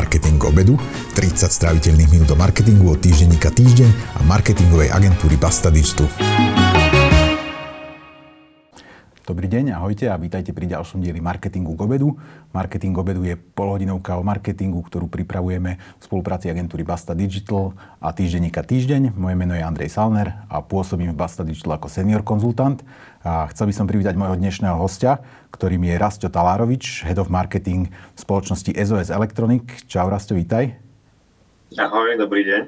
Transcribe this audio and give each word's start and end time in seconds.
Marketing 0.00 0.40
obedu, 0.48 0.80
30 1.12 1.52
stráviteľných 1.52 2.08
minút 2.08 2.32
o 2.32 2.36
marketingu 2.40 2.96
od 2.96 3.04
týždenníka 3.04 3.52
Týždeň 3.52 4.16
a 4.16 4.24
marketingovej 4.24 4.88
agentúry 4.96 5.36
Basta 5.36 5.68
Digital. 5.68 6.08
Dobrý 9.30 9.46
deň, 9.46 9.78
ahojte 9.78 10.10
a 10.10 10.18
vítajte 10.18 10.50
pri 10.50 10.66
ďalšom 10.66 11.06
dieli 11.06 11.22
Marketingu 11.22 11.78
k 11.78 11.86
obedu. 11.86 12.18
Marketing 12.50 12.90
k 12.90 12.98
obedu 12.98 13.22
je 13.22 13.38
polhodinovka 13.38 14.18
o 14.18 14.26
marketingu, 14.26 14.82
ktorú 14.82 15.06
pripravujeme 15.06 15.78
v 15.78 16.02
spolupráci 16.02 16.50
agentúry 16.50 16.82
Basta 16.82 17.14
Digital 17.14 17.78
a 18.02 18.10
týždenníka 18.10 18.66
Týždeň. 18.66 19.14
Moje 19.14 19.38
meno 19.38 19.54
je 19.54 19.62
Andrej 19.62 19.94
Salner 19.94 20.34
a 20.50 20.58
pôsobím 20.66 21.14
v 21.14 21.20
Basta 21.22 21.46
Digital 21.46 21.78
ako 21.78 21.86
senior 21.86 22.26
konzultant. 22.26 22.82
A 23.22 23.46
chcel 23.54 23.70
by 23.70 23.74
som 23.78 23.86
privítať 23.86 24.18
môjho 24.18 24.34
dnešného 24.34 24.74
hostia, 24.74 25.22
ktorým 25.54 25.86
je 25.86 25.94
Rasto 25.94 26.26
Talárovič, 26.26 27.06
Head 27.06 27.22
of 27.22 27.30
Marketing 27.30 27.86
v 27.86 28.18
spoločnosti 28.18 28.74
SOS 28.74 29.14
Electronic. 29.14 29.86
Čau 29.86 30.10
Rasto, 30.10 30.34
vítaj. 30.34 30.74
Ahoj, 31.78 32.18
dobrý 32.18 32.50
deň. 32.50 32.62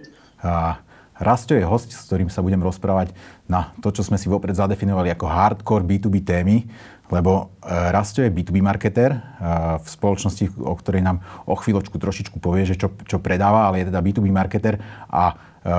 A 0.46 0.78
Rasto 1.20 1.52
je 1.52 1.62
host, 1.62 1.92
s 1.92 2.08
ktorým 2.08 2.32
sa 2.32 2.40
budem 2.40 2.64
rozprávať 2.64 3.12
na 3.44 3.70
to, 3.84 3.92
čo 3.92 4.00
sme 4.00 4.16
si 4.16 4.32
vopred 4.32 4.56
zadefinovali 4.56 5.12
ako 5.12 5.26
hardcore 5.28 5.84
B2B 5.84 6.24
témy, 6.24 6.64
lebo 7.12 7.52
e, 7.60 7.68
Rasto 7.68 8.24
je 8.24 8.32
B2B 8.32 8.64
marketer 8.64 9.12
e, 9.12 9.18
v 9.76 9.86
spoločnosti, 9.86 10.56
o 10.64 10.72
ktorej 10.72 11.04
nám 11.04 11.20
o 11.44 11.52
chvíľočku 11.52 12.00
trošičku 12.00 12.40
povie, 12.40 12.64
že 12.64 12.80
čo, 12.80 12.88
čo 13.04 13.20
predáva, 13.20 13.68
ale 13.68 13.84
je 13.84 13.92
teda 13.92 14.00
B2B 14.00 14.32
marketer 14.32 14.80
a 15.12 15.36
e, 15.60 15.74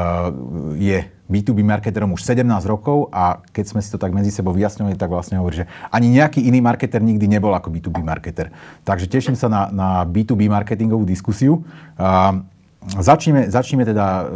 je 0.77 0.97
B2B 1.33 1.65
marketerom 1.65 2.13
už 2.13 2.21
17 2.21 2.45
rokov 2.69 3.09
a 3.09 3.41
keď 3.49 3.65
sme 3.73 3.81
si 3.81 3.89
to 3.89 3.97
tak 3.97 4.13
medzi 4.13 4.29
sebou 4.29 4.53
vyjasňovali, 4.53 4.93
tak 4.93 5.09
vlastne 5.09 5.41
hovorí, 5.41 5.65
že 5.65 5.69
ani 5.89 6.13
nejaký 6.13 6.45
iný 6.45 6.61
marketer 6.61 7.01
nikdy 7.01 7.25
nebol 7.25 7.49
ako 7.57 7.73
B2B 7.73 8.05
marketer. 8.05 8.53
Takže 8.85 9.09
teším 9.09 9.33
sa 9.33 9.49
na, 9.49 9.73
na 9.73 9.89
B2B 10.05 10.45
marketingovú 10.45 11.09
diskusiu. 11.09 11.65
Začneme, 12.83 13.47
začneme 13.47 13.87
teda 13.87 14.27
uh, 14.27 14.29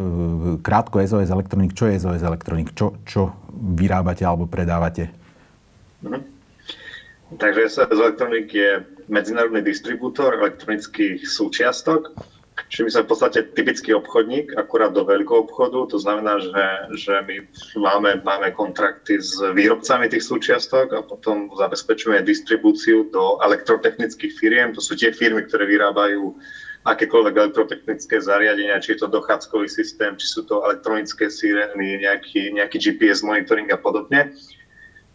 krátko 0.63 1.03
SOS 1.03 1.27
Electronic. 1.27 1.75
Čo 1.75 1.91
je 1.91 1.99
SOS 1.99 2.23
Electronic? 2.23 2.71
Čo, 2.71 2.95
čo 3.03 3.35
vyrábate 3.51 4.23
alebo 4.23 4.47
predávate? 4.47 5.11
Mhm. 6.01 6.21
Takže 7.35 7.67
SOS 7.67 7.99
Electronic 7.99 8.47
je 8.55 8.87
medzinárodný 9.11 9.59
distribútor 9.59 10.39
elektronických 10.39 11.27
súčiastok. 11.27 12.15
Čiže 12.67 12.83
my 12.83 12.89
sme 12.89 13.05
v 13.05 13.11
podstate 13.13 13.39
typický 13.53 13.93
obchodník, 13.93 14.57
akurát 14.57 14.91
do 14.91 15.05
veľkého 15.05 15.45
obchodu. 15.45 15.87
To 15.93 15.97
znamená, 16.01 16.41
že, 16.41 16.65
že 16.97 17.13
my 17.23 17.35
máme, 17.77 18.11
máme 18.25 18.51
kontrakty 18.57 19.21
s 19.21 19.37
výrobcami 19.53 20.09
tých 20.09 20.25
súčiastok 20.25 20.91
a 20.97 21.05
potom 21.05 21.53
zabezpečujeme 21.53 22.25
distribúciu 22.25 23.07
do 23.13 23.37
elektrotechnických 23.45 24.33
firiem. 24.35 24.73
To 24.73 24.81
sú 24.81 24.97
tie 24.97 25.13
firmy, 25.13 25.45
ktoré 25.45 25.69
vyrábajú 25.69 26.33
akékoľvek 26.87 27.35
elektrotechnické 27.35 28.23
zariadenia, 28.23 28.79
či 28.79 28.95
je 28.95 29.03
to 29.03 29.11
dochádzkový 29.11 29.67
systém, 29.67 30.15
či 30.15 30.27
sú 30.31 30.47
to 30.47 30.63
elektronické 30.63 31.27
sirény, 31.27 31.99
nejaký, 32.07 32.55
nejaký 32.55 32.79
GPS 32.79 33.27
monitoring 33.27 33.67
a 33.75 33.79
podobne. 33.79 34.31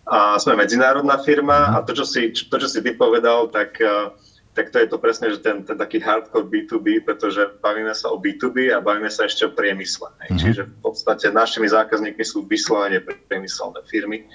A 0.05 0.37
sme 0.37 0.59
medzinárodná 0.59 1.17
firma 1.25 1.73
a 1.73 1.81
to, 1.81 1.97
čo 1.97 2.05
si, 2.05 2.29
to, 2.29 2.57
čo 2.61 2.69
si 2.69 2.85
ty 2.85 2.93
povedal, 2.93 3.49
tak, 3.49 3.81
eh, 3.81 4.13
tak 4.53 4.69
to 4.69 4.85
je 4.85 4.87
to 4.91 4.99
presne, 5.01 5.33
že 5.33 5.41
ten, 5.41 5.65
ten 5.65 5.81
taký 5.81 5.97
hardcore 6.03 6.45
B2B, 6.45 7.09
pretože 7.09 7.41
bavíme 7.65 7.95
sa 7.97 8.13
o 8.13 8.21
B2B 8.21 8.69
a 8.69 8.85
bavíme 8.85 9.09
sa 9.09 9.25
ešte 9.25 9.49
o 9.49 9.55
priemysle. 9.57 10.13
Mm-hmm. 10.13 10.39
Čiže 10.43 10.63
v 10.69 10.77
podstate 10.85 11.33
našimi 11.33 11.73
zákazníkmi 11.73 12.25
sú 12.27 12.45
vyslovene 12.45 13.01
priemyselné 13.01 13.81
firmy. 13.89 14.29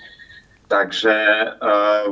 Takže 0.68 1.16
uh, 1.64 2.12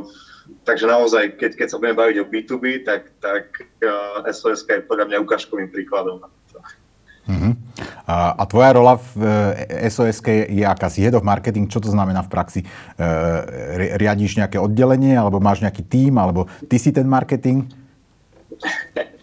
takže 0.66 0.86
naozaj, 0.86 1.38
keď, 1.38 1.50
keď 1.54 1.66
sa 1.70 1.78
budeme 1.78 1.98
baviť 1.98 2.16
o 2.22 2.28
B2B, 2.28 2.82
tak, 2.82 3.14
tak 3.22 3.50
uh, 3.82 4.22
eh, 4.26 4.32
SOS 4.34 4.66
je 4.66 4.82
podľa 4.82 5.10
mňa 5.10 5.22
ukážkovým 5.22 5.70
príkladom. 5.70 6.22
Uh-huh. 7.26 7.58
A, 8.06 8.38
a 8.38 8.42
tvoja 8.46 8.70
rola 8.78 8.94
v 8.98 9.26
eh, 9.58 9.90
SOS 9.90 10.22
je 10.26 10.62
aká? 10.62 10.86
Si 10.86 11.02
head 11.02 11.18
of 11.18 11.26
marketing, 11.26 11.66
čo 11.66 11.82
to 11.82 11.90
znamená 11.90 12.22
v 12.22 12.30
praxi? 12.30 12.60
Uh, 12.98 13.42
riadíš 13.98 14.38
nejaké 14.38 14.58
oddelenie, 14.58 15.18
alebo 15.18 15.42
máš 15.42 15.62
nejaký 15.62 15.82
tím, 15.86 16.18
alebo 16.18 16.46
ty 16.70 16.78
si 16.78 16.94
ten 16.94 17.06
marketing? 17.06 17.66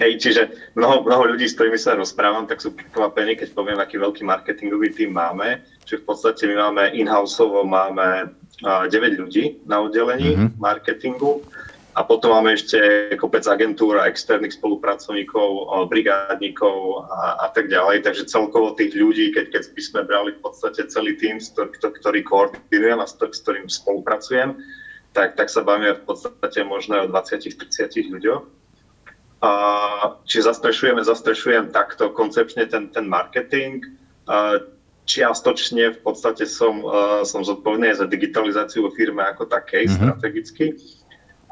Hej, 0.00 0.16
čiže 0.16 0.42
mnoho, 0.72 1.04
mnoho 1.04 1.36
ľudí, 1.36 1.44
s 1.44 1.52
ktorými 1.60 1.76
sa 1.76 1.92
rozprávam, 1.92 2.48
tak 2.48 2.64
sú 2.64 2.72
prekvapení, 2.72 3.36
keď 3.36 3.52
poviem, 3.52 3.76
aký 3.76 4.00
veľký 4.00 4.24
marketingový 4.24 4.96
tým 4.96 5.12
máme. 5.12 5.60
Čiže 5.90 6.06
v 6.06 6.08
podstate 6.14 6.46
my 6.46 6.70
máme 6.70 6.94
in-houseovo 6.94 7.66
máme 7.66 8.30
9 8.62 8.94
ľudí 9.26 9.58
na 9.66 9.82
oddelení 9.82 10.38
mm-hmm. 10.38 10.62
marketingu 10.62 11.42
a 11.98 12.06
potom 12.06 12.30
máme 12.30 12.54
ešte 12.54 12.78
kopec 13.18 13.42
agentúr 13.50 13.98
a 13.98 14.06
externých 14.06 14.54
spolupracovníkov, 14.54 15.66
brigádnikov 15.90 17.10
a, 17.10 17.42
a 17.42 17.46
tak 17.50 17.66
ďalej. 17.66 18.06
Takže 18.06 18.30
celkovo 18.30 18.78
tých 18.78 18.94
ľudí, 18.94 19.34
keď, 19.34 19.50
keď 19.50 19.62
by 19.74 19.82
sme 19.82 20.00
brali 20.06 20.30
v 20.30 20.40
podstate 20.46 20.86
celý 20.86 21.18
tým, 21.18 21.42
ktorý 21.82 22.22
koordinujem 22.22 23.02
a 23.02 23.10
s 23.10 23.18
ktorým 23.18 23.66
spolupracujem, 23.66 24.62
tak, 25.10 25.34
tak 25.34 25.50
sa 25.50 25.66
bavíme 25.66 25.98
v 25.98 26.02
podstate 26.06 26.62
možno 26.62 27.02
o 27.02 27.10
20-30 27.10 28.14
ľuďoch. 28.14 28.46
A, 29.42 29.50
čiže 30.22 30.54
zastrešujeme, 30.54 31.02
zastrešujem 31.02 31.74
takto 31.74 32.14
koncepčne 32.14 32.70
ten, 32.70 32.94
ten 32.94 33.10
marketing. 33.10 33.82
A, 34.30 34.62
čiastočne 35.10 35.98
v 35.98 36.00
podstate 36.06 36.46
som, 36.46 36.86
uh, 36.86 37.26
som 37.26 37.42
zodpovedný 37.42 37.90
za 37.98 38.06
digitalizáciu 38.06 38.86
vo 38.86 38.94
firme 38.94 39.26
ako 39.26 39.50
takej 39.50 39.90
mm-hmm. 39.90 39.98
strategicky. 39.98 40.66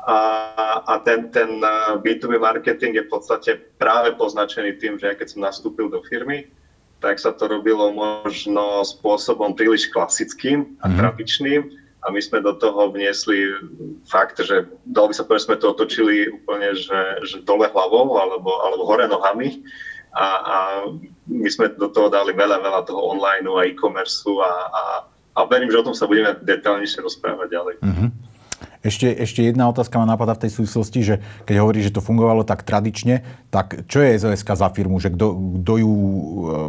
A, 0.09 0.21
a 0.89 0.95
ten, 1.05 1.29
ten 1.35 1.61
B2B 2.01 2.41
marketing 2.41 2.97
je 2.97 3.05
v 3.05 3.13
podstate 3.13 3.51
práve 3.77 4.17
poznačený 4.17 4.81
tým, 4.81 4.97
že 4.97 5.13
ja 5.13 5.15
keď 5.19 5.37
som 5.37 5.45
nastúpil 5.45 5.93
do 5.93 6.01
firmy, 6.09 6.49
tak 7.05 7.21
sa 7.21 7.35
to 7.35 7.45
robilo 7.45 7.93
možno 7.93 8.87
spôsobom 8.89 9.53
príliš 9.53 9.91
klasickým 9.93 10.79
a 10.81 10.89
mm-hmm. 10.89 10.97
tradičným. 10.97 11.63
A 12.07 12.15
my 12.15 12.21
sme 12.23 12.39
do 12.41 12.55
toho 12.55 12.95
vniesli 12.95 13.53
fakt, 14.07 14.39
že 14.39 14.71
dalo 14.87 15.11
by 15.11 15.15
sa 15.19 15.27
povedať, 15.27 15.45
sme 15.51 15.59
to 15.59 15.75
otočili 15.75 16.31
úplne, 16.31 16.73
že, 16.79 17.01
že 17.27 17.43
dole 17.43 17.67
hlavou 17.69 18.17
alebo, 18.17 18.55
alebo 18.65 18.87
hore 18.87 19.05
nohami 19.11 19.67
a, 20.13 20.27
a 20.27 20.57
my 21.29 21.49
sme 21.49 21.73
do 21.77 21.89
toho 21.93 22.09
dali 22.09 22.33
veľa, 22.33 22.59
veľa 22.65 22.81
toho 22.89 23.01
online 23.13 23.45
a 23.45 23.63
e-commerce 23.69 24.25
a, 24.25 24.53
a, 24.69 24.83
a 25.37 25.41
verím, 25.47 25.69
že 25.69 25.81
o 25.81 25.87
tom 25.87 25.97
sa 25.97 26.09
budeme 26.09 26.35
detaľnejšie 26.41 27.05
rozprávať 27.05 27.49
ďalej. 27.53 27.75
Mm-hmm. 27.85 28.11
Ešte, 28.79 29.11
ešte 29.11 29.43
jedna 29.43 29.67
otázka 29.67 29.99
ma 29.99 30.07
napadá 30.07 30.39
v 30.39 30.47
tej 30.47 30.63
súvislosti, 30.63 31.01
že 31.03 31.15
keď 31.47 31.57
hovorí, 31.63 31.83
že 31.83 31.95
to 31.95 32.03
fungovalo 32.03 32.47
tak 32.47 32.63
tradične, 32.63 33.27
tak 33.51 33.87
čo 33.91 34.03
je 34.03 34.19
SOS 34.19 34.47
za 34.47 34.69
firmu, 34.71 35.03
že 35.03 35.11
kto 35.11 35.73
ju 35.79 35.93
e, 35.93 36.23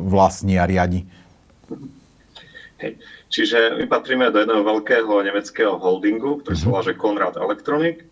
vlastní 0.10 0.58
a 0.58 0.66
riadi? 0.66 1.06
Hej. 2.82 2.98
Čiže 3.30 3.78
my 3.78 3.86
patríme 3.86 4.26
do 4.34 4.42
jedného 4.42 4.66
veľkého 4.66 5.22
nemeckého 5.22 5.78
holdingu, 5.78 6.42
ktorý 6.42 6.58
mm-hmm. 6.58 6.66
sa 6.66 6.74
volá 6.74 6.82
že 6.82 6.98
Conrad 6.98 7.36
Electronic 7.38 8.10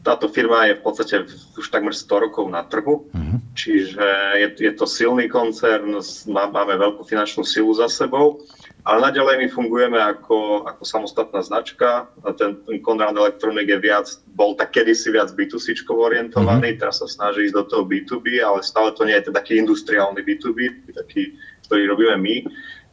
táto 0.00 0.32
firma 0.32 0.64
je 0.64 0.80
v 0.80 0.82
podstate 0.82 1.14
už 1.60 1.66
takmer 1.68 1.92
100 1.92 2.24
rokov 2.24 2.48
na 2.48 2.64
trhu, 2.64 3.04
mm-hmm. 3.12 3.38
čiže 3.52 4.08
je, 4.40 4.48
je 4.56 4.72
to 4.72 4.88
silný 4.88 5.28
koncern, 5.28 5.92
má, 6.32 6.48
máme 6.48 6.80
veľkú 6.80 7.04
finančnú 7.04 7.44
silu 7.44 7.68
za 7.76 7.84
sebou, 7.84 8.40
ale 8.88 9.12
naďalej 9.12 9.44
my 9.44 9.46
fungujeme 9.52 10.00
ako, 10.00 10.64
ako 10.64 10.82
samostatná 10.88 11.44
značka. 11.44 12.08
Ten, 12.40 12.64
ten 12.64 12.80
Conrad 12.80 13.12
Electronic 13.12 13.68
je 13.68 13.76
viac, 13.76 14.08
bol 14.32 14.56
tak 14.56 14.72
kedysi 14.72 15.12
viac 15.12 15.36
B2C 15.36 15.84
orientovaný, 15.84 16.72
mm-hmm. 16.72 16.80
teraz 16.80 17.04
sa 17.04 17.08
snaží 17.08 17.52
ísť 17.52 17.56
do 17.60 17.64
toho 17.68 17.82
B2B, 17.84 18.40
ale 18.40 18.64
stále 18.64 18.96
to 18.96 19.04
nie 19.04 19.12
je 19.20 19.28
ten 19.28 19.36
taký 19.36 19.60
industriálny 19.60 20.24
B2B, 20.24 20.88
taký, 20.96 21.36
ktorý 21.68 21.92
robíme 21.92 22.16
my. 22.16 22.36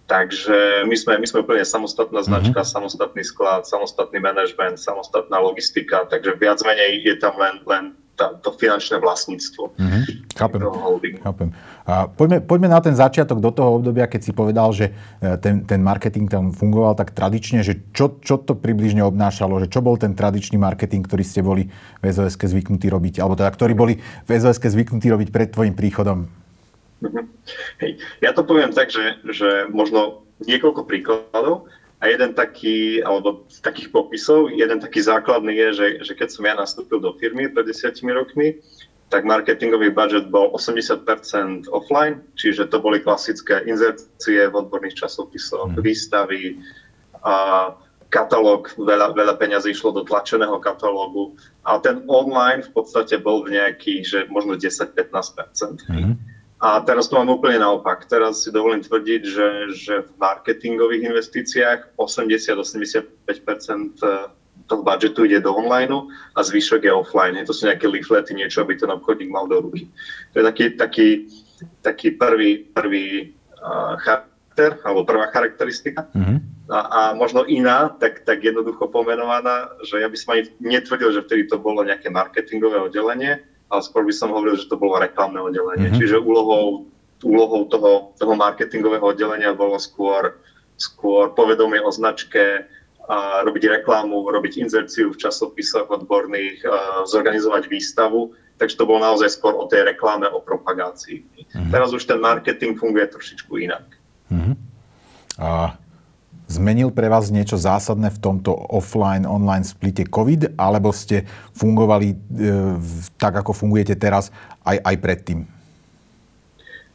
Takže 0.07 0.87
my 0.87 0.95
sme, 0.95 1.19
my 1.19 1.27
sme 1.27 1.43
úplne 1.43 1.67
samostatná 1.67 2.23
mhm. 2.23 2.27
značka, 2.31 2.59
mm-hmm. 2.63 2.75
samostatný 2.79 3.23
sklad, 3.27 3.67
samostatný 3.67 4.23
manažment, 4.23 4.79
samostatná 4.79 5.37
logistika, 5.43 6.07
takže 6.07 6.39
viac 6.39 6.63
menej 6.63 7.03
je 7.03 7.15
tam 7.19 7.35
len, 7.35 7.59
len 7.67 7.83
tá, 8.17 8.33
to 8.39 8.49
finančné 8.55 8.97
vlastníctvo. 8.97 9.77
Mm-hmm. 9.77 10.03
Chápem. 10.33 10.59
Chápem. 11.21 11.49
A 11.85 12.09
poďme, 12.09 12.41
poďme 12.41 12.67
na 12.73 12.81
ten 12.81 12.97
začiatok 12.97 13.37
do 13.37 13.53
toho 13.53 13.77
obdobia, 13.77 14.09
keď 14.09 14.21
si 14.25 14.31
povedal, 14.33 14.73
že 14.73 14.91
e, 15.21 15.37
ten, 15.37 15.63
ten 15.63 15.79
marketing 15.79 16.25
tam 16.25 16.49
fungoval 16.49 16.97
tak 16.97 17.13
tradične, 17.13 17.61
že 17.61 17.77
čo, 17.93 18.17
čo 18.19 18.41
to 18.41 18.57
približne 18.57 19.05
obnášalo, 19.05 19.61
že 19.61 19.69
čo 19.69 19.85
bol 19.85 19.95
ten 20.01 20.17
tradičný 20.17 20.57
marketing, 20.57 21.05
ktorý 21.05 21.23
ste 21.23 21.45
boli 21.45 21.69
v 22.01 22.03
SOS 22.09 22.41
zvyknutí 22.41 22.89
robiť, 22.89 23.21
alebo 23.21 23.37
teda, 23.37 23.53
ktorý 23.53 23.73
boli 23.77 23.93
v 24.01 24.29
SOS 24.33 24.59
zvyknutí 24.65 25.07
robiť 25.13 25.29
pred 25.29 25.53
tvojim 25.53 25.77
príchodom. 25.77 26.46
Hej. 27.83 28.01
Ja 28.21 28.33
to 28.33 28.41
poviem 28.41 28.73
tak, 28.73 28.89
že, 28.89 29.21
že 29.29 29.69
možno 29.69 30.25
niekoľko 30.45 30.85
príkladov 30.85 31.69
a 31.97 32.09
jeden 32.09 32.33
taký, 32.37 33.01
alebo 33.01 33.45
z 33.49 33.61
takých 33.61 33.89
popisov, 33.89 34.53
jeden 34.53 34.77
taký 34.77 35.01
základný 35.01 35.53
je, 35.53 35.69
že, 35.73 35.87
že 36.09 36.13
keď 36.13 36.29
som 36.29 36.43
ja 36.45 36.53
nastúpil 36.53 37.01
do 37.01 37.13
firmy 37.17 37.49
pred 37.49 37.65
desiatimi 37.65 38.13
rokmi, 38.13 38.61
tak 39.07 39.23
marketingový 39.23 39.95
budget 39.95 40.27
bol 40.27 40.51
80% 40.51 41.71
offline, 41.71 42.19
čiže 42.35 42.67
to 42.67 42.83
boli 42.83 42.99
klasické 42.99 43.63
inzercie 43.63 44.51
v 44.51 44.53
odborných 44.53 44.99
časopisoch, 44.99 45.73
mm. 45.73 45.79
výstavy, 45.79 46.59
a 47.23 47.35
katalóg, 48.07 48.71
veľa, 48.79 49.11
veľa 49.11 49.35
peňazí 49.35 49.75
išlo 49.75 49.91
do 49.91 50.03
tlačeného 50.07 50.55
katalógu 50.63 51.35
a 51.67 51.75
ten 51.83 52.03
online 52.07 52.63
v 52.63 52.71
podstate 52.71 53.19
bol 53.19 53.43
v 53.43 53.59
nejakých, 53.59 54.03
že 54.07 54.19
možno 54.31 54.55
10-15%. 54.55 55.11
Mm-hmm. 55.91 56.13
A 56.57 56.81
teraz 56.81 57.05
to 57.05 57.21
mám 57.21 57.29
úplne 57.29 57.61
naopak. 57.61 58.09
Teraz 58.09 58.41
si 58.41 58.49
dovolím 58.49 58.81
tvrdiť, 58.81 59.21
že, 59.21 59.49
že 59.77 60.09
v 60.09 60.11
marketingových 60.17 61.13
investíciách 61.13 61.93
80-85% 62.01 64.01
toho 64.65 64.83
budžetu 64.83 65.29
ide 65.29 65.39
do 65.39 65.53
online 65.53 65.93
a 66.33 66.39
zvyšok 66.41 66.83
je 66.83 66.93
offline. 66.93 67.37
To 67.45 67.53
sú 67.53 67.69
nejaké 67.69 67.85
leaflety, 67.85 68.33
niečo, 68.33 68.65
aby 68.65 68.73
ten 68.73 68.89
obchodník 68.89 69.29
mal 69.29 69.45
do 69.45 69.69
ruky. 69.69 69.85
To 70.33 70.41
je 70.41 70.43
taký, 70.43 70.65
taký, 70.73 71.07
taký 71.85 72.17
prvý, 72.17 72.65
prvý 72.73 73.37
uh, 73.61 73.93
charakter, 74.01 74.81
alebo 74.81 75.05
prvá 75.05 75.29
charakteristika. 75.29 76.09
Mm-hmm. 76.17 76.57
A, 76.67 76.79
a 76.83 77.01
možno 77.15 77.47
iná, 77.47 77.95
tak, 77.95 78.27
tak 78.27 78.43
jednoducho 78.43 78.91
pomenovaná, 78.91 79.71
že 79.87 80.03
ja 80.03 80.11
by 80.11 80.17
som 80.19 80.35
ani 80.35 80.51
netvrdil, 80.59 81.15
že 81.15 81.23
vtedy 81.23 81.47
to 81.47 81.61
bolo 81.61 81.85
nejaké 81.85 82.11
marketingové 82.11 82.81
oddelenie, 82.81 83.39
ale 83.67 83.81
skôr 83.83 84.07
by 84.07 84.13
som 84.15 84.31
hovoril, 84.31 84.55
že 84.55 84.71
to 84.71 84.79
bolo 84.79 84.99
reklamné 84.99 85.39
oddelenie. 85.43 85.91
Mm-hmm. 85.91 85.99
Čiže 85.99 86.23
úlohou, 86.23 86.87
úlohou 87.23 87.67
toho, 87.67 88.15
toho 88.15 88.33
marketingového 88.35 89.03
oddelenia 89.03 89.51
bolo 89.51 89.75
skôr, 89.75 90.39
skôr 90.79 91.35
povedomie 91.35 91.83
o 91.83 91.91
značke, 91.91 92.67
a 93.07 93.39
robiť 93.47 93.79
reklamu, 93.79 94.27
robiť 94.27 94.67
inzerciu 94.67 95.15
v 95.15 95.19
časopisoch 95.23 95.87
odborných, 95.87 96.59
zorganizovať 97.07 97.71
výstavu. 97.71 98.35
Takže 98.59 98.75
to 98.75 98.83
bolo 98.83 98.99
naozaj 98.99 99.31
skôr 99.31 99.55
o 99.55 99.63
tej 99.63 99.87
reklame, 99.87 100.27
o 100.27 100.43
propagácii. 100.43 101.23
Mm-hmm. 101.23 101.71
Teraz 101.71 101.95
už 101.95 102.03
ten 102.03 102.19
marketing 102.19 102.75
funguje 102.75 103.07
trošičku 103.07 103.63
inak. 103.63 103.87
Mm-hmm. 104.27 104.55
A 105.39 105.79
Zmenil 106.47 106.95
pre 106.95 107.11
vás 107.11 107.27
niečo 107.27 107.59
zásadné 107.59 108.07
v 108.07 108.21
tomto 108.23 108.55
offline-online 108.71 109.67
splite 109.67 110.07
COVID, 110.07 110.55
alebo 110.55 110.95
ste 110.95 111.27
fungovali 111.59 112.07
e, 112.11 112.17
tak, 113.19 113.43
ako 113.43 113.51
fungujete 113.51 113.99
teraz, 113.99 114.31
aj, 114.63 114.79
aj 114.79 114.95
predtým? 115.03 115.39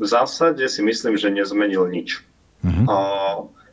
V 0.00 0.06
zásade 0.08 0.64
si 0.72 0.80
myslím, 0.80 1.20
že 1.20 1.28
nezmenil 1.28 1.84
nič. 1.92 2.24
Uh-huh. 2.64 2.86
A 2.88 2.96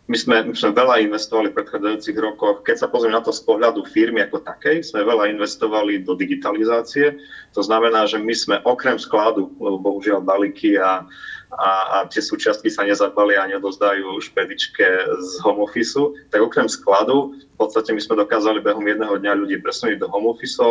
my 0.09 0.17
sme, 0.17 0.41
my 0.41 0.57
sme 0.57 0.73
veľa 0.73 1.05
investovali 1.05 1.53
v 1.53 1.57
predchádzajúcich 1.61 2.17
rokoch. 2.17 2.65
Keď 2.65 2.75
sa 2.81 2.87
pozriem 2.89 3.13
na 3.13 3.21
to 3.21 3.29
z 3.29 3.45
pohľadu 3.45 3.85
firmy 3.85 4.25
ako 4.25 4.41
takej, 4.41 4.81
sme 4.81 5.05
veľa 5.05 5.29
investovali 5.29 6.01
do 6.01 6.17
digitalizácie. 6.17 7.13
To 7.53 7.61
znamená, 7.61 8.09
že 8.09 8.17
my 8.17 8.33
sme 8.33 8.55
okrem 8.65 8.97
skladu, 8.97 9.53
lebo 9.61 9.77
bohužiaľ 9.77 10.25
balíky 10.25 10.81
a 10.81 11.05
a, 11.53 11.69
a 11.69 11.97
tie 12.05 12.21
súčiastky 12.21 12.69
sa 12.69 12.85
nezabalia 12.85 13.41
a 13.41 13.49
nedozdajú 13.49 14.21
špedičke 14.21 14.85
z 15.17 15.31
home 15.41 15.65
office, 15.65 15.97
tak 16.29 16.45
okrem 16.45 16.69
skladu 16.69 17.33
v 17.33 17.55
podstate 17.57 17.89
my 17.89 18.01
sme 18.01 18.21
dokázali 18.21 18.61
behom 18.61 18.85
jedného 18.85 19.17
dňa 19.17 19.33
ľudí 19.45 19.57
presunúť 19.59 19.97
do 19.97 20.07
home 20.13 20.29
office 20.29 20.61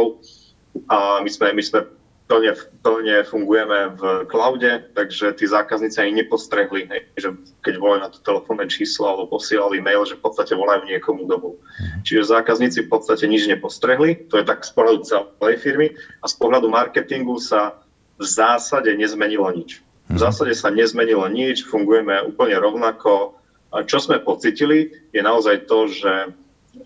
a 0.86 1.18
my 1.18 1.30
sme, 1.30 1.50
my 1.50 1.62
sme 1.64 1.80
plne, 2.28 2.52
plne 2.84 3.16
fungujeme 3.24 3.96
v 3.96 4.02
cloude, 4.28 4.68
takže 4.94 5.32
tí 5.34 5.48
zákazníci 5.48 5.98
ani 5.98 6.22
nepostrehli, 6.22 6.86
hej, 6.86 7.00
že 7.16 7.28
keď 7.64 7.74
volajú 7.80 8.00
na 8.04 8.10
to 8.12 8.18
telefónne 8.22 8.68
číslo 8.68 9.08
alebo 9.08 9.40
posielali 9.40 9.80
mail, 9.80 10.04
že 10.04 10.20
v 10.20 10.22
podstate 10.28 10.52
volajú 10.54 10.84
niekomu 10.86 11.24
domov. 11.24 11.56
Mhm. 11.58 12.04
Čiže 12.04 12.30
zákazníci 12.38 12.86
v 12.86 12.90
podstate 12.92 13.24
nič 13.26 13.48
nepostrehli, 13.48 14.28
to 14.28 14.38
je 14.38 14.44
tak 14.44 14.62
z 14.62 14.70
pohľadu 14.76 15.00
celej 15.08 15.56
firmy 15.58 15.96
a 16.22 16.26
z 16.28 16.34
pohľadu 16.36 16.68
marketingu 16.68 17.40
sa 17.40 17.80
v 18.20 18.24
zásade 18.28 18.92
nezmenilo 18.94 19.48
nič. 19.50 19.80
V 20.08 20.16
zásade 20.16 20.56
sa 20.56 20.72
nezmenilo 20.72 21.28
nič, 21.28 21.68
fungujeme 21.68 22.24
úplne 22.24 22.56
rovnako. 22.56 23.36
A 23.68 23.84
čo 23.84 24.00
sme 24.00 24.16
pocitili, 24.24 24.88
je 25.12 25.20
naozaj 25.20 25.68
to, 25.68 25.84
že, 25.92 26.14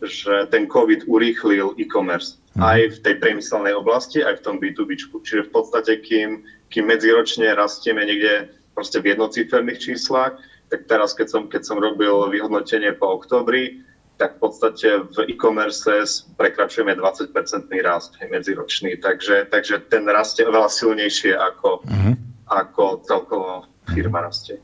že 0.03 0.35
ten 0.51 0.67
COVID 0.67 1.07
urýchlil 1.07 1.79
e-commerce. 1.79 2.43
Mhm. 2.59 2.63
Aj 2.63 2.81
v 2.83 2.99
tej 2.99 3.15
priemyselnej 3.23 3.75
oblasti, 3.79 4.27
aj 4.27 4.43
v 4.43 4.45
tom 4.45 4.57
B2B. 4.59 4.99
Čiže 4.99 5.49
v 5.49 5.53
podstate, 5.55 6.03
kým, 6.03 6.43
kým 6.75 6.85
medziročne 6.91 7.47
rastieme 7.55 8.03
niekde 8.03 8.51
proste 8.75 8.99
v 8.99 9.15
jednociferných 9.15 9.79
číslach, 9.79 10.35
tak 10.67 10.89
teraz, 10.89 11.15
keď 11.15 11.29
som, 11.29 11.43
keď 11.47 11.63
som 11.63 11.79
robil 11.79 12.33
vyhodnotenie 12.33 12.97
po 12.97 13.21
oktobri, 13.21 13.85
tak 14.17 14.41
v 14.41 14.49
podstate 14.49 15.05
v 15.13 15.17
e-commerce 15.29 16.25
prekračujeme 16.41 16.97
20-percentný 16.97 17.85
rast 17.85 18.17
medziročný. 18.19 18.97
Takže, 18.99 19.53
takže 19.53 19.85
ten 19.93 20.09
rast 20.09 20.41
je 20.41 20.49
oveľa 20.49 20.73
silnejšie 20.73 21.37
ako, 21.37 21.85
mm-hmm 21.87 22.32
ako 22.47 23.03
celkovo 23.07 23.67
firma 23.91 24.23
rastie. 24.23 24.59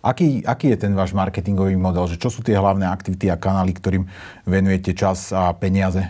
Aký, 0.00 0.40
aký 0.48 0.72
je 0.72 0.88
ten 0.88 0.96
váš 0.96 1.12
marketingový 1.12 1.76
model? 1.76 2.08
Že 2.08 2.16
čo 2.16 2.28
sú 2.32 2.40
tie 2.40 2.56
hlavné 2.56 2.88
aktivity 2.88 3.28
a 3.28 3.36
kanály, 3.36 3.76
ktorým 3.76 4.08
venujete 4.48 4.96
čas 4.96 5.28
a 5.28 5.52
peniaze? 5.52 6.00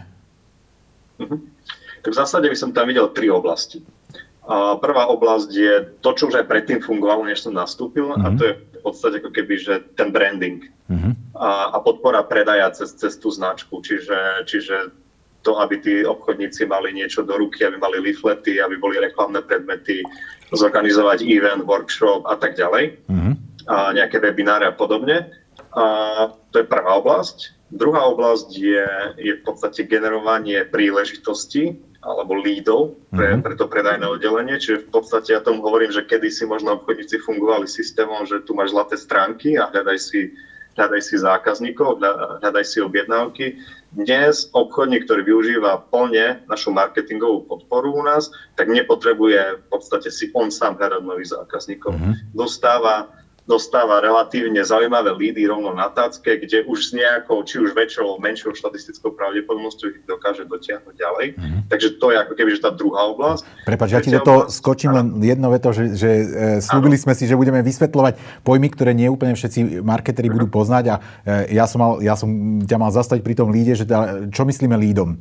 Uh-huh. 1.19 1.43
Tak 2.07 2.11
v 2.15 2.19
zásade 2.19 2.47
by 2.47 2.57
som 2.57 2.71
tam 2.71 2.87
videl 2.87 3.11
tri 3.11 3.27
oblasti. 3.27 3.83
A 4.47 4.79
prvá 4.79 5.11
oblasť 5.11 5.51
je 5.51 5.75
to, 6.03 6.11
čo 6.15 6.31
už 6.31 6.39
aj 6.43 6.47
predtým 6.47 6.79
fungovalo, 6.79 7.27
než 7.27 7.43
som 7.43 7.55
nastúpil, 7.55 8.15
uh-huh. 8.15 8.23
a 8.23 8.27
mhm. 8.31 8.37
to 8.39 8.43
je 8.47 8.55
v 8.81 8.81
podstate 8.81 9.17
ako 9.21 9.31
keby, 9.35 9.55
že 9.59 9.75
ten 9.99 10.09
branding 10.15 10.71
uh-huh. 10.87 11.13
a, 11.37 11.75
a 11.75 11.77
podpora 11.83 12.23
predaja 12.23 12.71
cez, 12.71 12.95
cez 12.95 13.19
tú 13.19 13.29
značku. 13.29 13.83
Čiže, 13.83 14.47
čiže 14.47 14.95
to, 15.43 15.57
aby 15.61 15.81
tí 15.81 15.95
obchodníci 16.05 16.69
mali 16.69 16.93
niečo 16.93 17.25
do 17.25 17.37
ruky, 17.37 17.65
aby 17.65 17.81
mali 17.81 17.97
leaflety, 18.01 18.61
aby 18.61 18.77
boli 18.77 19.01
reklamné 19.01 19.41
predmety, 19.45 20.05
zorganizovať 20.53 21.25
event, 21.25 21.63
workshop 21.65 22.27
a 22.27 22.37
tak 22.37 22.59
ďalej, 22.59 22.99
mm-hmm. 23.07 23.35
a 23.71 23.95
nejaké 23.95 24.19
webináre 24.19 24.67
a 24.69 24.75
podobne. 24.75 25.31
A 25.77 25.85
to 26.51 26.61
je 26.61 26.67
prvá 26.67 26.99
oblasť. 26.99 27.55
Druhá 27.71 28.11
oblasť 28.11 28.49
je, 28.51 28.87
je 29.23 29.33
v 29.39 29.43
podstate 29.47 29.87
generovanie 29.87 30.67
príležitostí 30.67 31.79
alebo 32.01 32.35
lídov 32.35 32.97
pre, 33.13 33.37
mm-hmm. 33.37 33.45
pre 33.45 33.55
to 33.55 33.71
predajné 33.71 34.07
oddelenie. 34.09 34.57
Čiže 34.59 34.89
v 34.89 34.99
podstate 34.99 35.37
ja 35.37 35.41
tomu 35.45 35.63
hovorím, 35.63 35.95
že 35.95 36.03
kedysi 36.03 36.49
možno 36.49 36.81
obchodníci 36.83 37.23
fungovali 37.23 37.71
systémom, 37.71 38.27
že 38.27 38.43
tu 38.43 38.57
máš 38.57 38.75
zlaté 38.75 38.99
stránky 38.99 39.55
a 39.61 39.71
hľadaj 39.71 39.99
si 40.01 40.35
hľadaj 40.79 41.01
si 41.03 41.15
zákazníkov, 41.19 41.99
hľadaj 42.41 42.65
si 42.65 42.79
objednávky. 42.81 43.59
Dnes 43.91 44.47
obchodník, 44.55 45.03
ktorý 45.03 45.27
využíva 45.27 45.83
plne 45.91 46.47
našu 46.47 46.71
marketingovú 46.71 47.51
podporu 47.51 47.99
u 47.99 48.03
nás, 48.07 48.31
tak 48.55 48.71
nepotrebuje 48.71 49.59
v 49.59 49.65
podstate 49.67 50.15
si 50.15 50.31
on 50.31 50.47
sám 50.47 50.79
hľadať 50.79 51.03
nových 51.03 51.35
zákazníkov. 51.35 51.99
Mm-hmm. 51.99 52.15
Dostáva 52.31 53.11
dostáva 53.51 53.99
relatívne 53.99 54.63
zaujímavé 54.63 55.11
lídy 55.19 55.51
rovno 55.51 55.75
na 55.75 55.91
tácke, 55.91 56.39
kde 56.39 56.63
už 56.71 56.79
s 56.79 56.91
nejakou, 56.95 57.43
či 57.43 57.59
už 57.59 57.75
väčšou 57.75 58.23
menšou 58.23 58.55
štatistickou 58.55 59.19
pravdepodobnosťou 59.19 59.87
ich 59.91 60.07
dokáže 60.07 60.47
dotiahnuť 60.47 60.95
ďalej. 60.95 61.27
Mm-hmm. 61.35 61.61
Takže 61.67 61.89
to 61.99 62.07
je 62.15 62.17
ako 62.23 62.33
keby 62.39 62.51
že 62.55 62.63
tá 62.63 62.71
druhá 62.71 63.11
oblasť. 63.11 63.43
Prepač, 63.67 63.89
ja 63.91 63.99
ti 63.99 64.15
do 64.15 64.23
toho 64.23 64.47
skočím 64.47 64.95
len 64.95 65.19
jedno 65.19 65.51
veto, 65.51 65.75
že, 65.75 65.99
že 65.99 66.11
e, 66.11 66.25
slúbili 66.63 66.95
sme 66.95 67.19
si, 67.19 67.27
že 67.27 67.35
budeme 67.35 67.59
vysvetľovať 67.67 68.47
pojmy, 68.47 68.71
ktoré 68.71 68.95
nie 68.95 69.11
úplne 69.11 69.35
všetci 69.35 69.83
marketeri 69.83 70.31
budú 70.31 70.47
poznať 70.47 70.85
a 70.87 70.95
e, 71.27 71.59
ja 71.59 71.67
som, 71.67 71.83
mal, 71.83 71.93
ja 71.99 72.15
som 72.15 72.31
ťa 72.63 72.79
mal 72.79 72.95
zastaviť 72.95 73.23
pri 73.27 73.35
tom 73.35 73.51
líde, 73.51 73.75
že 73.75 73.83
teda, 73.83 74.31
čo 74.31 74.47
myslíme 74.47 74.79
lídom? 74.79 75.19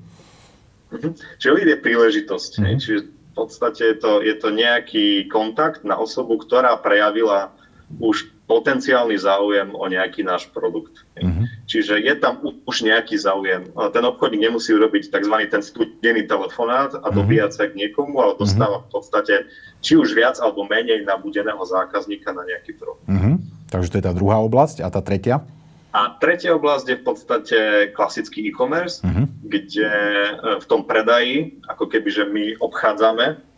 Mm-hmm. 0.94 1.12
Čiže 1.42 1.52
líd 1.58 1.68
je 1.74 1.78
príležitosť. 1.82 2.52
Mm-hmm. 2.62 2.78
Čiže 2.78 3.00
v 3.10 3.34
podstate 3.34 3.82
je 3.96 3.98
to, 3.98 4.12
je 4.22 4.36
to 4.38 4.50
nejaký 4.54 5.26
kontakt 5.32 5.82
na 5.82 5.96
osobu, 5.96 6.38
ktorá 6.38 6.76
prejavila 6.78 7.56
už 7.98 8.30
potenciálny 8.46 9.18
záujem 9.18 9.74
o 9.74 9.86
nejaký 9.86 10.22
náš 10.26 10.50
produkt. 10.50 11.06
Uh-huh. 11.18 11.46
Čiže 11.70 12.02
je 12.02 12.14
tam 12.18 12.42
už 12.66 12.86
nejaký 12.86 13.18
záujem. 13.18 13.70
Ten 13.94 14.04
obchodník 14.06 14.50
nemusí 14.50 14.74
urobiť 14.74 15.10
tzv. 15.10 15.36
ten 15.50 15.62
studený 15.62 16.26
telefonát 16.30 16.94
a 16.98 17.10
mhm. 17.10 17.16
dobíjať 17.18 17.52
sa 17.54 17.64
k 17.70 17.78
niekomu, 17.78 18.18
ale 18.22 18.34
mhm. 18.38 18.40
dostáva 18.42 18.82
uh-huh. 18.82 18.90
v 18.90 18.94
podstate 18.94 19.34
či 19.82 19.98
už 19.98 20.14
viac 20.14 20.38
alebo 20.42 20.66
menej 20.66 21.06
nabudeného 21.06 21.62
zákazníka 21.62 22.34
na 22.34 22.46
nejaký 22.46 22.78
produkt. 22.78 23.06
Uh-huh. 23.10 23.38
Takže 23.70 23.90
to 23.94 23.98
je 24.02 24.06
tá 24.06 24.14
druhá 24.14 24.42
oblasť. 24.42 24.82
A 24.82 24.90
tá 24.90 25.02
tretia? 25.02 25.46
A 25.90 26.14
tretia 26.22 26.54
oblasť 26.54 26.86
je 26.86 27.00
v 27.02 27.06
podstate 27.06 27.60
klasický 27.98 28.46
e-commerce, 28.46 29.02
uh-huh. 29.02 29.26
kde 29.42 29.90
e, 29.90 30.34
v 30.62 30.66
tom 30.70 30.86
predaji, 30.86 31.58
ako 31.66 31.90
keby, 31.90 32.10
že 32.14 32.30
my 32.30 32.62
obchádzame 32.62 33.49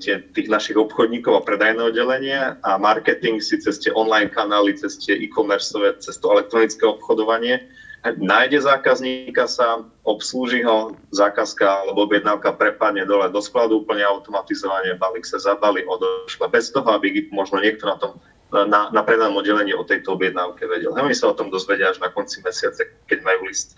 tie, 0.00 0.24
tých 0.32 0.48
našich 0.48 0.76
obchodníkov 0.80 1.32
a 1.38 1.46
predajné 1.46 1.92
oddelenie 1.92 2.56
a 2.62 2.70
marketing 2.80 3.42
si 3.42 3.60
cez 3.60 3.76
tie 3.80 3.92
online 3.92 4.32
kanály, 4.32 4.76
cez 4.76 4.96
tie 5.00 5.16
e-commerce, 5.18 5.74
cez 6.00 6.16
to 6.20 6.26
elektronické 6.32 6.86
obchodovanie 6.86 7.60
nájde 8.06 8.62
zákazníka 8.62 9.50
sa, 9.50 9.82
obslúži 10.06 10.62
ho, 10.62 10.94
zákazka 11.10 11.66
alebo 11.66 12.06
objednávka 12.06 12.54
prepadne 12.54 13.02
dole 13.02 13.26
do 13.28 13.42
skladu 13.42 13.82
úplne 13.82 14.06
automatizovanie, 14.06 14.94
balík 14.96 15.26
sa 15.26 15.42
zabali, 15.42 15.82
odošle, 15.82 16.46
bez 16.48 16.70
toho, 16.70 16.86
aby 16.94 17.26
možno 17.34 17.58
niekto 17.58 17.84
na 17.90 17.96
tom 17.98 18.12
na, 18.48 18.88
na 18.88 19.04
predajnom 19.04 19.44
oddelení 19.44 19.76
o 19.76 19.84
tejto 19.84 20.16
objednávke 20.16 20.64
vedel. 20.64 20.96
Oni 20.96 21.12
sa 21.12 21.28
o 21.28 21.36
tom 21.36 21.52
dozvedia 21.52 21.92
až 21.92 22.00
na 22.00 22.08
konci 22.08 22.40
mesiaca, 22.40 22.80
keď 23.04 23.20
majú 23.20 23.44
list 23.44 23.76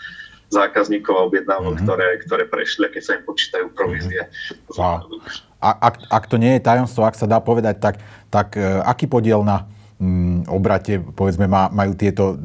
zákazníkov 0.54 1.10
a 1.10 1.26
objednávok, 1.26 1.74
mm-hmm. 1.74 1.90
ktoré, 1.90 2.06
ktoré 2.22 2.44
prešli, 2.46 2.86
keď 2.86 3.02
sa 3.02 3.18
im 3.18 3.26
počítajú 3.26 3.66
provízie. 3.74 4.30
Mm-hmm. 4.30 4.78
Wow. 4.78 5.10
A, 5.60 5.92
ak, 5.92 6.08
ak 6.08 6.24
to 6.26 6.40
nie 6.40 6.56
je 6.56 6.64
tajomstvo, 6.64 7.04
ak 7.04 7.16
sa 7.20 7.28
dá 7.28 7.38
povedať, 7.38 7.76
tak, 7.78 8.00
tak 8.32 8.56
uh, 8.56 8.80
aký 8.88 9.04
podiel 9.04 9.44
na 9.44 9.68
mm, 10.00 10.48
obrate, 10.48 10.98
povedzme, 10.98 11.44
má, 11.44 11.68
majú 11.68 11.92
tieto, 11.92 12.40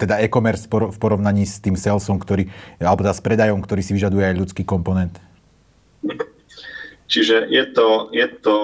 teda 0.00 0.24
e-commerce 0.24 0.64
v 0.66 0.98
porovnaní 0.98 1.44
s 1.44 1.60
tým 1.60 1.76
salesom, 1.76 2.16
ktorý, 2.16 2.48
alebo 2.80 3.04
teda 3.04 3.14
s 3.14 3.22
predajom, 3.22 3.60
ktorý 3.60 3.84
si 3.84 3.92
vyžaduje 3.92 4.24
aj 4.24 4.40
ľudský 4.40 4.64
komponent? 4.64 5.20
Čiže 7.08 7.48
je 7.48 7.64
to, 7.72 8.12
je 8.12 8.26
to, 8.44 8.56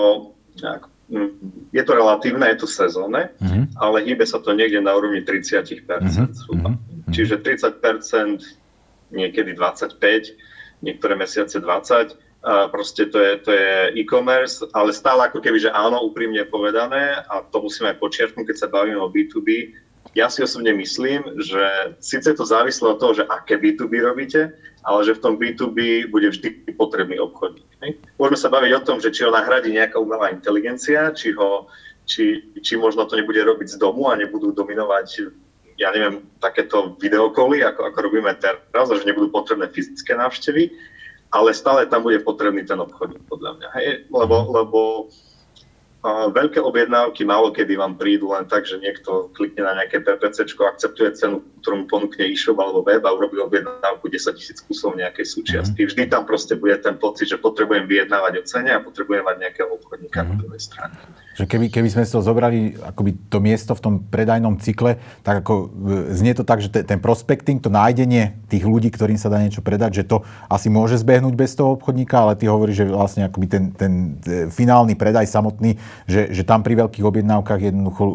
je 1.72 1.82
to 1.82 1.92
relatívne, 1.96 2.44
je 2.52 2.58
to 2.60 2.68
sezónne, 2.68 3.32
uh-huh. 3.40 3.64
ale 3.80 4.04
hýbe 4.04 4.28
sa 4.28 4.36
to 4.40 4.52
niekde 4.52 4.84
na 4.84 4.92
úrovni 4.92 5.24
30%. 5.24 5.80
Uh-huh. 5.80 6.28
Uh-huh. 6.52 6.76
Čiže 7.08 7.40
30%, 7.40 8.44
niekedy 9.16 9.56
25%, 9.56 10.84
niektoré 10.84 11.16
mesiace 11.16 11.56
20%, 11.56 12.20
proste 12.68 13.08
to 13.08 13.18
je, 13.18 13.32
to 13.40 13.50
je 13.52 14.04
e-commerce, 14.04 14.60
ale 14.76 14.92
stále 14.92 15.24
ako 15.24 15.40
keby, 15.40 15.64
že 15.64 15.72
áno, 15.72 16.04
úprimne 16.04 16.44
povedané, 16.44 17.24
a 17.24 17.40
to 17.40 17.64
musíme 17.64 17.88
aj 17.88 18.00
počiarknúť, 18.00 18.52
keď 18.52 18.56
sa 18.56 18.68
bavíme 18.68 19.00
o 19.00 19.08
B2B, 19.08 19.72
ja 20.12 20.28
si 20.30 20.44
osobne 20.44 20.70
myslím, 20.76 21.24
že 21.42 21.96
síce 21.98 22.28
to 22.36 22.44
závislo 22.44 22.94
od 22.94 23.00
toho, 23.00 23.12
že 23.18 23.24
aké 23.26 23.56
B2B 23.56 24.04
robíte, 24.04 24.52
ale 24.84 25.00
že 25.02 25.16
v 25.16 25.22
tom 25.24 25.34
B2B 25.40 26.12
bude 26.12 26.28
vždy 26.30 26.76
potrebný 26.76 27.18
obchodník. 27.18 27.66
Ne? 27.82 27.98
Môžeme 28.20 28.38
sa 28.38 28.52
baviť 28.52 28.72
o 28.78 28.84
tom, 28.84 29.00
že 29.00 29.10
či 29.10 29.24
ho 29.24 29.32
nahradí 29.32 29.72
nejaká 29.72 29.96
umelá 29.96 30.30
inteligencia, 30.30 31.10
či, 31.16 31.32
ho, 31.34 31.66
či, 32.04 32.52
či 32.60 32.76
možno 32.76 33.08
to 33.08 33.16
nebude 33.16 33.40
robiť 33.40 33.74
z 33.74 33.80
domu 33.80 34.12
a 34.12 34.20
nebudú 34.20 34.52
dominovať 34.52 35.34
ja 35.74 35.90
neviem, 35.90 36.22
takéto 36.38 36.94
videokoly, 37.02 37.66
ako, 37.66 37.90
ako 37.90 37.98
robíme 37.98 38.30
teraz, 38.38 38.86
že 38.94 39.10
nebudú 39.10 39.34
potrebné 39.34 39.66
fyzické 39.74 40.14
návštevy, 40.14 40.70
ale 41.34 41.50
stále 41.50 41.90
tam 41.90 42.06
bude 42.06 42.22
potrebný 42.22 42.62
ten 42.62 42.78
obchodník, 42.78 43.26
podľa 43.26 43.58
mňa. 43.58 43.68
Hej? 43.74 43.88
Lebo, 44.14 44.36
lebo 44.54 44.80
a 46.04 46.28
veľké 46.28 46.60
objednávky 46.60 47.24
málo 47.24 47.48
kedy 47.48 47.80
vám 47.80 47.96
prídu 47.96 48.28
len 48.36 48.44
tak, 48.44 48.68
že 48.68 48.76
niekto 48.76 49.32
klikne 49.32 49.64
na 49.64 49.72
nejaké 49.72 50.04
PPC, 50.04 50.52
akceptuje 50.52 51.16
cenu, 51.16 51.40
ktorú 51.64 51.74
mu 51.80 51.84
ponúkne 51.88 52.28
e-shop 52.28 52.60
alebo 52.60 52.84
web 52.84 53.00
a 53.08 53.16
urobí 53.16 53.40
objednávku 53.40 54.12
10 54.12 54.36
tisíc 54.36 54.60
kusov 54.68 55.00
nejakej 55.00 55.24
súčiastky. 55.24 55.80
Mm-hmm. 55.80 55.96
Vždy 55.96 56.12
tam 56.12 56.28
proste 56.28 56.60
bude 56.60 56.76
ten 56.84 57.00
pocit, 57.00 57.32
že 57.32 57.40
potrebujem 57.40 57.88
vyjednávať 57.88 58.32
o 58.36 58.42
cene 58.44 58.76
a 58.76 58.84
potrebujem 58.84 59.24
mať 59.24 59.48
nejakého 59.48 59.72
obchodníka 59.80 60.20
mm-hmm. 60.20 60.28
na 60.28 60.34
mhm. 60.36 60.40
druhej 60.44 60.60
strane. 60.60 60.96
Že 61.34 61.50
keby, 61.50 61.66
keby 61.66 61.88
sme 61.90 62.02
si 62.06 62.14
to 62.14 62.22
zobrali 62.22 62.78
akoby 62.78 63.18
to 63.26 63.42
miesto 63.42 63.74
v 63.74 63.82
tom 63.82 63.94
predajnom 64.06 64.62
cykle, 64.62 65.02
tak 65.26 65.42
ako 65.42 65.66
e, 65.66 66.14
znie 66.14 66.30
to 66.30 66.46
tak, 66.46 66.62
že 66.62 66.70
ten 66.70 67.02
prospecting, 67.02 67.58
to 67.58 67.74
nájdenie 67.74 68.38
tých 68.46 68.62
ľudí, 68.62 68.94
ktorým 68.94 69.18
sa 69.18 69.26
dá 69.26 69.42
niečo 69.42 69.58
predať, 69.58 70.02
že 70.02 70.04
to 70.06 70.22
asi 70.46 70.70
môže 70.70 70.94
zbehnúť 71.02 71.34
bez 71.34 71.58
toho 71.58 71.74
obchodníka, 71.74 72.22
ale 72.22 72.38
ty 72.38 72.46
hovoríš, 72.46 72.86
že 72.86 72.94
vlastne 72.94 73.26
akoby 73.26 73.46
ten, 73.50 73.64
ten 73.74 73.92
e, 74.22 74.46
finálny 74.46 74.94
predaj 74.94 75.26
samotný, 75.26 75.74
že, 76.06 76.30
že 76.30 76.46
tam 76.46 76.62
pri 76.62 76.86
veľkých 76.86 77.02
objednávkach 77.02 77.60
jednoducho 77.60 78.02
e, 78.06 78.14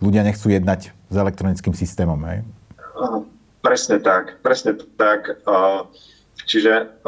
ľudia 0.00 0.24
nechcú 0.24 0.48
jednať 0.48 0.88
s 0.90 1.14
elektronickým 1.20 1.76
systémom. 1.76 2.16
Hej? 2.24 2.48
Presne 3.60 4.00
tak, 4.00 4.40
presne 4.44 4.76
tak. 5.00 5.40
Čiže 6.44 7.00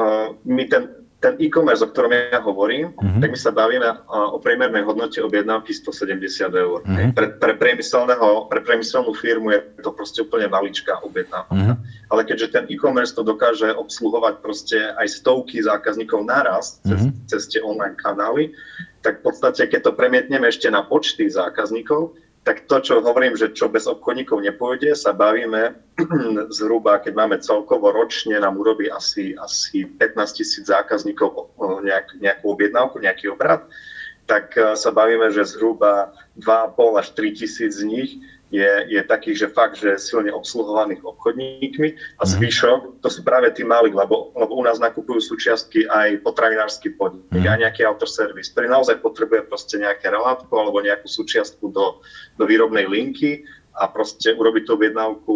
my 0.49 0.63
ten, 0.73 1.06
ten 1.26 1.35
e-commerce, 1.42 1.83
o 1.83 1.90
ktorom 1.90 2.14
ja 2.14 2.38
hovorím, 2.38 2.95
uh-huh. 2.95 3.18
tak 3.18 3.35
my 3.35 3.38
sa 3.38 3.50
bavíme 3.50 3.83
o 4.06 4.38
priemernej 4.38 4.87
hodnote 4.87 5.18
objednávky 5.18 5.75
170 5.75 6.54
eur. 6.54 6.87
Uh-huh. 6.87 7.11
Pre, 7.11 7.26
pre, 7.42 7.52
pre 7.59 8.62
priemyselnú 8.62 9.11
firmu 9.18 9.50
je 9.50 9.61
to 9.83 9.90
proste 9.90 10.23
úplne 10.23 10.47
maličká 10.47 11.02
objednávka. 11.02 11.50
Uh-huh. 11.50 11.75
Ale 12.14 12.23
keďže 12.23 12.54
ten 12.54 12.64
e-commerce 12.71 13.11
to 13.11 13.26
dokáže 13.26 13.75
obsluhovať 13.75 14.38
proste 14.38 14.78
aj 15.02 15.18
stovky 15.18 15.59
zákazníkov 15.66 16.23
naraz 16.23 16.78
uh-huh. 16.87 17.11
cez, 17.26 17.42
cez 17.42 17.42
tie 17.50 17.61
online 17.66 17.99
kanály, 17.99 18.54
tak 19.02 19.23
v 19.23 19.30
podstate, 19.30 19.66
keď 19.66 19.90
to 19.90 19.92
premietneme 19.99 20.47
ešte 20.47 20.71
na 20.71 20.87
počty 20.87 21.26
zákazníkov, 21.26 22.14
tak 22.47 22.71
to, 22.71 22.79
čo 22.79 23.03
hovorím, 23.03 23.35
že 23.35 23.50
čo 23.50 23.67
bez 23.67 23.91
obchodníkov 23.91 24.38
nepôjde, 24.38 24.95
sa 24.95 25.11
bavíme 25.11 25.75
zhruba, 26.55 27.03
keď 27.03 27.12
máme 27.19 27.37
celkovo 27.43 27.91
ročne, 27.91 28.38
nám 28.38 28.55
urobí 28.55 28.87
asi, 28.87 29.35
asi 29.35 29.83
15 29.99 30.31
tisíc 30.31 30.62
zákazníkov 30.71 31.50
nejak, 31.83 32.15
nejakú 32.23 32.55
objednávku, 32.55 33.03
nejaký 33.03 33.35
obrad, 33.35 33.67
tak 34.31 34.55
e, 34.55 34.79
sa 34.79 34.95
bavíme, 34.95 35.26
že 35.35 35.43
zhruba 35.43 36.15
2,5 36.38 37.03
až 37.03 37.07
3 37.19 37.35
tisíc 37.35 37.73
z 37.79 37.83
nich 37.83 38.11
je, 38.50 38.71
je 38.87 39.00
takých, 39.03 39.47
že 39.47 39.49
fakt, 39.50 39.76
že 39.83 39.99
silne 39.99 40.31
obsluhovaných 40.31 41.03
obchodníkmi 41.03 41.88
a 42.19 42.23
mhm. 42.23 42.31
zvyšok, 42.31 42.81
to 43.03 43.09
sú 43.11 43.21
práve 43.26 43.50
tí 43.50 43.67
malí, 43.67 43.91
lebo, 43.91 44.31
lebo 44.38 44.53
u 44.55 44.62
nás 44.62 44.79
nakupujú 44.79 45.19
súčiastky 45.19 45.87
aj 45.91 46.23
potravinársky 46.23 46.95
podnik, 46.95 47.26
mm. 47.31 47.43
aj 47.43 47.61
nejaký 47.67 47.83
autoservis, 47.83 48.55
ktorý 48.55 48.71
naozaj 48.71 49.03
potrebuje 49.03 49.50
proste 49.50 49.83
nejaké 49.83 50.11
relátko 50.11 50.53
alebo 50.55 50.79
nejakú 50.79 51.11
súčiastku 51.11 51.75
do, 51.75 52.03
do 52.38 52.45
výrobnej 52.47 52.87
linky 52.87 53.43
a 53.76 53.91
proste 53.93 54.33
urobiť 54.33 54.62
tú 54.65 54.71
objednávku 54.81 55.35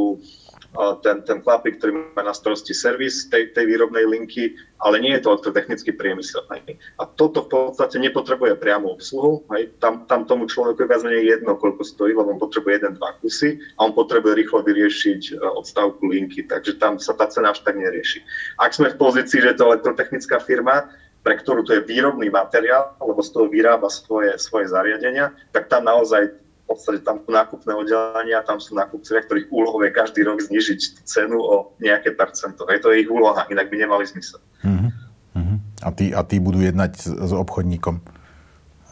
ten, 1.02 1.22
ten 1.26 1.42
chlapík, 1.42 1.82
ktorý 1.82 2.14
má 2.14 2.22
na 2.22 2.30
starosti 2.30 2.70
servis 2.70 3.26
tej, 3.26 3.50
tej 3.50 3.66
výrobnej 3.66 4.06
linky, 4.06 4.54
ale 4.78 5.02
nie 5.02 5.12
je 5.18 5.26
to 5.26 5.34
elektrotechnický 5.34 5.98
priemysel. 5.98 6.46
Hej. 6.54 6.78
A 6.96 7.10
toto 7.10 7.42
v 7.44 7.74
podstate 7.74 7.98
nepotrebuje 7.98 8.54
priamu 8.56 8.94
obsluhu. 8.94 9.42
Hej. 9.50 9.74
Tam, 9.82 10.06
tam 10.06 10.24
tomu 10.24 10.46
človeku 10.46 10.86
je 10.86 10.90
viac 10.90 11.02
menej 11.02 11.26
jedno, 11.26 11.58
koľko 11.58 11.82
stojí, 11.82 12.14
lebo 12.14 12.30
on 12.30 12.40
potrebuje 12.40 12.80
jeden, 12.80 12.92
dva 12.96 13.18
kusy 13.18 13.58
a 13.76 13.90
on 13.90 13.92
potrebuje 13.92 14.46
rýchlo 14.46 14.62
vyriešiť 14.62 15.22
e, 15.34 15.42
odstavku 15.58 16.06
linky, 16.06 16.46
takže 16.46 16.78
tam 16.78 17.02
sa 17.02 17.18
tá 17.18 17.26
cena 17.26 17.50
až 17.50 17.66
tak 17.66 17.74
nerieši. 17.74 18.22
Ak 18.62 18.70
sme 18.70 18.94
v 18.94 19.00
pozícii, 19.00 19.42
že 19.42 19.58
to 19.58 19.74
elektrotechnická 19.74 20.38
firma, 20.38 20.86
pre 21.20 21.36
ktorú 21.36 21.66
to 21.66 21.76
je 21.76 21.84
výrobný 21.84 22.32
materiál, 22.32 22.96
lebo 22.96 23.20
z 23.20 23.30
toho 23.34 23.50
vyrába 23.50 23.92
svoje, 23.92 24.38
svoje 24.40 24.72
zariadenia, 24.72 25.34
tak 25.52 25.68
tam 25.68 25.84
naozaj 25.84 26.32
podstate 26.70 27.02
tam 27.02 27.18
sú 27.18 27.34
nákupné 27.34 27.72
oddelenia, 27.74 28.46
tam 28.46 28.62
sú 28.62 28.78
nákupcovia, 28.78 29.26
ktorých 29.26 29.50
úlohou 29.50 29.82
je 29.82 29.90
každý 29.90 30.22
rok 30.22 30.38
znižiť 30.38 31.02
cenu 31.02 31.42
o 31.42 31.74
nejaké 31.82 32.14
percento. 32.14 32.62
Je 32.70 32.78
to 32.78 32.94
ich 32.94 33.10
úloha, 33.10 33.50
inak 33.50 33.66
by 33.66 33.76
nemali 33.82 34.06
zmysel. 34.06 34.38
Uh-huh. 34.62 34.90
Uh-huh. 35.34 35.58
A, 35.82 35.88
tí, 35.90 36.14
a 36.14 36.22
tí 36.22 36.38
budú 36.38 36.62
jednať 36.62 36.92
s, 36.94 37.06
s 37.10 37.32
obchodníkom. 37.34 37.98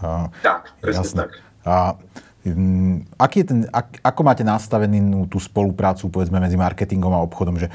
Uh, 0.03 0.27
tak, 0.43 0.75
presne 0.83 1.07
jasné. 1.07 1.19
tak. 1.23 1.31
A 1.63 1.75
aký 3.19 3.43
je 3.43 3.47
ten, 3.47 3.59
ak, 3.69 4.00
ako 4.05 4.21
máte 4.23 4.45
nastavenú 4.47 5.26
tú 5.26 5.40
spoluprácu 5.43 6.09
povedzme 6.12 6.38
medzi 6.38 6.55
marketingom 6.55 7.12
a 7.14 7.25
obchodom, 7.25 7.57
že 7.59 7.69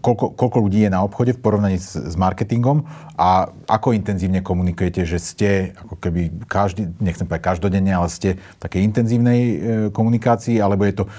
koľko, 0.00 0.36
koľko 0.36 0.58
ľudí 0.62 0.86
je 0.86 0.90
na 0.90 1.02
obchode 1.02 1.34
v 1.34 1.40
porovnaní 1.42 1.78
s, 1.80 1.96
s 1.96 2.14
marketingom 2.14 2.84
a 3.16 3.50
ako 3.66 3.92
intenzívne 3.96 4.40
komunikujete, 4.44 5.02
že 5.04 5.18
ste 5.18 5.48
ako 5.76 5.98
keby 5.98 6.46
každý, 6.46 6.88
nechcem 7.00 7.24
povedať 7.28 7.44
každodenne, 7.50 7.92
ale 7.92 8.08
ste 8.08 8.36
v 8.36 8.60
takej 8.60 8.80
intenzívnej 8.86 9.40
e, 9.40 9.54
komunikácii, 9.90 10.60
alebo 10.60 10.86
je 10.88 10.94
to 11.00 11.04
e, 11.06 11.10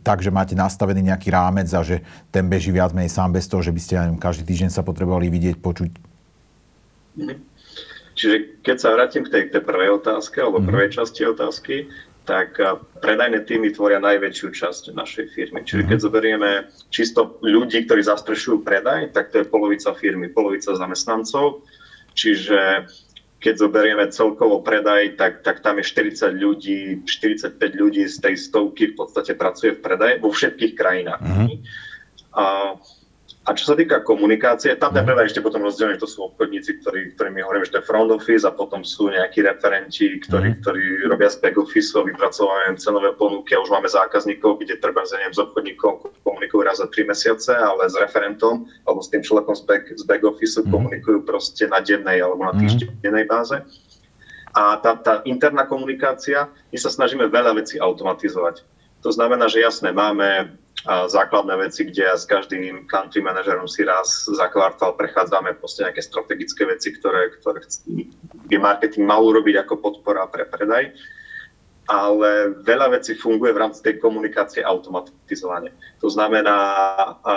tak, 0.00 0.24
že 0.24 0.34
máte 0.34 0.56
nastavený 0.58 1.12
nejaký 1.12 1.28
rámec 1.30 1.68
a 1.74 1.84
že 1.84 2.00
ten 2.32 2.46
beží 2.48 2.72
viac 2.72 2.96
menej 2.96 3.12
sám 3.12 3.34
bez 3.34 3.46
toho, 3.46 3.60
že 3.60 3.70
by 3.70 3.80
ste 3.80 3.94
neviem, 4.00 4.18
každý 4.18 4.42
týždeň 4.48 4.70
sa 4.74 4.82
potrebovali 4.82 5.30
vidieť, 5.30 5.56
počuť? 5.60 5.90
Mm-hmm. 7.12 7.51
Čiže 8.22 8.62
keď 8.62 8.76
sa 8.78 8.94
vrátim 8.94 9.26
k 9.26 9.34
tej, 9.34 9.42
tej 9.50 9.62
prvej 9.66 9.98
otázke, 9.98 10.38
alebo 10.38 10.62
mm 10.62 10.70
prvej 10.70 10.94
časti 10.94 11.26
otázky, 11.26 11.90
tak 12.22 12.54
predajné 13.02 13.42
týmy 13.50 13.74
tvoria 13.74 13.98
najväčšiu 13.98 14.54
časť 14.54 14.94
našej 14.94 15.34
firmy. 15.34 15.66
Čiže 15.66 15.90
keď 15.90 15.98
mhm. 15.98 16.06
zoberieme 16.06 16.50
čisto 16.94 17.42
ľudí, 17.42 17.82
ktorí 17.82 18.06
zastrešujú 18.06 18.62
predaj, 18.62 19.10
tak 19.10 19.34
to 19.34 19.42
je 19.42 19.50
polovica 19.50 19.90
firmy, 19.98 20.30
polovica 20.30 20.70
zamestnancov. 20.70 21.66
Čiže 22.14 22.86
keď 23.42 23.54
zoberieme 23.58 24.06
celkovo 24.14 24.62
predaj, 24.62 25.18
tak, 25.18 25.42
tak 25.42 25.66
tam 25.66 25.82
je 25.82 25.84
40 25.90 26.30
ľudí, 26.38 27.02
45 27.02 27.58
ľudí 27.58 28.06
z 28.06 28.16
tej 28.22 28.38
stovky 28.38 28.94
v 28.94 29.02
podstate 29.02 29.34
pracuje 29.34 29.74
v 29.74 29.82
predaji 29.82 30.14
vo 30.22 30.30
všetkých 30.30 30.72
krajinách. 30.78 31.18
Mm-hmm. 31.18 31.50
A 32.38 32.78
a 33.42 33.58
čo 33.58 33.64
sa 33.66 33.74
týka 33.74 34.06
komunikácie, 34.06 34.78
tam 34.78 34.94
ten 34.94 35.02
mhm. 35.02 35.08
predaj 35.10 35.26
ešte 35.34 35.42
potom 35.42 35.66
rozdelený, 35.66 35.98
to 35.98 36.06
sú 36.06 36.30
obchodníci, 36.30 36.78
ktorí, 36.78 37.18
ktorí 37.18 37.28
my 37.34 37.42
hovoríme, 37.42 37.66
že 37.66 37.74
to 37.74 37.80
je 37.82 37.90
front 37.90 38.10
office 38.14 38.46
a 38.46 38.54
potom 38.54 38.86
sú 38.86 39.10
nejakí 39.10 39.42
referenti, 39.42 40.22
ktorí, 40.22 40.54
mm. 40.54 40.58
ktorí 40.62 40.84
robia 41.10 41.26
z 41.26 41.42
back 41.42 41.58
office, 41.58 41.90
vypracovajú 41.90 42.78
cenové 42.78 43.10
ponuky 43.18 43.58
a 43.58 43.62
už 43.66 43.74
máme 43.74 43.90
zákazníkov, 43.90 44.62
kde 44.62 44.78
treba 44.78 45.02
neviem, 45.10 45.34
s 45.34 45.42
obchodníkom 45.42 46.22
komunikujú 46.22 46.62
raz 46.62 46.78
za 46.78 46.86
tri 46.86 47.02
mesiace, 47.02 47.50
ale 47.50 47.90
s 47.90 47.98
referentom 47.98 48.62
alebo 48.86 49.02
s 49.02 49.10
tým 49.10 49.26
človekom 49.26 49.58
z 49.58 49.62
back, 49.66 49.84
z 49.90 50.04
back 50.06 50.22
office 50.22 50.62
mm. 50.62 50.70
komunikujú 50.70 51.26
proste 51.26 51.66
na 51.66 51.82
dennej 51.82 52.22
alebo 52.22 52.46
na 52.46 52.54
mhm. 52.54 52.62
týždennej 52.62 53.26
báze. 53.26 53.58
A 54.52 54.76
tá, 54.78 54.94
tá 55.00 55.24
interná 55.24 55.64
komunikácia, 55.64 56.46
my 56.70 56.78
sa 56.78 56.92
snažíme 56.92 57.24
veľa 57.26 57.56
vecí 57.56 57.80
automatizovať. 57.80 58.62
To 59.02 59.10
znamená, 59.10 59.48
že 59.48 59.64
jasné, 59.64 59.90
máme 59.90 60.54
základné 60.86 61.54
veci, 61.62 61.86
kde 61.86 62.02
ja 62.10 62.16
s 62.18 62.26
každým 62.26 62.90
country 62.90 63.22
manažerom 63.22 63.70
si 63.70 63.86
raz 63.86 64.26
za 64.26 64.50
kvartál 64.50 64.98
prechádzame 64.98 65.54
proste 65.62 65.86
nejaké 65.86 66.02
strategické 66.02 66.66
veci, 66.66 66.90
ktoré, 66.90 67.30
ktoré 67.38 67.62
by 68.50 68.56
marketing 68.58 69.06
mal 69.06 69.22
urobiť 69.22 69.62
ako 69.62 69.78
podpora 69.78 70.26
pre 70.26 70.42
predaj. 70.48 70.90
Ale 71.90 72.54
veľa 72.62 72.94
vecí 72.94 73.18
funguje 73.18 73.50
v 73.50 73.62
rámci 73.66 73.82
tej 73.82 73.98
komunikácie 73.98 74.62
automatizovane. 74.62 75.74
To 75.98 76.06
znamená, 76.06 76.54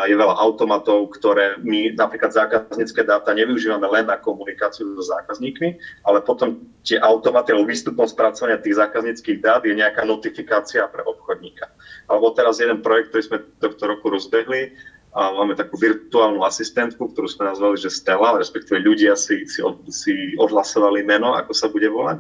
je 0.05 0.13
veľa 0.13 0.37
automatov, 0.37 1.17
ktoré 1.17 1.57
my 1.65 1.97
napríklad 1.97 2.29
zákaznícke 2.29 3.01
dáta 3.01 3.33
nevyužívame 3.33 3.89
len 3.89 4.05
na 4.05 4.21
komunikáciu 4.21 4.85
so 4.93 5.01
zákazníkmi, 5.01 5.81
ale 6.05 6.21
potom 6.21 6.61
tie 6.85 7.01
automaty 7.01 7.57
alebo 7.57 7.73
výstupom 7.73 8.05
spracovania 8.05 8.61
tých 8.61 8.77
zákazníckých 8.77 9.41
dát 9.41 9.65
je 9.65 9.73
nejaká 9.73 10.05
notifikácia 10.05 10.85
pre 10.93 11.01
obchodníka. 11.01 11.65
Alebo 12.05 12.29
teraz 12.37 12.61
jeden 12.61 12.85
projekt, 12.85 13.09
ktorý 13.09 13.23
sme 13.25 13.37
tohto 13.57 13.83
roku 13.89 14.13
rozbehli, 14.13 14.77
a 15.15 15.31
máme 15.31 15.55
takú 15.55 15.79
virtuálnu 15.79 16.43
asistentku, 16.43 16.99
ktorú 16.99 17.31
sme 17.31 17.47
nazvali, 17.47 17.79
že 17.79 17.87
Stella, 17.87 18.35
respektíve 18.35 18.83
ľudia 18.83 19.15
si, 19.15 19.47
si, 19.47 19.63
od, 19.63 19.87
si 19.87 20.35
odhlasovali 20.35 21.07
meno, 21.07 21.31
ako 21.39 21.55
sa 21.55 21.71
bude 21.71 21.87
volať. 21.87 22.19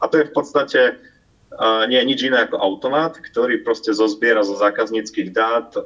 A 0.00 0.08
to 0.08 0.16
je 0.16 0.24
v 0.24 0.32
podstate 0.32 0.80
nie 1.88 2.00
je 2.00 2.08
nič 2.08 2.20
iné 2.24 2.48
ako 2.48 2.56
automat, 2.56 3.20
ktorý 3.20 3.60
proste 3.60 3.92
zozbiera 3.92 4.40
zo 4.40 4.56
zákazníckých 4.56 5.30
dát 5.36 5.76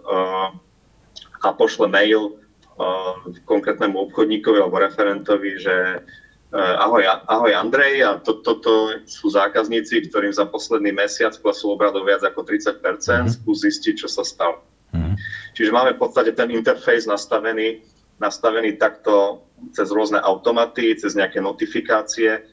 a 1.42 1.48
pošle 1.54 1.90
mail 1.90 2.38
konkrétnemu 3.48 3.96
obchodníkovi 4.08 4.58
alebo 4.60 4.76
referentovi, 4.78 5.56
že 5.56 6.04
uh, 6.52 6.74
ahoj, 6.84 7.02
ahoj 7.24 7.52
Andrej, 7.56 8.04
a 8.04 8.10
to, 8.20 8.44
toto 8.44 9.00
sú 9.08 9.32
zákazníci, 9.32 10.12
ktorým 10.12 10.32
za 10.32 10.44
posledný 10.44 10.92
mesiac 10.92 11.32
klesol 11.40 11.74
obradov 11.74 12.04
viac 12.04 12.22
ako 12.22 12.44
30%, 12.44 12.84
mm-hmm. 12.84 13.32
skús 13.32 13.64
zistiť, 13.64 13.94
čo 13.96 14.08
sa 14.12 14.22
stalo. 14.22 14.60
Mm-hmm. 14.92 15.14
Čiže 15.56 15.70
máme 15.72 15.96
v 15.96 16.00
podstate 16.04 16.36
ten 16.36 16.52
interfejs 16.52 17.08
nastavený, 17.08 17.80
nastavený 18.20 18.76
takto 18.76 19.44
cez 19.72 19.88
rôzne 19.88 20.20
automaty, 20.20 20.92
cez 21.00 21.16
nejaké 21.16 21.40
notifikácie. 21.40 22.44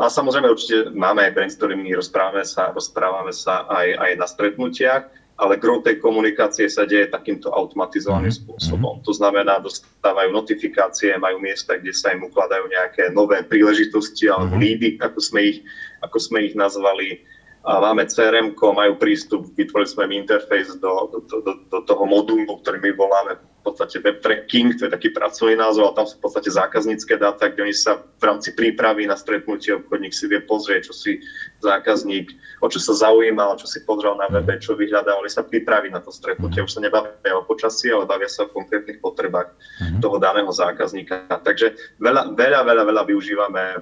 No 0.00 0.08
a 0.08 0.10
samozrejme 0.10 0.48
určite 0.48 0.88
máme 0.96 1.28
aj 1.28 1.52
ktorými 1.56 1.92
rozprávame 1.92 2.42
sa, 2.48 2.72
rozprávame 2.72 3.30
sa 3.30 3.68
aj, 3.68 3.88
aj 4.00 4.12
na 4.16 4.26
stretnutiach, 4.26 5.04
ale 5.42 5.58
gro 5.58 5.82
tej 5.82 5.98
komunikácie 5.98 6.68
sa 6.70 6.86
deje 6.86 7.10
takýmto 7.10 7.50
automatizovaným 7.50 8.30
mm-hmm. 8.30 8.46
spôsobom. 8.46 9.02
To 9.02 9.12
znamená, 9.12 9.58
dostávajú 9.58 10.30
notifikácie, 10.30 11.18
majú 11.18 11.42
miesta, 11.42 11.76
kde 11.80 11.90
sa 11.90 12.14
im 12.14 12.22
ukladajú 12.24 12.68
nejaké 12.68 13.10
nové 13.10 13.42
príležitosti 13.42 14.30
alebo 14.30 14.54
mm-hmm. 14.54 14.64
líby, 14.64 14.88
ako 15.02 15.18
sme 15.18 15.40
ich, 15.50 15.58
ako 16.04 16.16
sme 16.20 16.38
ich 16.46 16.54
nazvali 16.54 17.24
máme 17.62 18.10
CRM, 18.10 18.58
majú 18.58 18.92
prístup, 18.98 19.46
vytvorili 19.54 19.88
sme 19.88 20.02
im 20.10 20.26
interface 20.26 20.74
do, 20.82 21.10
do, 21.14 21.18
do, 21.40 21.52
do 21.70 21.78
toho 21.86 22.04
modulu, 22.06 22.58
ktorý 22.58 22.82
my 22.82 22.90
voláme 22.98 23.32
v 23.62 23.70
podstate 23.70 24.02
web 24.02 24.18
tracking, 24.18 24.74
to 24.74 24.90
je 24.90 24.90
taký 24.90 25.14
pracovný 25.14 25.54
názov, 25.54 25.94
ale 25.94 26.02
tam 26.02 26.06
sú 26.10 26.18
v 26.18 26.22
podstate 26.26 26.50
zákaznícke 26.50 27.14
dáta, 27.14 27.46
kde 27.46 27.70
oni 27.70 27.76
sa 27.78 27.94
v 27.94 28.22
rámci 28.26 28.50
prípravy 28.58 29.06
na 29.06 29.14
stretnutie 29.14 29.78
obchodník 29.78 30.10
si 30.10 30.26
vie 30.26 30.42
pozrieť, 30.42 30.90
čo 30.90 30.94
si 30.98 31.22
zákazník, 31.62 32.34
o 32.58 32.66
čo 32.66 32.82
sa 32.82 33.06
zaujímal, 33.06 33.54
čo 33.62 33.70
si 33.70 33.86
pozrel 33.86 34.18
na 34.18 34.26
webe, 34.26 34.58
čo 34.58 34.74
vyhľadal, 34.74 35.22
oni 35.22 35.30
sa 35.30 35.46
pripraví 35.46 35.94
na 35.94 36.02
to 36.02 36.10
stretnutie. 36.10 36.58
Už 36.58 36.74
sa 36.74 36.82
nebavia 36.82 37.38
o 37.38 37.46
počasí, 37.46 37.94
ale 37.94 38.02
bavia 38.02 38.26
sa 38.26 38.50
o 38.50 38.54
konkrétnych 38.54 38.98
potrebách 38.98 39.54
mm-hmm. 39.54 40.02
toho 40.02 40.18
daného 40.18 40.50
zákazníka. 40.50 41.30
Takže 41.30 41.78
veľa, 42.02 42.34
veľa, 42.34 42.66
veľa, 42.66 42.82
veľa 42.82 43.02
využívame 43.06 43.78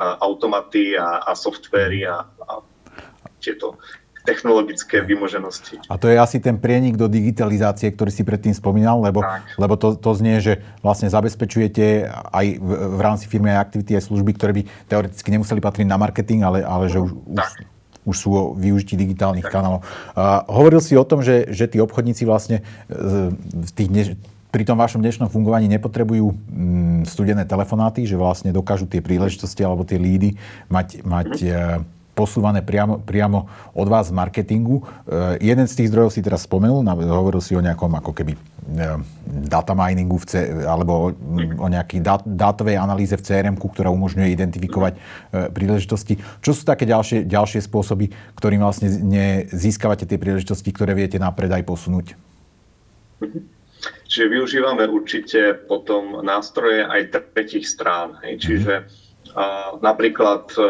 automaty 0.00 0.98
a, 0.98 1.22
a 1.22 1.38
softvery 1.38 2.02
a, 2.02 2.24
a 2.24 2.52
tieto 3.40 3.80
technologické 4.24 5.00
vymoženosti. 5.00 5.80
A 5.88 5.96
to 5.96 6.08
je 6.12 6.16
asi 6.20 6.38
ten 6.38 6.60
prienik 6.60 7.00
do 7.00 7.08
digitalizácie, 7.08 7.88
ktorý 7.92 8.12
si 8.12 8.22
predtým 8.22 8.52
spomínal, 8.52 9.00
lebo, 9.00 9.24
lebo 9.56 9.74
to, 9.80 9.96
to 9.96 10.10
znie, 10.12 10.44
že 10.44 10.60
vlastne 10.84 11.08
zabezpečujete 11.08 12.04
aj 12.30 12.46
v, 12.60 12.70
v 12.70 13.00
rámci 13.00 13.24
firmy 13.26 13.52
aj 13.56 13.72
aktivity, 13.72 13.96
aj 13.96 14.04
služby, 14.12 14.30
ktoré 14.36 14.52
by 14.60 14.62
teoreticky 14.88 15.28
nemuseli 15.32 15.60
patriť 15.64 15.86
na 15.88 15.96
marketing, 15.96 16.44
ale, 16.44 16.60
ale 16.60 16.92
že 16.92 17.00
už, 17.00 17.10
už, 17.16 17.44
už 18.12 18.16
sú 18.16 18.28
o 18.32 18.42
využití 18.52 18.94
digitálnych 19.00 19.48
tak. 19.48 19.56
kanálov. 19.56 19.80
Uh, 20.12 20.44
hovoril 20.52 20.84
si 20.84 20.92
o 21.00 21.04
tom, 21.04 21.24
že, 21.24 21.48
že 21.48 21.64
tí 21.64 21.80
obchodníci 21.80 22.28
vlastne 22.28 22.60
e, 22.92 23.32
v 23.40 23.70
tých 23.72 23.88
dneš, 23.88 24.06
pri 24.50 24.66
tom 24.66 24.76
vašom 24.76 25.00
dnešnom 25.00 25.30
fungovaní 25.30 25.70
nepotrebujú 25.70 26.26
mm, 26.34 27.00
studené 27.06 27.46
telefonáty, 27.46 28.04
že 28.04 28.18
vlastne 28.18 28.50
dokážu 28.50 28.84
tie 28.84 28.98
príležitosti 28.98 29.62
alebo 29.62 29.86
tie 29.86 29.96
lídy 29.96 30.36
mať, 30.68 31.06
mať 31.06 31.30
mm 31.40 31.98
posúvané 32.14 32.60
priamo, 32.60 33.00
priamo 33.00 33.48
od 33.72 33.86
vás 33.88 34.10
z 34.10 34.16
marketingu. 34.16 34.82
E, 34.82 35.40
jeden 35.40 35.66
z 35.70 35.74
tých 35.80 35.88
zdrojov 35.94 36.10
si 36.12 36.20
teraz 36.20 36.44
spomenul, 36.44 36.84
hovoril 36.84 37.40
si 37.40 37.56
o 37.56 37.64
nejakom 37.64 37.90
ako 37.96 38.12
keby 38.12 38.34
e, 38.34 38.40
data 39.48 39.72
miningu 39.72 40.18
v 40.20 40.26
C, 40.26 40.32
alebo 40.66 41.14
o, 41.56 41.66
nejakej 41.70 42.00
dát, 42.02 42.22
dátovej 42.26 42.76
analýze 42.76 43.14
v 43.14 43.22
crm 43.22 43.56
ktorá 43.56 43.88
umožňuje 43.88 44.28
identifikovať 44.34 44.92
e, 44.96 44.98
príležitosti. 45.54 46.18
Čo 46.44 46.52
sú 46.52 46.62
také 46.66 46.84
ďalšie, 46.84 47.24
ďalšie 47.24 47.62
spôsoby, 47.64 48.10
ktorým 48.36 48.60
vlastne 48.60 48.90
získavate 49.48 50.04
tie 50.04 50.18
príležitosti, 50.18 50.70
ktoré 50.74 50.92
viete 50.92 51.16
na 51.16 51.30
predaj 51.30 51.64
posunúť? 51.64 52.18
Čiže 54.10 54.26
využívame 54.26 54.90
určite 54.90 55.54
potom 55.70 56.20
nástroje 56.26 56.82
aj 56.82 57.14
tretich 57.32 57.64
strán. 57.64 58.18
Hej. 58.26 58.34
Čiže 58.42 58.74
mm 58.82 58.99
napríklad 59.80 60.50
e, 60.54 60.62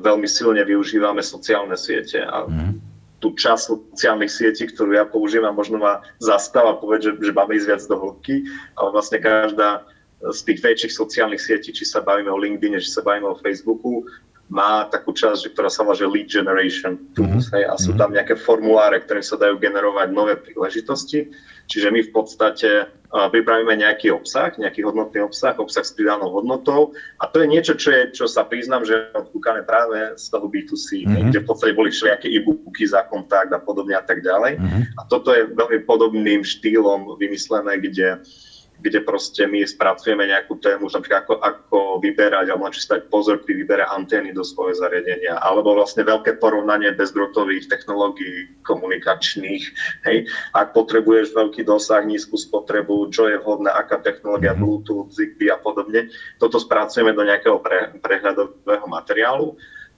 veľmi 0.00 0.28
silne 0.28 0.62
využívame 0.64 1.20
sociálne 1.20 1.76
siete 1.76 2.24
a 2.24 2.48
mm. 2.48 2.80
tú 3.20 3.36
časť 3.36 3.62
sociálnych 3.68 4.32
sietí, 4.32 4.68
ktorú 4.68 4.96
ja 4.96 5.04
používam, 5.04 5.52
možno 5.52 5.80
ma 5.80 6.00
zastáva 6.20 6.80
povedať, 6.80 7.12
že, 7.12 7.30
že 7.30 7.32
máme 7.36 7.56
ísť 7.56 7.68
viac 7.68 7.82
do 7.88 7.96
hĺbky, 7.96 8.34
ale 8.76 8.88
vlastne 8.92 9.18
každá 9.20 9.84
z 10.32 10.40
tých 10.48 10.58
väčších 10.64 10.92
sociálnych 10.96 11.42
sietí, 11.42 11.70
či 11.76 11.84
sa 11.84 12.00
bavíme 12.00 12.32
o 12.32 12.40
LinkedIn, 12.40 12.80
či 12.80 12.88
sa 12.88 13.04
bavíme 13.04 13.28
o 13.28 13.36
Facebooku, 13.36 14.08
má 14.46 14.86
takú 14.86 15.10
časť, 15.10 15.50
ktorá 15.50 15.66
sa 15.66 15.82
volá 15.82 15.98
že 15.98 16.06
lead 16.06 16.30
generation 16.30 17.02
tools, 17.18 17.50
mm-hmm. 17.50 17.54
hej, 17.58 17.64
a 17.66 17.74
sú 17.74 17.90
mhm. 17.94 17.98
tam 17.98 18.10
nejaké 18.14 18.34
formuláre, 18.38 19.02
ktoré 19.02 19.18
sa 19.22 19.34
dajú 19.34 19.58
generovať 19.58 20.08
nové 20.14 20.38
príležitosti. 20.38 21.26
Čiže 21.66 21.90
my 21.90 22.00
v 22.06 22.10
podstate 22.14 22.86
pripravíme 23.10 23.74
nejaký 23.74 24.14
obsah, 24.14 24.54
nejaký 24.54 24.86
hodnotný 24.86 25.26
obsah, 25.26 25.58
obsah 25.58 25.82
s 25.82 25.90
pridanou 25.94 26.30
hodnotou 26.30 26.94
a 27.18 27.26
to 27.26 27.42
je 27.42 27.46
niečo, 27.50 27.74
čo, 27.74 27.90
je, 27.90 28.02
čo 28.14 28.26
sa 28.30 28.46
priznám, 28.46 28.86
že 28.86 29.10
odkúkame 29.14 29.66
práve 29.66 30.14
z 30.14 30.30
toho 30.30 30.46
B2C, 30.46 31.06
mm-hmm. 31.06 31.30
kde 31.34 31.42
v 31.42 31.46
podstate 31.46 31.74
boli 31.74 31.90
všelijaké 31.90 32.30
e-booky 32.30 32.86
za 32.86 33.02
kontakt 33.10 33.50
a 33.50 33.58
podobne 33.58 33.98
a 33.98 34.04
tak 34.04 34.22
ďalej. 34.22 34.62
Mm-hmm. 34.62 34.82
A 34.94 35.00
toto 35.10 35.34
je 35.34 35.48
veľmi 35.48 35.82
podobným 35.86 36.46
štýlom 36.46 37.18
vymyslené, 37.18 37.82
kde 37.82 38.08
uh, 38.14 38.55
kde 38.80 39.00
proste 39.02 39.48
my 39.48 39.64
spracujeme 39.64 40.28
nejakú 40.28 40.60
tému, 40.60 40.88
napríklad 40.92 41.24
ako, 41.24 41.34
ako 41.40 41.78
vyberať 42.04 42.52
alebo 42.52 42.68
či 42.68 42.84
stať 42.84 43.08
pozor 43.08 43.40
pri 43.40 43.64
výbere 43.64 43.84
antény 43.88 44.36
do 44.36 44.44
svojho 44.44 44.76
zariadenia, 44.76 45.40
alebo 45.40 45.72
vlastne 45.72 46.04
veľké 46.04 46.36
porovnanie 46.36 46.92
bezdrotových 46.92 47.72
technológií 47.72 48.52
komunikačných. 48.62 49.64
Hej. 50.04 50.28
Ak 50.52 50.76
potrebuješ 50.76 51.32
veľký 51.32 51.64
dosah, 51.64 52.04
nízku 52.04 52.36
spotrebu, 52.36 53.08
čo 53.10 53.32
je 53.32 53.40
vhodné, 53.40 53.72
aká 53.72 54.00
technológia, 54.04 54.52
mm-hmm. 54.52 54.62
Bluetooth, 54.62 55.08
Zigbee 55.12 55.52
a 55.52 55.58
podobne, 55.58 56.12
toto 56.36 56.60
spracujeme 56.60 57.16
do 57.16 57.24
nejakého 57.24 57.58
pre, 57.64 57.96
prehľadového 58.00 58.86
materiálu 58.86 59.56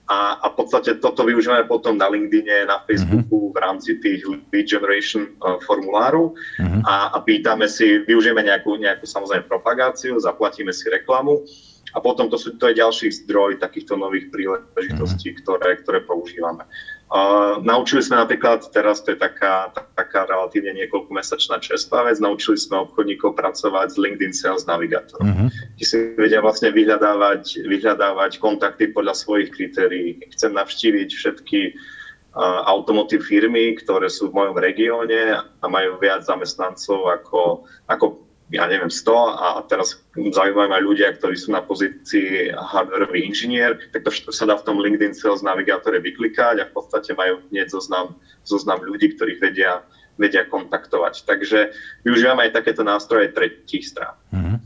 a, 0.09 0.41
a 0.41 0.45
v 0.49 0.55
podstate 0.57 0.97
toto 0.97 1.21
využívame 1.21 1.69
potom 1.69 1.93
na 1.93 2.09
LinkedIne, 2.09 2.65
na 2.65 2.81
Facebooku 2.89 3.49
uh-huh. 3.49 3.53
v 3.53 3.57
rámci 3.61 4.01
tých 4.01 4.25
lead 4.25 4.65
generation 4.65 5.29
uh, 5.45 5.61
formulárov 5.61 6.33
uh-huh. 6.33 6.81
a, 6.81 7.13
a 7.13 7.17
pýtame 7.21 7.69
si, 7.69 8.01
využijeme 8.09 8.41
nejakú, 8.41 8.73
nejakú 8.81 9.05
samozrejme 9.05 9.45
propagáciu, 9.45 10.17
zaplatíme 10.17 10.73
si 10.73 10.89
reklamu 10.89 11.45
a 11.93 12.01
potom 12.01 12.25
to, 12.25 12.41
sú, 12.41 12.57
to 12.57 12.73
je 12.73 12.81
ďalší 12.81 13.07
zdroj 13.25 13.61
takýchto 13.61 13.97
nových 14.01 14.33
príležitostí, 14.33 15.37
uh-huh. 15.37 15.41
ktoré, 15.45 15.77
ktoré 15.85 15.99
používame. 16.01 16.65
Uh, 17.09 17.57
naučili 17.65 18.05
sme 18.05 18.21
napríklad, 18.21 18.69
teraz 18.69 19.01
to 19.01 19.09
je 19.09 19.17
taká, 19.17 19.73
taká 19.97 20.29
relatívne 20.29 20.77
niekoľkomesačná 20.77 21.57
čerstvá 21.57 22.05
vec, 22.05 22.21
naučili 22.21 22.53
sme 22.53 22.85
obchodníkov 22.85 23.33
pracovať 23.33 23.87
s 23.89 23.97
LinkedIn 23.97 24.29
Sales 24.29 24.69
Navigator. 24.69 25.17
Uh-huh. 25.17 25.49
Ti 25.49 25.83
si 25.89 25.97
vedia 26.13 26.37
vlastne 26.37 26.69
vyhľadávať, 26.69 27.65
vyhľadávať 27.65 28.37
kontakty 28.37 28.93
podľa 28.93 29.17
svojich 29.17 29.49
kritérií. 29.49 30.21
Chcem 30.37 30.53
navštíviť 30.53 31.09
všetky 31.09 31.59
uh, 31.73 32.61
automotív 32.69 33.25
firmy, 33.25 33.73
ktoré 33.81 34.05
sú 34.05 34.29
v 34.29 34.45
mojom 34.45 34.61
regióne 34.61 35.41
a 35.41 35.65
majú 35.65 35.97
viac 35.97 36.21
zamestnancov 36.29 37.09
ako, 37.09 37.65
ako 37.89 38.28
ja 38.49 38.65
neviem, 38.65 38.89
100 38.89 39.13
a 39.13 39.61
teraz 39.69 40.01
zaujímajú 40.17 40.73
aj 40.73 40.83
ľudia, 40.83 41.07
ktorí 41.13 41.37
sú 41.37 41.53
na 41.53 41.61
pozícii 41.61 42.49
hardwareový 42.49 43.21
inžinier, 43.29 43.77
tak 43.93 44.01
to 44.09 44.33
sa 44.33 44.49
dá 44.49 44.57
v 44.57 44.65
tom 44.65 44.81
LinkedIn 44.81 45.13
Sales 45.13 45.45
navigátore 45.45 46.01
vyklikať 46.01 46.55
a 46.57 46.65
v 46.65 46.73
podstate 46.73 47.13
majú 47.13 47.45
hneď 47.53 47.69
zoznam, 47.69 48.17
zoznam 48.41 48.81
ľudí, 48.81 49.13
ktorých 49.13 49.37
vedia, 49.37 49.85
vedia 50.17 50.49
kontaktovať. 50.49 51.29
Takže 51.29 51.77
využívame 52.01 52.49
aj 52.49 52.57
takéto 52.57 52.81
nástroje 52.81 53.29
tretích 53.29 53.85
strán. 53.85 54.17
Mm-hmm. 54.33 54.59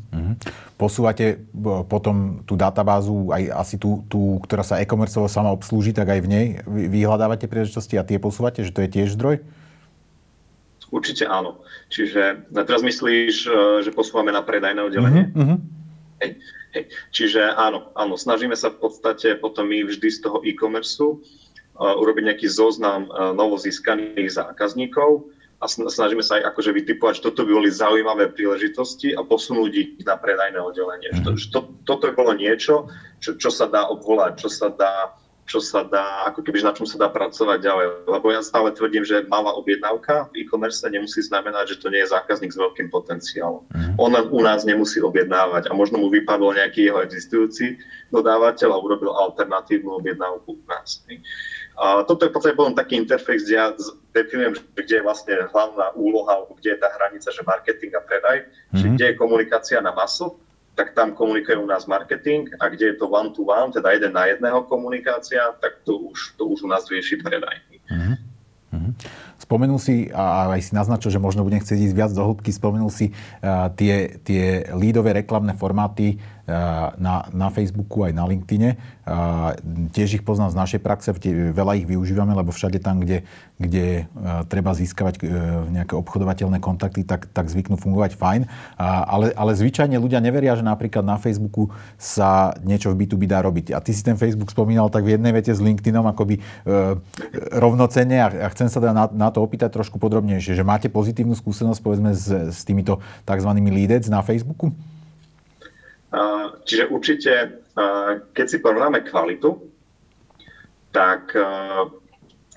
Posúvate 0.80 1.44
potom 1.88 2.44
tú 2.48 2.56
databázu, 2.56 3.36
aj 3.36 3.52
asi 3.52 3.76
tú, 3.76 4.08
tú 4.08 4.40
ktorá 4.48 4.64
sa 4.64 4.80
e-commerce 4.80 5.20
sama 5.28 5.52
obslúži, 5.52 5.92
tak 5.92 6.08
aj 6.08 6.20
v 6.24 6.32
nej 6.32 6.46
vyhľadávate 6.68 7.52
príležitosti 7.52 8.00
a 8.00 8.08
tie 8.08 8.16
posúvate, 8.16 8.64
že 8.64 8.72
to 8.72 8.80
je 8.84 8.90
tiež 8.90 9.16
zdroj? 9.20 9.44
Určite 10.94 11.26
áno. 11.26 11.66
Čiže 11.90 12.54
teraz 12.54 12.86
myslíš, 12.86 13.50
e, 13.50 13.82
že 13.82 13.90
posúvame 13.90 14.30
na 14.30 14.46
predajné 14.46 14.78
oddelenie? 14.86 15.34
Uh-huh. 15.34 15.58
Hej, 16.22 16.38
hej. 16.78 16.84
Čiže 17.10 17.42
áno, 17.58 17.90
áno, 17.98 18.14
snažíme 18.14 18.54
sa 18.54 18.70
v 18.70 18.86
podstate 18.86 19.34
potom 19.42 19.66
my 19.74 19.90
vždy 19.90 20.08
z 20.14 20.20
toho 20.22 20.46
e-commerce 20.46 21.02
urobiť 21.74 22.24
nejaký 22.30 22.48
zoznam 22.54 23.10
novozískaných 23.34 24.30
zákazníkov 24.30 25.26
a 25.64 25.66
snažíme 25.66 26.20
sa 26.20 26.38
aj 26.38 26.54
akože 26.54 26.76
vytipovať, 26.76 27.24
že 27.24 27.26
toto 27.32 27.48
by 27.48 27.52
boli 27.56 27.72
zaujímavé 27.72 28.36
príležitosti 28.36 29.16
a 29.16 29.24
posunúť 29.24 29.72
ich 29.72 29.90
na 30.04 30.20
predajné 30.20 30.60
oddelenie. 30.60 31.10
Mm-hmm. 31.16 31.24
To, 31.24 31.32
to, 31.40 31.60
toto 31.88 32.04
by 32.12 32.14
bolo 32.20 32.32
niečo, 32.36 32.92
čo, 33.24 33.40
čo 33.40 33.48
sa 33.48 33.72
dá 33.72 33.88
obvolať, 33.88 34.44
čo 34.44 34.50
sa 34.52 34.68
dá 34.68 35.16
čo 35.44 35.60
sa 35.60 35.84
dá, 35.84 36.24
ako 36.32 36.40
keby 36.40 36.64
na 36.64 36.72
čom 36.72 36.88
sa 36.88 36.96
dá 36.96 37.12
pracovať 37.12 37.60
ďalej. 37.60 37.86
Lebo 38.08 38.32
ja 38.32 38.40
stále 38.40 38.72
tvrdím, 38.72 39.04
že 39.04 39.28
malá 39.28 39.52
objednávka 39.60 40.32
v 40.32 40.44
e-commerce 40.44 40.80
nemusí 40.88 41.20
znamenať, 41.20 41.76
že 41.76 41.80
to 41.84 41.92
nie 41.92 42.00
je 42.00 42.16
zákazník 42.16 42.56
s 42.56 42.60
veľkým 42.60 42.88
potenciálom. 42.88 43.68
Mm. 43.76 44.00
On 44.00 44.12
u 44.16 44.40
nás 44.40 44.64
nemusí 44.64 45.04
objednávať 45.04 45.68
a 45.68 45.76
možno 45.76 46.00
mu 46.00 46.08
vypadol 46.08 46.56
nejaký 46.56 46.88
jeho 46.88 47.04
existujúci 47.04 47.76
dodávateľ 48.16 48.70
a 48.72 48.80
urobil 48.80 49.12
alternatívnu 49.12 50.00
objednávku 50.00 50.56
u 50.56 50.66
nás. 50.70 51.04
A 51.74 52.06
toto 52.06 52.24
je 52.24 52.32
podstate 52.32 52.56
potom 52.56 52.78
taký 52.78 53.02
interfejs, 53.02 53.50
kde 53.50 53.56
ja 53.58 53.68
definujem, 54.14 54.54
kde 54.78 54.96
je 55.02 55.04
vlastne 55.04 55.34
hlavná 55.50 55.92
úloha, 55.98 56.46
kde 56.56 56.78
je 56.78 56.80
tá 56.80 56.90
hranica, 56.96 57.28
že 57.34 57.42
marketing 57.44 57.98
a 57.98 58.02
predaj, 58.06 58.38
mm-hmm. 58.46 58.76
čiže 58.78 58.90
kde 58.94 59.06
je 59.12 59.20
komunikácia 59.20 59.78
na 59.82 59.92
masu 59.92 60.38
tak 60.74 60.98
tam 60.98 61.14
komunikuje 61.14 61.58
u 61.58 61.66
nás 61.70 61.86
marketing 61.86 62.50
a 62.58 62.70
kde 62.70 62.86
je 62.86 62.96
to 62.98 63.06
one 63.06 63.30
to 63.30 63.46
one, 63.46 63.70
teda 63.70 63.94
jeden 63.94 64.14
na 64.14 64.26
jedného 64.26 64.66
komunikácia, 64.66 65.54
tak 65.62 65.86
to 65.86 66.10
už, 66.10 66.34
to 66.38 66.46
už 66.50 66.66
u 66.66 66.70
nás 66.70 66.90
rieši 66.90 67.22
predaj. 67.22 67.62
Uh-huh. 67.94 68.16
Uh-huh. 68.74 68.92
Spomenul 69.38 69.78
si, 69.78 70.10
a 70.10 70.50
aj 70.50 70.62
si 70.66 70.72
naznačil, 70.74 71.14
že 71.14 71.22
možno 71.22 71.46
budem 71.46 71.62
chcieť 71.62 71.78
ísť 71.78 71.96
viac 71.96 72.12
do 72.16 72.26
hĺbky, 72.26 72.50
spomenul 72.50 72.90
si 72.90 73.14
uh, 73.14 73.70
tie, 73.78 74.18
tie 74.26 74.72
lídové 74.74 75.14
reklamné 75.14 75.54
formáty, 75.54 76.18
na, 77.00 77.24
na 77.32 77.48
Facebooku 77.48 78.04
aj 78.04 78.12
na 78.12 78.28
LinkedIne. 78.28 78.76
Tiež 79.96 80.20
ich 80.20 80.24
poznám 80.24 80.52
z 80.52 80.60
našej 80.60 80.80
praxe, 80.84 81.10
veľa 81.56 81.80
ich 81.80 81.88
využívame, 81.88 82.36
lebo 82.36 82.52
všade 82.52 82.84
tam, 82.84 83.00
kde, 83.00 83.24
kde 83.60 84.08
treba 84.52 84.76
získavať 84.76 85.24
e, 85.24 85.28
nejaké 85.72 85.96
obchodovateľné 85.96 86.60
kontakty, 86.60 87.08
tak, 87.08 87.32
tak 87.32 87.48
zvyknú 87.48 87.80
fungovať 87.80 88.20
fajn. 88.20 88.42
Ale, 88.80 89.32
ale 89.36 89.52
zvyčajne 89.56 89.96
ľudia 89.96 90.20
neveria, 90.20 90.56
že 90.60 90.64
napríklad 90.68 91.04
na 91.04 91.16
Facebooku 91.16 91.72
sa 91.96 92.56
niečo 92.64 92.92
v 92.92 93.04
B2B 93.04 93.28
dá 93.28 93.40
robiť. 93.40 93.72
A 93.76 93.80
ty 93.80 93.96
si 93.96 94.04
ten 94.04 94.20
Facebook 94.20 94.52
spomínal 94.52 94.92
tak 94.92 95.08
v 95.08 95.16
jednej 95.16 95.32
vete 95.32 95.52
s 95.52 95.64
LinkedInom 95.64 96.04
akoby 96.12 96.40
e, 96.40 96.42
rovnocenne 97.56 98.20
a, 98.20 98.28
a 98.28 98.48
chcem 98.52 98.68
sa 98.68 98.84
teda 98.84 98.92
na, 98.92 99.06
na 99.12 99.30
to 99.32 99.40
opýtať 99.40 99.72
trošku 99.72 99.96
podrobnejšie, 100.00 100.60
že 100.60 100.64
máte 100.68 100.92
pozitívnu 100.92 101.36
skúsenosť 101.40 101.80
povedzme 101.80 102.12
s, 102.12 102.28
s 102.52 102.60
týmito 102.68 103.00
tzv. 103.24 103.50
leadec 103.72 104.04
na 104.12 104.20
Facebooku? 104.20 104.76
Čiže 106.64 106.94
určite, 106.94 107.34
keď 108.38 108.46
si 108.46 108.62
porovnáme 108.62 109.02
kvalitu, 109.02 109.66
tak, 110.94 111.34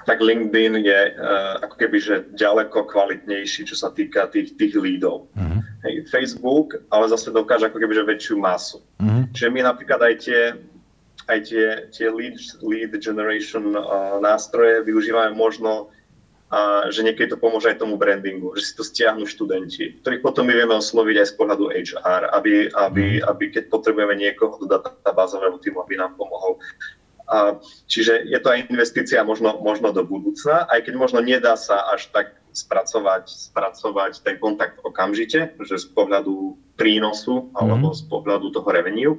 tak 0.05 0.19
LinkedIn 0.21 0.85
je 0.85 1.01
ako 1.65 1.75
keby 1.81 1.97
že 1.97 2.15
ďaleko 2.37 2.85
kvalitnejší, 2.85 3.65
čo 3.65 3.73
sa 3.73 3.89
týka 3.97 4.29
tých, 4.29 4.61
tých 4.61 4.77
lídov. 4.77 5.33
Uh-huh. 5.33 5.65
Hej, 5.89 6.05
Facebook 6.13 6.77
ale 6.93 7.09
zase 7.09 7.33
dokáže 7.33 7.73
ako 7.73 7.81
keby 7.81 7.97
že 7.97 8.05
väčšiu 8.05 8.37
masu. 8.37 8.85
Uh-huh. 9.01 9.25
Čiže 9.33 9.49
my 9.49 9.61
napríklad 9.65 10.05
aj 10.05 10.15
tie, 10.21 10.41
aj 11.33 11.39
tie, 11.49 11.67
tie 11.97 12.13
lead, 12.13 12.37
lead 12.61 12.93
generation 13.01 13.73
nástroje 14.21 14.85
využívame 14.85 15.33
možno 15.33 15.89
a 16.47 16.87
že 16.95 17.03
niekedy 17.03 17.35
to 17.35 17.43
pomôže 17.43 17.67
aj 17.67 17.83
tomu 17.83 17.99
brandingu, 17.99 18.55
že 18.55 18.71
si 18.71 18.73
to 18.79 18.87
stiahnu 18.87 19.27
študenti, 19.27 19.99
ktorých 19.99 20.23
potom 20.23 20.47
my 20.47 20.55
vieme 20.55 20.79
osloviť 20.79 21.17
aj 21.19 21.27
z 21.27 21.35
pohľadu 21.35 21.65
HR, 21.75 22.23
aby, 22.39 22.71
aby, 22.71 23.07
mhm. 23.19 23.23
aby 23.27 23.45
keď 23.51 23.65
potrebujeme 23.67 24.15
niekoho 24.15 24.55
do 24.63 24.71
databázového 24.71 25.59
týmu, 25.59 25.83
aby 25.83 25.99
nám 25.99 26.15
pomohol. 26.15 26.63
A, 27.27 27.59
čiže 27.91 28.23
je 28.31 28.39
to 28.39 28.55
aj 28.55 28.71
investícia 28.71 29.19
možno, 29.27 29.59
možno 29.59 29.91
do 29.91 30.07
budúcna, 30.07 30.71
aj 30.71 30.87
keď 30.87 30.95
možno 30.95 31.19
nedá 31.19 31.59
sa 31.59 31.91
až 31.91 32.07
tak 32.15 32.39
spracovať, 32.55 33.27
spracovať 33.51 34.23
ten 34.23 34.39
kontakt 34.39 34.79
okamžite, 34.87 35.59
že 35.59 35.77
z 35.77 35.87
pohľadu 35.91 36.55
prínosu 36.79 37.51
alebo 37.59 37.91
mm. 37.91 37.97
z 37.99 38.03
pohľadu 38.07 38.47
toho 38.55 38.69
revenue. 38.71 39.19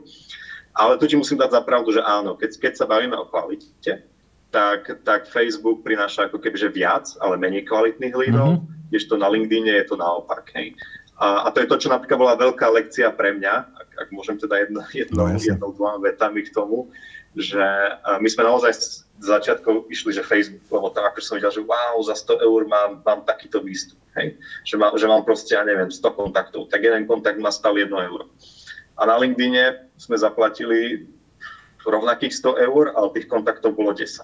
Ale 0.77 0.95
tu 0.95 1.09
ti 1.09 1.19
musím 1.19 1.41
dať 1.41 1.59
za 1.59 1.61
pravdu, 1.65 1.91
že 1.91 2.05
áno, 2.05 2.39
keď, 2.39 2.55
keď 2.55 2.73
sa 2.79 2.85
bavíme 2.87 3.17
o 3.17 3.27
kvalite, 3.27 4.07
tak, 4.51 5.03
tak 5.03 5.27
Facebook 5.27 5.83
prináša 5.83 6.31
ako 6.31 6.39
keby 6.39 6.57
že 6.57 6.69
viac, 6.71 7.05
ale 7.19 7.35
menej 7.35 7.67
kvalitných 7.67 8.15
lídov, 8.15 8.63
mm-hmm. 8.63 8.87
kdežto 8.91 9.19
na 9.19 9.27
LinkedIn 9.27 9.67
je 9.67 9.85
to 9.87 9.95
naopak. 9.99 10.47
Hej. 10.55 10.73
A, 11.17 11.49
a 11.49 11.51
to 11.51 11.65
je 11.65 11.69
to, 11.69 11.81
čo 11.81 11.89
napríklad 11.89 12.19
bola 12.21 12.39
veľká 12.39 12.69
lekcia 12.71 13.09
pre 13.11 13.33
mňa, 13.35 13.53
ak, 13.73 13.89
ak 14.05 14.07
môžem 14.13 14.37
teda 14.37 14.55
jedno, 14.63 14.81
jedno, 15.01 15.21
no, 15.27 15.35
jednou, 15.35 15.69
dvoma 15.73 15.99
vetami 15.99 16.45
k 16.45 16.53
tomu, 16.53 16.87
že 17.37 17.61
my 18.17 18.25
sme 18.25 18.49
naozaj 18.49 18.73
z 19.17 19.25
začiatku 19.25 19.89
išli, 19.93 20.13
že 20.13 20.25
Facebook, 20.25 20.65
lebo 20.69 20.89
tam 20.93 21.05
ako 21.05 21.21
som 21.21 21.37
videl, 21.37 21.53
že 21.53 21.61
wow, 21.61 21.97
za 22.05 22.17
100 22.17 22.41
eur 22.41 22.61
mám, 22.65 23.01
mám 23.01 23.21
takýto 23.25 23.61
výstup, 23.61 23.97
hej? 24.17 24.37
Že, 24.65 24.75
má, 24.77 24.87
že 24.93 25.05
mám 25.09 25.21
proste, 25.25 25.53
ja 25.53 25.61
neviem, 25.65 25.89
100 25.89 26.17
kontaktov, 26.17 26.69
tak 26.69 26.85
jeden 26.85 27.05
kontakt 27.05 27.37
ma 27.37 27.53
stal 27.53 27.77
1 27.77 27.89
euro. 27.93 28.29
A 28.97 29.05
na 29.05 29.17
LinkedIne 29.17 29.89
sme 29.97 30.17
zaplatili 30.17 31.05
rovnakých 31.91 32.33
100 32.35 32.67
eur, 32.67 32.83
ale 32.93 33.13
tých 33.15 33.27
kontaktov 33.31 33.73
bolo 33.73 33.95
10. 33.95 34.23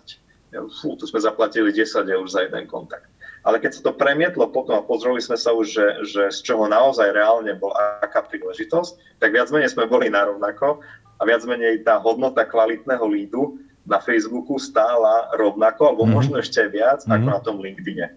Fú, 0.54 0.94
tu 0.94 1.10
sme 1.10 1.18
zaplatili 1.18 1.74
10 1.74 2.06
eur 2.06 2.26
za 2.30 2.46
jeden 2.46 2.70
kontakt. 2.70 3.10
Ale 3.44 3.60
keď 3.60 3.72
sa 3.76 3.82
to 3.90 3.98
premietlo 3.98 4.48
potom 4.48 4.80
a 4.80 4.86
pozreli 4.86 5.20
sme 5.20 5.36
sa 5.36 5.52
už, 5.52 5.68
že, 5.68 5.88
že 6.08 6.24
z 6.32 6.40
čoho 6.48 6.70
naozaj 6.70 7.12
reálne 7.12 7.52
bola 7.60 8.00
aká 8.00 8.24
príležitosť, 8.24 9.20
tak 9.20 9.36
viac 9.36 9.52
menej 9.52 9.76
sme 9.76 9.90
boli 9.90 10.08
na 10.08 10.24
rovnako 10.24 10.80
a 11.20 11.22
viac 11.28 11.44
menej 11.44 11.84
tá 11.84 12.00
hodnota 12.00 12.48
kvalitného 12.48 13.04
lídu 13.04 13.60
na 13.84 14.00
Facebooku 14.00 14.56
stála 14.56 15.28
rovnako, 15.36 15.92
alebo 15.92 16.04
mm-hmm. 16.08 16.16
možno 16.16 16.36
ešte 16.40 16.64
viac, 16.72 17.04
mm-hmm. 17.04 17.16
ako 17.20 17.28
na 17.28 17.40
tom 17.44 17.58
LinkedIne. 17.60 18.16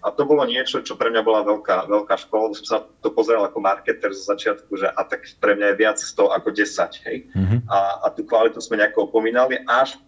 A 0.00 0.08
to 0.10 0.24
bolo 0.24 0.48
niečo, 0.48 0.80
čo 0.80 0.96
pre 0.96 1.12
mňa 1.12 1.22
bola 1.22 1.44
veľká, 1.44 1.86
veľká 1.86 2.16
škola, 2.24 2.56
som 2.56 2.66
sa 2.66 2.78
to 3.04 3.12
pozeral 3.12 3.44
ako 3.44 3.60
marketer 3.60 4.10
zo 4.16 4.32
začiatku, 4.32 4.72
že 4.80 4.88
a 4.88 5.00
tak 5.04 5.28
pre 5.38 5.54
mňa 5.54 5.76
je 5.76 5.80
viac 5.80 5.98
100 6.00 6.36
ako 6.40 6.48
10. 6.56 7.06
Hej. 7.06 7.16
Mm-hmm. 7.36 7.58
A, 7.68 7.78
a 8.04 8.06
tú 8.10 8.24
kvalitu 8.24 8.58
sme 8.64 8.80
nejako 8.80 9.12
opomínali, 9.12 9.60
až 9.68 10.00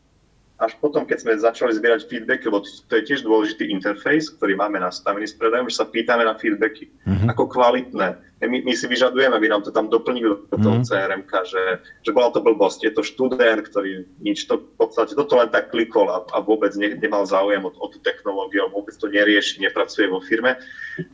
až 0.60 0.76
potom, 0.76 1.08
keď 1.08 1.24
sme 1.24 1.40
začali 1.40 1.72
zbierať 1.72 2.04
feedback, 2.04 2.44
lebo 2.44 2.60
to 2.60 2.92
je 3.00 3.08
tiež 3.08 3.24
dôležitý 3.24 3.72
interfejs, 3.72 4.28
ktorý 4.36 4.60
máme 4.60 4.76
nastavený 4.76 5.24
s 5.24 5.32
predajom, 5.32 5.72
že 5.72 5.80
sa 5.80 5.88
pýtame 5.88 6.20
na 6.20 6.36
feedbacky, 6.36 6.92
mm-hmm. 7.08 7.32
ako 7.32 7.48
kvalitné. 7.48 8.20
My, 8.40 8.64
my 8.64 8.72
si 8.72 8.88
vyžadujeme, 8.88 9.37
aby 9.37 9.53
nám 9.53 9.61
to 9.61 9.68
tam 9.68 9.92
doplnili 9.92 10.48
do 10.48 10.57
toho 10.57 10.81
mm-hmm. 10.81 10.88
crm 10.88 11.22
že, 11.44 11.62
že 12.00 12.11
bola 12.16 12.33
to 12.33 12.40
blbosť. 12.40 12.88
Je 12.88 12.92
to 12.96 13.05
študent, 13.05 13.68
ktorý 13.68 14.09
nič 14.24 14.48
to 14.48 14.64
v 14.64 14.81
podstate, 14.81 15.12
toto 15.12 15.37
len 15.37 15.53
tak 15.53 15.68
klikol 15.68 16.09
a, 16.09 16.24
a 16.33 16.40
vôbec 16.40 16.72
ne, 16.81 16.96
nemal 16.96 17.29
záujem 17.29 17.61
o, 17.61 17.68
o 17.68 17.87
tú 17.92 18.00
technológiu, 18.00 18.64
vôbec 18.72 18.96
to 18.96 19.12
nerieši, 19.12 19.61
nepracuje 19.61 20.09
vo 20.09 20.24
firme. 20.24 20.57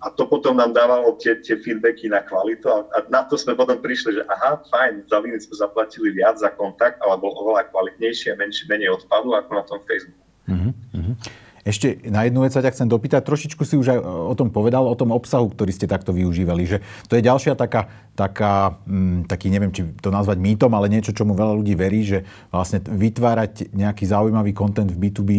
A 0.02 0.06
to 0.14 0.30
potom 0.30 0.54
nám 0.54 0.70
dávalo 0.70 1.18
tie, 1.18 1.34
tie 1.42 1.58
feedbacky 1.58 2.06
na 2.06 2.22
kvalitu 2.22 2.70
a, 2.70 2.86
a 2.94 2.98
na 3.10 3.26
to 3.26 3.34
sme 3.34 3.58
potom 3.58 3.82
prišli, 3.82 4.18
že 4.18 4.22
aha, 4.30 4.62
fajn, 4.70 5.10
za 5.10 5.18
Linux 5.18 5.50
sme 5.50 5.56
zaplatili 5.58 6.14
viac 6.14 6.38
za 6.38 6.54
kontakt, 6.54 7.02
ale 7.02 7.18
bol 7.18 7.34
oveľa 7.34 7.66
kvalitnejší 7.74 8.34
a 8.34 8.38
menšie, 8.38 8.70
menej 8.70 8.94
odpadu 8.94 9.34
ako 9.34 9.50
na 9.50 9.64
tom 9.66 9.82
Facebooku. 9.82 10.22
Mm-hmm. 10.46 11.45
Ešte 11.66 11.98
na 12.06 12.22
jednu 12.22 12.46
vec 12.46 12.54
sa 12.54 12.62
ťa 12.62 12.70
chcem 12.78 12.86
dopýtať. 12.86 13.26
Trošičku 13.26 13.66
si 13.66 13.74
už 13.74 13.90
aj 13.90 13.98
o 13.98 14.34
tom 14.38 14.54
povedal, 14.54 14.86
o 14.86 14.94
tom 14.94 15.10
obsahu, 15.10 15.50
ktorý 15.50 15.74
ste 15.74 15.90
takto 15.90 16.14
využívali. 16.14 16.62
Že 16.62 16.78
to 17.10 17.18
je 17.18 17.26
ďalšia 17.26 17.58
taká, 17.58 17.90
taká 18.14 18.78
m, 18.86 19.26
mm, 19.26 19.28
taký, 19.28 19.50
neviem, 19.50 19.74
či 19.74 19.82
to 19.98 20.14
nazvať 20.14 20.38
mýtom, 20.38 20.70
ale 20.78 20.86
niečo, 20.86 21.10
čomu 21.10 21.34
veľa 21.34 21.58
ľudí 21.58 21.74
verí, 21.74 22.06
že 22.06 22.22
vlastne 22.54 22.78
vytvárať 22.80 23.74
nejaký 23.74 24.06
zaujímavý 24.06 24.54
kontent 24.54 24.94
v 24.94 25.10
B2B 25.10 25.30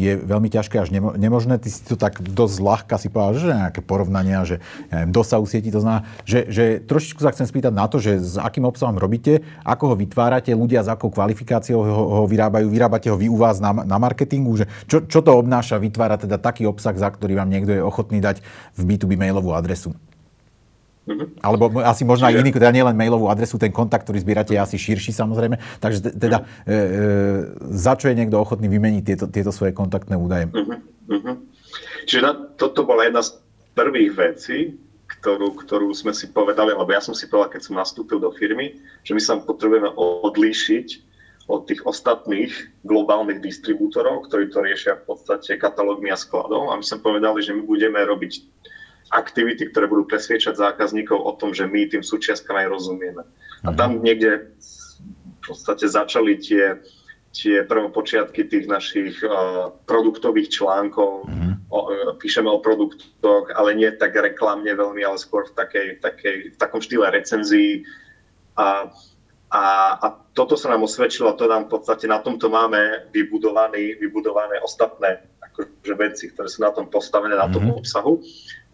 je 0.00 0.16
veľmi 0.16 0.48
ťažké 0.48 0.80
až 0.80 0.88
nemo, 0.88 1.12
nemožné. 1.14 1.60
Ty 1.60 1.68
si 1.68 1.84
to 1.84 2.00
tak 2.00 2.24
dosť 2.24 2.56
ľahka 2.64 2.96
si 2.96 3.12
povedal, 3.12 3.36
že 3.36 3.52
nejaké 3.52 3.80
porovnania, 3.84 4.42
že 4.48 4.64
ja 4.88 5.04
neviem, 5.04 5.12
dosahu 5.12 5.44
sieti, 5.44 5.68
to 5.68 5.84
znamená, 5.84 6.08
že, 6.24 6.48
že 6.48 6.64
trošičku 6.80 7.20
sa 7.20 7.30
chcem 7.36 7.44
spýtať 7.44 7.76
na 7.76 7.86
to, 7.92 8.00
že 8.00 8.16
s 8.18 8.40
akým 8.40 8.64
obsahom 8.64 8.96
robíte, 8.96 9.44
ako 9.68 9.92
ho 9.92 9.96
vytvárate, 10.00 10.56
ľudia 10.56 10.80
s 10.80 10.88
akou 10.88 11.12
kvalifikáciou 11.12 11.84
ho, 11.84 12.02
ho 12.08 12.24
vyrábajú, 12.24 12.72
vyrábate 12.72 13.12
ho 13.12 13.20
vy 13.20 13.28
u 13.28 13.36
vás 13.36 13.60
na, 13.60 13.70
na 13.84 14.00
marketingu, 14.00 14.58
že 14.58 14.66
čo, 14.88 15.04
čo 15.04 15.20
to 15.20 15.36
obnáša 15.36 15.73
prináša, 15.74 15.82
vytvára 15.82 16.16
teda 16.16 16.36
taký 16.38 16.66
obsah, 16.66 16.94
za 16.94 17.10
ktorý 17.10 17.34
vám 17.38 17.50
niekto 17.50 17.74
je 17.74 17.82
ochotný 17.82 18.22
dať 18.22 18.40
v 18.78 18.82
B2B 18.94 19.18
mailovú 19.18 19.54
adresu. 19.54 19.94
Mm-hmm. 21.04 21.44
Alebo 21.44 21.68
asi 21.84 22.00
možno 22.08 22.24
aj 22.24 22.40
iný, 22.40 22.48
teda 22.48 22.72
nielen 22.72 22.96
mailovú 22.96 23.28
adresu, 23.28 23.60
ten 23.60 23.68
kontakt, 23.68 24.08
ktorý 24.08 24.24
zbierate, 24.24 24.56
je 24.56 24.60
asi 24.60 24.80
širší 24.80 25.12
samozrejme. 25.12 25.60
Takže 25.76 26.16
teda 26.16 26.48
mm-hmm. 26.48 26.64
e, 26.64 26.72
e, 26.72 27.76
za 27.76 27.92
čo 27.92 28.08
je 28.08 28.16
niekto 28.16 28.40
ochotný 28.40 28.72
vymeniť 28.72 29.02
tieto, 29.04 29.26
tieto 29.28 29.52
svoje 29.52 29.76
kontaktné 29.76 30.16
údaje? 30.16 30.48
Mm-hmm. 30.48 31.36
Čiže 32.08 32.20
na, 32.24 32.32
toto 32.56 32.88
bola 32.88 33.04
jedna 33.04 33.20
z 33.20 33.36
prvých 33.76 34.12
vecí, 34.16 34.58
ktorú, 35.20 35.60
ktorú 35.60 35.92
sme 35.92 36.16
si 36.16 36.32
povedali, 36.32 36.72
lebo 36.72 36.88
ja 36.88 37.04
som 37.04 37.12
si 37.12 37.28
povedal, 37.28 37.52
keď 37.52 37.62
som 37.68 37.76
nastúpil 37.76 38.16
do 38.16 38.32
firmy, 38.32 38.80
že 39.04 39.12
my 39.12 39.20
sa 39.20 39.36
potrebujeme 39.36 39.92
odlíšiť 39.96 40.88
od 41.44 41.68
tých 41.68 41.84
ostatných 41.84 42.52
globálnych 42.88 43.44
distribútorov, 43.44 44.28
ktorí 44.28 44.48
to 44.48 44.64
riešia 44.64 44.96
v 45.04 45.12
podstate 45.12 45.60
katalógmi 45.60 46.08
a 46.08 46.16
skladov. 46.16 46.72
A 46.72 46.80
my 46.80 46.84
sme 46.84 47.04
povedali, 47.04 47.44
že 47.44 47.52
my 47.52 47.62
budeme 47.68 48.00
robiť 48.00 48.40
aktivity, 49.12 49.68
ktoré 49.68 49.84
budú 49.84 50.08
presviečať 50.08 50.56
zákazníkov 50.56 51.20
o 51.20 51.32
tom, 51.36 51.52
že 51.52 51.68
my 51.68 51.84
tým 51.84 52.00
súčiastkám 52.00 52.64
aj 52.64 52.68
rozumieme. 52.72 53.22
A 53.64 53.70
tam 53.76 54.00
mhm. 54.00 54.00
niekde 54.00 54.30
v 55.44 55.52
podstate 55.52 55.84
začali 55.84 56.40
tie, 56.40 56.80
tie 57.36 57.60
prvopočiatky 57.68 58.48
tých 58.48 58.64
našich 58.64 59.20
uh, 59.20 59.68
produktových 59.84 60.48
článkov. 60.48 61.28
Mm-hmm. 61.28 61.52
O, 61.68 61.78
píšeme 62.16 62.48
o 62.48 62.64
produktoch, 62.64 63.52
ale 63.52 63.76
nie 63.76 63.92
tak 63.92 64.16
reklamne 64.16 64.72
veľmi, 64.72 65.04
ale 65.04 65.20
skôr 65.20 65.44
v, 65.44 65.52
takej, 65.52 65.88
takej, 66.00 66.36
v 66.54 66.56
takom 66.56 66.80
štýle 66.80 67.12
recenzií. 67.12 67.84
A, 68.56 68.88
a, 69.54 69.94
a 70.02 70.06
toto 70.34 70.58
sa 70.58 70.74
nám 70.74 70.82
osvedčilo, 70.82 71.38
to 71.38 71.46
nám 71.46 71.70
v 71.70 71.78
podstate 71.78 72.10
na 72.10 72.18
tomto 72.18 72.50
máme 72.50 73.06
vybudované, 73.14 73.94
vybudované 74.02 74.58
ostatné 74.58 75.30
akože 75.38 75.94
veci, 75.94 76.24
ktoré 76.34 76.50
sú 76.50 76.66
na 76.66 76.74
tom 76.74 76.90
postavené, 76.90 77.38
na 77.38 77.46
tom 77.46 77.70
mm-hmm. 77.70 77.78
obsahu. 77.78 78.18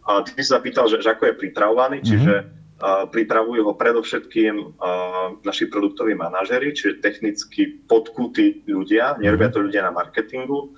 A 0.09 0.25
ty 0.25 0.41
si 0.41 0.49
sa 0.49 0.65
pýtal, 0.65 0.89
že, 0.89 1.05
že 1.05 1.13
ako 1.13 1.29
je 1.29 1.35
pripravovaný, 1.37 2.01
mm-hmm. 2.01 2.09
čiže 2.09 2.35
pripravujú 3.13 3.61
ho 3.61 3.77
predovšetkým 3.77 4.81
naši 5.45 5.69
produktoví 5.69 6.17
manažery, 6.17 6.73
čiže 6.73 7.05
technicky 7.05 7.85
podkutí 7.85 8.65
ľudia, 8.65 9.21
nerobia 9.21 9.53
to 9.53 9.61
ľudia 9.61 9.85
na 9.85 9.93
marketingu. 9.93 10.73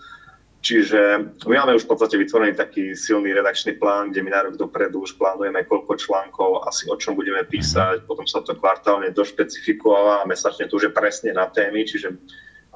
Čiže 0.62 1.34
my 1.50 1.54
máme 1.58 1.74
už 1.74 1.84
v 1.84 1.90
podstate 1.90 2.14
vytvorený 2.14 2.54
taký 2.54 2.94
silný 2.94 3.34
redakčný 3.34 3.82
plán, 3.82 4.14
kde 4.14 4.22
my 4.22 4.30
na 4.30 4.40
rok 4.46 4.54
dopredu 4.54 5.02
už 5.02 5.18
plánujeme, 5.18 5.66
koľko 5.66 5.98
článkov, 5.98 6.62
asi 6.70 6.86
o 6.86 6.94
čom 6.94 7.18
budeme 7.18 7.42
písať, 7.42 8.06
potom 8.06 8.22
sa 8.30 8.46
to 8.46 8.54
kvartálne 8.54 9.10
došpecifikováva 9.10 10.22
a 10.22 10.28
mesačne 10.30 10.70
to 10.70 10.78
už 10.78 10.86
je 10.86 10.92
presne 10.94 11.34
na 11.34 11.50
témy, 11.50 11.82
čiže 11.82 12.14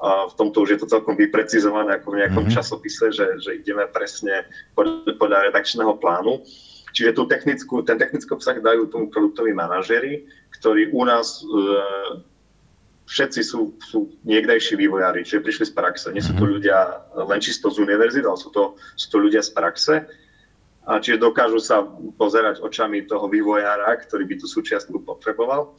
v 0.03 0.33
tomto 0.37 0.67
už 0.67 0.69
je 0.75 0.79
to 0.83 0.91
celkom 0.91 1.17
vyprecizované 1.17 1.97
ako 1.97 2.13
v 2.13 2.19
nejakom 2.21 2.45
mm-hmm. 2.45 2.59
časopise, 2.59 3.09
že, 3.09 3.41
že 3.41 3.57
ideme 3.57 3.87
presne 3.89 4.45
podľa, 4.77 5.17
podľa 5.17 5.39
redakčného 5.49 5.97
plánu. 5.97 6.45
Čiže 6.93 7.17
tú 7.17 7.25
technickú, 7.25 7.81
ten 7.81 7.97
technický 7.97 8.29
obsah 8.37 8.61
dajú 8.61 8.91
tomu 8.93 9.09
produktoví 9.09 9.57
manažery, 9.57 10.27
ktorí 10.53 10.93
u 10.93 11.01
nás 11.01 11.41
e, 11.41 11.43
všetci 13.07 13.41
sú, 13.41 13.73
sú 13.79 14.11
niekdejší 14.27 14.75
vývojári, 14.75 15.23
čiže 15.23 15.39
prišli 15.39 15.65
z 15.71 15.73
praxe. 15.73 16.07
Nie 16.11 16.21
sú 16.21 16.35
to 16.35 16.43
mhm. 16.43 16.51
ľudia 16.59 16.77
len 17.15 17.39
čisto 17.39 17.71
z 17.71 17.79
univerzity, 17.79 18.27
ale 18.27 18.37
sú 18.37 18.51
to, 18.51 18.75
sú 18.99 19.07
to 19.07 19.17
ľudia 19.23 19.39
z 19.39 19.51
praxe. 19.55 19.95
A 20.87 21.03
čiže 21.03 21.19
dokážu 21.19 21.59
sa 21.59 21.83
pozerať 22.15 22.63
očami 22.63 23.03
toho 23.03 23.27
vývojára, 23.27 23.91
ktorý 24.07 24.23
by 24.23 24.35
tú 24.39 24.47
súčiastku 24.47 25.03
potreboval. 25.03 25.75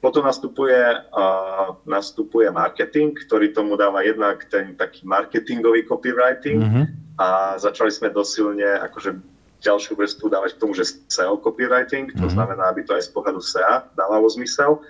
Potom 0.00 0.24
nastupuje, 0.24 0.80
uh, 1.12 1.76
nastupuje 1.84 2.48
marketing, 2.48 3.12
ktorý 3.28 3.52
tomu 3.52 3.76
dáva 3.76 4.00
jednak 4.00 4.48
ten 4.48 4.72
taký 4.72 5.04
marketingový 5.04 5.84
copywriting 5.84 6.60
mm-hmm. 6.60 6.84
a 7.20 7.56
začali 7.60 7.92
sme 7.92 8.08
dosilne 8.08 8.80
akože 8.88 9.16
ďalšiu 9.60 9.92
vrstvu 9.96 10.26
dávať 10.32 10.56
k 10.56 10.60
tomu, 10.60 10.72
že 10.76 11.04
SEO 11.08 11.40
copywriting, 11.40 12.12
to 12.12 12.24
mm-hmm. 12.24 12.32
znamená, 12.32 12.72
aby 12.72 12.84
to 12.84 12.96
aj 12.96 13.08
z 13.08 13.10
pohľadu 13.12 13.40
SEA 13.44 13.88
dávalo 13.92 14.28
zmysel. 14.28 14.80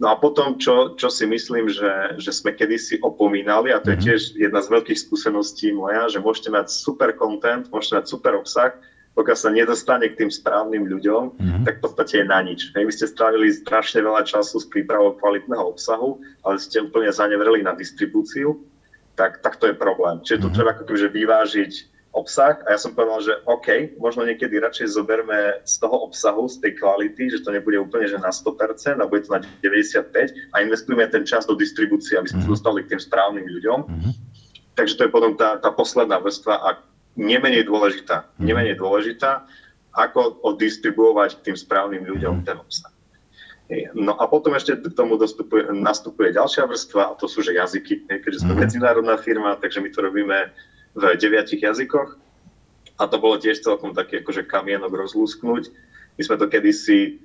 No 0.00 0.08
a 0.08 0.16
potom, 0.16 0.56
čo, 0.56 0.96
čo 0.96 1.12
si 1.12 1.28
myslím, 1.28 1.68
že, 1.68 2.16
že 2.16 2.32
sme 2.32 2.56
kedysi 2.56 3.04
opomínali, 3.04 3.68
a 3.68 3.84
to 3.84 3.92
je 3.92 3.98
mhm. 4.00 4.04
tiež 4.08 4.20
jedna 4.40 4.64
z 4.64 4.72
veľkých 4.72 4.98
skúseností 4.98 5.76
moja, 5.76 6.08
že 6.08 6.24
môžete 6.24 6.48
mať 6.48 6.72
super 6.72 7.12
content, 7.12 7.68
môžete 7.68 8.00
mať 8.00 8.06
super 8.08 8.32
obsah, 8.40 8.72
pokiaľ 9.12 9.36
sa 9.36 9.50
nedostane 9.52 10.06
k 10.08 10.16
tým 10.24 10.30
správnym 10.30 10.86
ľuďom, 10.86 11.34
mm-hmm. 11.34 11.62
tak 11.66 11.76
v 11.76 11.82
podstate 11.82 12.22
je 12.22 12.26
na 12.30 12.40
nič. 12.40 12.70
Hej, 12.72 12.88
vy 12.88 12.92
ste 12.94 13.10
strávili 13.10 13.50
strašne 13.50 14.06
veľa 14.06 14.22
času 14.22 14.62
s 14.62 14.66
prípravou 14.70 15.18
kvalitného 15.18 15.60
obsahu, 15.66 16.22
ale 16.46 16.62
ste 16.62 16.80
úplne 16.80 17.10
zanevreli 17.10 17.60
na 17.66 17.74
distribúciu, 17.74 18.62
tak, 19.18 19.42
tak 19.42 19.58
to 19.58 19.68
je 19.68 19.76
problém. 19.76 20.22
Čiže 20.22 20.40
mm-hmm. 20.40 20.54
tu 20.54 20.56
treba 20.56 20.70
ako 20.72 20.82
kebyže 20.86 21.08
vyvážiť 21.10 21.72
obsah 22.10 22.58
a 22.66 22.74
ja 22.74 22.78
som 22.78 22.90
povedal, 22.90 23.22
že 23.22 23.34
OK, 23.46 23.94
možno 24.02 24.26
niekedy 24.26 24.58
radšej 24.58 24.98
zoberme 24.98 25.62
z 25.62 25.74
toho 25.78 26.10
obsahu, 26.10 26.50
z 26.50 26.58
tej 26.58 26.72
kvality, 26.82 27.30
že 27.30 27.46
to 27.46 27.54
nebude 27.54 27.78
úplne 27.78 28.10
že 28.10 28.18
na 28.18 28.34
100% 28.34 28.98
a 28.98 29.06
bude 29.06 29.22
to 29.22 29.30
na 29.30 29.40
95% 29.62 30.10
a 30.50 30.56
investujeme 30.58 31.06
ten 31.06 31.22
čas 31.22 31.46
do 31.46 31.54
distribúcie, 31.54 32.18
aby 32.18 32.26
sme 32.26 32.42
mhm. 32.42 32.50
dostali 32.50 32.82
k 32.82 32.96
tým 32.96 33.00
správnym 33.02 33.46
ľuďom. 33.46 33.78
Mm-hmm. 33.86 34.12
Takže 34.74 34.94
to 34.96 35.02
je 35.06 35.10
potom 35.12 35.36
tá, 35.38 35.60
tá 35.62 35.70
posledná 35.70 36.18
vrstva 36.18 36.54
a 36.58 36.68
nemenej 37.14 37.68
dôležitá. 37.70 38.26
Mm-hmm. 38.26 38.46
Nemenej 38.46 38.74
dôležitá, 38.80 39.46
ako 39.94 40.40
oddistribuovať 40.46 41.42
k 41.42 41.52
tým 41.52 41.56
správnym 41.58 42.02
ľuďom 42.06 42.42
mm-hmm. 42.42 42.48
ten 42.48 42.58
obsah. 42.58 42.92
No 43.94 44.18
a 44.18 44.26
potom 44.26 44.50
ešte 44.58 44.74
k 44.74 44.90
tomu 44.98 45.14
dostupuje, 45.14 45.62
nastupuje 45.70 46.34
ďalšia 46.34 46.66
vrstva 46.66 47.14
a 47.14 47.18
to 47.18 47.30
sú 47.30 47.38
že 47.38 47.54
jazyky. 47.54 48.02
Keďže 48.10 48.42
sme 48.42 48.58
mm-hmm. 48.58 48.66
medzinárodná 48.66 49.14
firma, 49.22 49.54
takže 49.54 49.78
my 49.78 49.94
to 49.94 50.02
robíme 50.02 50.50
v 50.94 51.02
deviatich 51.16 51.62
jazykoch. 51.62 52.18
A 53.00 53.08
to 53.08 53.16
bolo 53.16 53.40
tiež 53.40 53.64
celkom 53.64 53.96
taký 53.96 54.20
akože 54.20 54.44
kamienok 54.44 54.92
rozlúsknuť. 54.92 55.72
My 56.18 56.22
sme 56.22 56.36
to 56.36 56.46
kedysi 56.52 57.16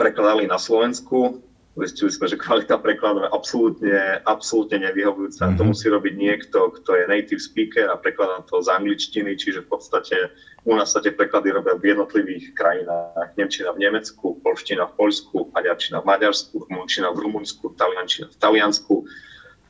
prekladali 0.00 0.48
na 0.48 0.56
Slovensku, 0.56 1.44
zistili 1.82 2.10
sme, 2.14 2.30
že 2.30 2.38
kvalita 2.38 2.78
prekladu 2.78 3.26
je 3.26 3.30
absolútne, 3.34 3.98
absolútne 4.24 4.78
nevyhovujúca. 4.78 5.42
Mm-hmm. 5.44 5.58
To 5.58 5.64
musí 5.66 5.86
robiť 5.90 6.14
niekto, 6.14 6.58
kto 6.80 6.90
je 6.94 7.10
native 7.10 7.42
speaker 7.42 7.90
a 7.90 7.98
prekladá 7.98 8.46
to 8.46 8.62
z 8.62 8.70
angličtiny, 8.70 9.34
čiže 9.34 9.66
v 9.66 9.68
podstate 9.74 10.16
u 10.64 10.72
nás 10.78 10.94
sa 10.94 11.02
tie 11.02 11.10
preklady 11.10 11.50
robia 11.50 11.74
v 11.74 11.92
jednotlivých 11.92 12.54
krajinách. 12.54 13.34
Nemčina 13.34 13.74
v 13.74 13.82
Nemecku, 13.82 14.38
polština 14.40 14.86
v 14.88 14.96
Poľsku, 14.96 15.50
maďarčina 15.50 15.98
v 16.00 16.06
Maďarsku, 16.08 16.54
rumunčina 16.70 17.10
v 17.10 17.18
Rumunsku, 17.26 17.74
taliančina 17.74 18.30
v 18.30 18.36
Taliansku. 18.38 18.94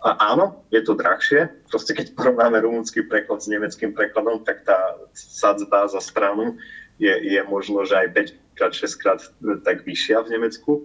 A 0.05 0.37
áno, 0.37 0.69
je 0.69 0.85
to 0.85 0.93
drahšie. 0.93 1.49
Proste 1.73 1.97
keď 1.97 2.13
porovnáme 2.13 2.61
rumúnsky 2.61 3.09
preklad 3.09 3.41
s 3.41 3.49
nemeckým 3.49 3.97
prekladom, 3.97 4.45
tak 4.45 4.61
tá 4.69 4.77
sadzba 5.17 5.89
za 5.89 5.97
stranu 6.05 6.61
je, 7.01 7.09
je 7.09 7.41
možno, 7.49 7.89
že 7.89 7.97
aj 7.97 8.37
5 8.37 8.61
krát, 8.61 8.73
6 8.77 9.01
krát 9.01 9.21
tak 9.65 9.89
vyššia 9.89 10.21
v 10.29 10.37
Nemecku. 10.37 10.85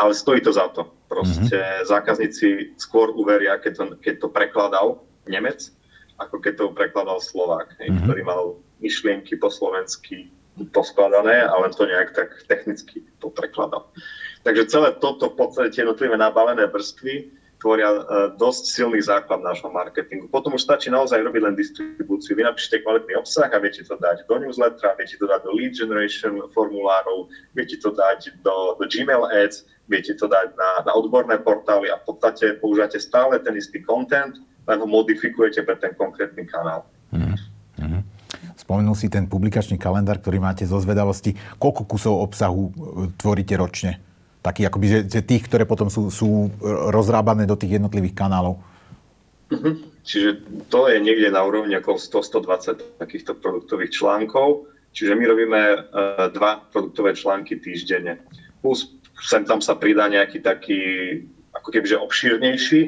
Ale 0.00 0.16
stojí 0.16 0.40
to 0.40 0.56
za 0.56 0.72
to. 0.72 0.88
Proste 1.12 1.52
mm-hmm. 1.52 1.84
zákazníci 1.84 2.48
skôr 2.80 3.12
uveria, 3.12 3.60
keď 3.60 3.72
to, 3.76 3.84
keď 4.00 4.14
to 4.24 4.28
prekladal 4.32 4.86
Nemec, 5.28 5.68
ako 6.16 6.40
keď 6.40 6.52
to 6.64 6.64
prekladal 6.72 7.20
Slovák, 7.20 7.76
mm-hmm. 7.76 8.08
ktorý 8.08 8.22
mal 8.24 8.56
myšlienky 8.80 9.36
po 9.36 9.52
slovensky 9.52 10.32
poskladané 10.72 11.44
a 11.44 11.54
len 11.60 11.72
to 11.76 11.84
nejak 11.84 12.16
tak 12.16 12.32
technicky 12.48 13.04
to 13.20 13.28
prekladal. 13.28 13.92
Takže 14.44 14.72
celé 14.72 14.96
toto 14.96 15.28
v 15.28 15.36
podstate 15.36 15.76
jednotlivé 15.76 16.16
nabalené 16.16 16.64
vrstvy 16.64 17.39
tvoria 17.60 17.92
e, 17.92 18.00
dosť 18.40 18.64
silný 18.72 19.04
základ 19.04 19.44
nášho 19.44 19.68
marketingu. 19.68 20.26
Potom 20.32 20.56
už 20.56 20.64
stačí 20.64 20.88
naozaj 20.88 21.20
robiť 21.20 21.42
len 21.44 21.54
distribúciu. 21.54 22.32
Vy 22.34 22.48
napíšete 22.48 22.82
kvalitný 22.82 23.20
obsah 23.20 23.52
a 23.52 23.58
viete 23.60 23.84
to 23.84 23.94
dať 24.00 24.24
do 24.24 24.34
newslettera, 24.40 24.96
viete 24.96 25.20
to 25.20 25.28
dať 25.28 25.40
do 25.44 25.52
lead 25.52 25.76
generation 25.76 26.40
formulárov, 26.56 27.28
viete 27.52 27.76
to 27.76 27.92
dať 27.92 28.40
do, 28.40 28.80
do 28.80 28.84
Gmail 28.88 29.28
ads, 29.28 29.68
viete 29.86 30.16
to 30.16 30.24
dať 30.24 30.56
na, 30.56 30.88
na 30.88 30.92
odborné 30.96 31.36
portály 31.38 31.92
a 31.92 32.00
v 32.00 32.08
podstate 32.08 32.56
používate 32.58 32.96
stále 32.96 33.36
ten 33.44 33.54
istý 33.54 33.84
content, 33.84 34.40
len 34.64 34.78
ho 34.80 34.88
modifikujete 34.88 35.60
pre 35.62 35.76
ten 35.76 35.92
konkrétny 35.94 36.48
kanál. 36.48 36.88
Mm-hmm. 37.12 38.02
Spomenul 38.60 38.94
si 38.94 39.10
ten 39.10 39.26
publikačný 39.26 39.80
kalendár, 39.80 40.20
ktorý 40.20 40.38
máte 40.38 40.68
zo 40.68 40.78
zvedavosti. 40.78 41.34
Koľko 41.58 41.90
kusov 41.90 42.22
obsahu 42.22 42.70
e, 42.70 42.72
tvoríte 43.18 43.56
ročne? 43.56 43.98
Taký, 44.40 44.66
akoby, 44.66 44.86
že, 44.88 44.98
že 45.08 45.20
tých, 45.20 45.46
ktoré 45.46 45.68
potom 45.68 45.92
sú, 45.92 46.08
sú 46.08 46.48
rozrábané 46.90 47.44
do 47.44 47.56
tých 47.56 47.80
jednotlivých 47.80 48.16
kanálov. 48.16 48.60
Mm-hmm. 49.52 49.74
Čiže 50.00 50.30
to 50.72 50.88
je 50.88 50.96
niekde 51.02 51.28
na 51.28 51.44
úrovni 51.44 51.76
okolo 51.76 52.00
100-120 52.00 53.00
takýchto 53.02 53.36
produktových 53.36 53.92
článkov. 53.92 54.64
Čiže 54.90 55.12
my 55.14 55.24
robíme 55.26 55.60
uh, 55.60 55.80
dva 56.34 56.64
produktové 56.72 57.14
články 57.14 57.60
týždenne. 57.60 58.18
Plus 58.64 58.90
sem 59.20 59.44
tam 59.44 59.60
sa 59.60 59.76
pridá 59.76 60.08
nejaký 60.08 60.40
taký 60.40 60.80
ako 61.52 61.68
kebyže 61.68 62.00
obšírnejší 62.00 62.80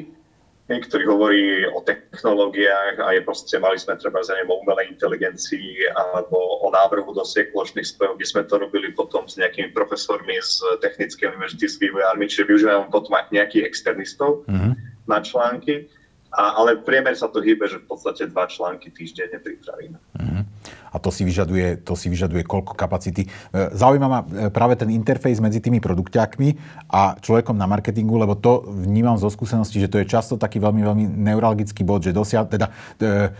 ktorý 0.63 1.03
hovorí 1.11 1.43
o 1.67 1.83
technológiách 1.83 3.03
a 3.03 3.11
je 3.11 3.21
proste, 3.27 3.59
mali 3.59 3.75
sme 3.75 3.99
treba 3.99 4.23
za 4.23 4.39
o 4.47 4.63
umelej 4.63 4.95
inteligencii 4.95 5.91
alebo 5.91 6.63
o 6.63 6.71
návrhu 6.71 7.11
do 7.11 7.23
plošných 7.51 7.83
spojov, 7.83 8.15
kde 8.15 8.27
sme 8.31 8.43
to 8.47 8.55
robili 8.55 8.95
potom 8.95 9.27
s 9.27 9.35
nejakými 9.35 9.75
profesormi 9.75 10.39
z 10.39 10.79
Technickej 10.79 11.35
univerzity 11.35 11.67
s 11.67 11.75
vývojármi, 11.83 12.31
čiže 12.31 12.47
využívame 12.47 12.87
potom 12.87 13.11
aj 13.11 13.27
nejakých 13.35 13.67
externistov 13.67 14.47
mm-hmm. 14.47 14.73
na 15.03 15.19
články. 15.19 15.91
A, 16.33 16.57
ale 16.57 16.81
priemer 16.81 17.13
sa 17.13 17.29
to 17.29 17.39
hýbe, 17.39 17.69
že 17.69 17.77
v 17.77 17.85
podstate 17.85 18.25
dva 18.25 18.49
články 18.49 18.89
týždenne 18.89 19.37
pripravíme. 19.37 19.97
Mm-hmm 20.17 20.43
a 20.93 21.01
to 21.01 21.09
si 21.09 21.25
vyžaduje, 21.25 21.81
to 21.81 21.97
si 21.97 22.07
vyžaduje 22.07 22.45
koľko 22.45 22.77
kapacity. 22.77 23.25
E, 23.25 23.29
zaujíma 23.73 24.07
ma 24.07 24.19
e, 24.21 24.53
práve 24.53 24.77
ten 24.77 24.93
interfejs 24.93 25.41
medzi 25.41 25.57
tými 25.57 25.81
produkťákmi 25.81 26.49
a 26.93 27.17
človekom 27.17 27.57
na 27.57 27.65
marketingu, 27.65 28.13
lebo 28.21 28.37
to 28.37 28.61
vnímam 28.69 29.17
zo 29.17 29.27
skúsenosti, 29.33 29.81
že 29.81 29.89
to 29.89 29.97
je 29.97 30.05
často 30.05 30.37
taký 30.37 30.61
veľmi, 30.61 30.85
veľmi 30.85 31.05
neuralgický 31.33 31.81
bod, 31.81 32.05
že 32.05 32.13
dosia, 32.13 32.45
teda, 32.45 32.69
e, 33.01 33.33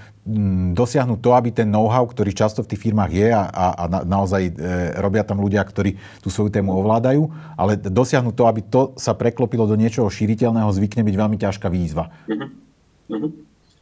dosiahnuť 0.73 1.19
to, 1.21 1.29
aby 1.37 1.53
ten 1.53 1.69
know-how, 1.69 2.01
ktorý 2.09 2.33
často 2.33 2.65
v 2.65 2.73
tých 2.73 2.89
firmách 2.89 3.11
je 3.13 3.29
a, 3.29 3.45
a, 3.45 3.65
a 3.77 3.83
na, 3.85 3.99
naozaj 4.01 4.41
e, 4.49 4.51
robia 4.97 5.21
tam 5.21 5.37
ľudia, 5.37 5.61
ktorí 5.61 6.01
tú 6.25 6.33
svoju 6.33 6.49
tému 6.49 6.73
ovládajú, 6.73 7.29
ale 7.53 7.77
dosiahnuť 7.77 8.33
to, 8.33 8.43
aby 8.49 8.61
to 8.65 8.81
sa 8.97 9.13
preklopilo 9.13 9.69
do 9.69 9.77
niečoho 9.77 10.09
šíriteľného, 10.09 10.73
zvykne 10.73 11.05
byť 11.05 11.15
veľmi 11.21 11.37
ťažká 11.37 11.69
výzva. 11.69 12.09
Mm-hmm. 12.25 12.63
Mm-hmm. 13.09 13.31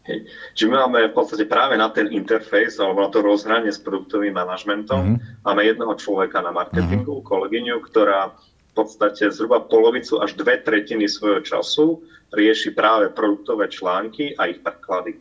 Hej. 0.02 0.20
Čiže 0.58 0.68
my 0.74 0.76
máme 0.90 1.00
v 1.10 1.16
podstate 1.16 1.46
práve 1.46 1.78
na 1.78 1.94
ten 1.94 2.10
interfejs 2.10 2.82
alebo 2.82 3.06
na 3.06 3.10
to 3.14 3.22
rozhranie 3.22 3.70
s 3.70 3.78
produktovým 3.78 4.34
manažmentom, 4.34 5.18
mm-hmm. 5.18 5.46
máme 5.46 5.62
jedného 5.62 5.94
človeka 5.98 6.42
na 6.42 6.50
marketingu, 6.50 7.22
mm-hmm. 7.22 7.30
kolegyňu, 7.30 7.76
ktorá 7.86 8.34
v 8.72 8.74
podstate 8.74 9.30
zhruba 9.30 9.62
polovicu 9.68 10.24
až 10.24 10.34
dve 10.40 10.58
tretiny 10.64 11.06
svojho 11.06 11.44
času 11.44 12.00
rieši 12.32 12.72
práve 12.72 13.12
produktové 13.12 13.68
články 13.68 14.32
a 14.40 14.48
ich 14.48 14.64
preklady 14.64 15.20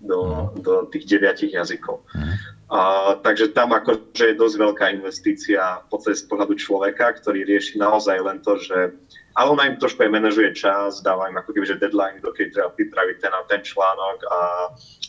do, 0.00 0.50
mhm. 0.56 0.62
do 0.64 0.72
tých 0.88 1.04
deviatich 1.06 1.52
jazykov. 1.52 2.00
Mm. 2.16 2.34
A, 2.66 2.80
takže 3.22 3.54
tam 3.54 3.70
akože 3.70 4.34
je 4.34 4.40
dosť 4.40 4.56
veľká 4.58 4.84
investícia 4.90 5.78
v 5.86 5.86
podstate 5.86 6.18
z 6.18 6.26
pohľadu 6.26 6.54
človeka, 6.58 7.14
ktorý 7.22 7.46
rieši 7.46 7.78
naozaj 7.78 8.18
len 8.18 8.42
to, 8.42 8.58
že 8.58 8.90
ale 9.36 9.48
ona 9.52 9.68
im 9.68 9.76
trošku 9.76 10.00
aj 10.00 10.10
manažuje 10.10 10.56
čas, 10.56 11.04
dáva 11.04 11.28
im 11.28 11.36
ako 11.36 11.52
keby, 11.52 11.66
že 11.68 11.80
deadline, 11.80 12.24
dokedy 12.24 12.56
treba 12.56 12.72
pripraviť 12.72 13.16
ten 13.20 13.32
a 13.36 13.40
ten 13.46 13.60
článok 13.60 14.18
a 14.24 14.38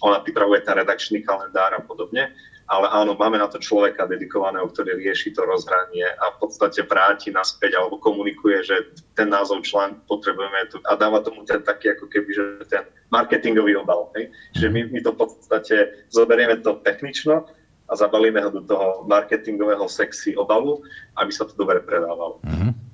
ona 0.04 0.20
pripravuje 0.20 0.68
ten 0.68 0.76
redakčný 0.76 1.24
kalendár 1.24 1.72
a 1.72 1.80
podobne 1.80 2.36
ale 2.68 2.92
áno, 2.92 3.16
máme 3.16 3.40
na 3.40 3.48
to 3.48 3.64
človeka 3.64 4.12
dedikovaného, 4.12 4.68
ktorý 4.68 5.00
rieši 5.00 5.32
to 5.32 5.48
rozhranie 5.48 6.04
a 6.04 6.36
v 6.36 6.38
podstate 6.44 6.84
vráti 6.84 7.32
naspäť 7.32 7.80
alebo 7.80 7.96
komunikuje, 7.96 8.60
že 8.60 8.76
ten 9.16 9.32
názov 9.32 9.64
článku 9.64 10.04
potrebujeme 10.04 10.68
a 10.84 10.92
dáva 11.00 11.24
tomu 11.24 11.48
ten 11.48 11.64
taký 11.64 11.96
ako 11.96 12.12
keby, 12.12 12.30
že 12.36 12.44
ten 12.68 12.84
marketingový 13.08 13.80
obal. 13.80 14.12
Hej? 14.20 14.36
Čiže 14.52 14.68
my, 14.68 14.82
my 14.92 15.00
to 15.00 15.16
v 15.16 15.20
podstate 15.24 15.76
zoberieme 16.12 16.60
to 16.60 16.76
technično 16.84 17.48
a 17.88 17.92
zabalíme 17.96 18.44
ho 18.44 18.52
do 18.52 18.60
toho 18.68 19.08
marketingového 19.08 19.88
sexy 19.88 20.36
obalu, 20.36 20.84
aby 21.16 21.32
sa 21.32 21.48
to 21.48 21.56
dobre 21.56 21.80
predávalo. 21.80 22.44
Mm-hmm. 22.44 22.87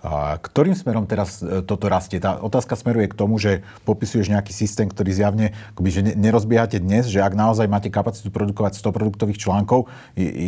A 0.00 0.40
ktorým 0.40 0.72
smerom 0.72 1.04
teraz 1.04 1.44
e, 1.44 1.60
toto 1.60 1.84
rastie? 1.92 2.16
Tá 2.16 2.40
otázka 2.40 2.72
smeruje 2.72 3.12
k 3.12 3.18
tomu, 3.20 3.36
že 3.36 3.60
popisuješ 3.84 4.32
nejaký 4.32 4.48
systém, 4.48 4.88
ktorý 4.88 5.12
zjavne, 5.12 5.52
akoby, 5.76 5.88
že 5.92 6.00
nerozbiehate 6.16 6.80
dnes, 6.80 7.12
že 7.12 7.20
ak 7.20 7.36
naozaj 7.36 7.68
máte 7.68 7.92
kapacitu 7.92 8.32
produkovať 8.32 8.80
100 8.80 8.96
produktových 8.96 9.36
článkov, 9.36 9.92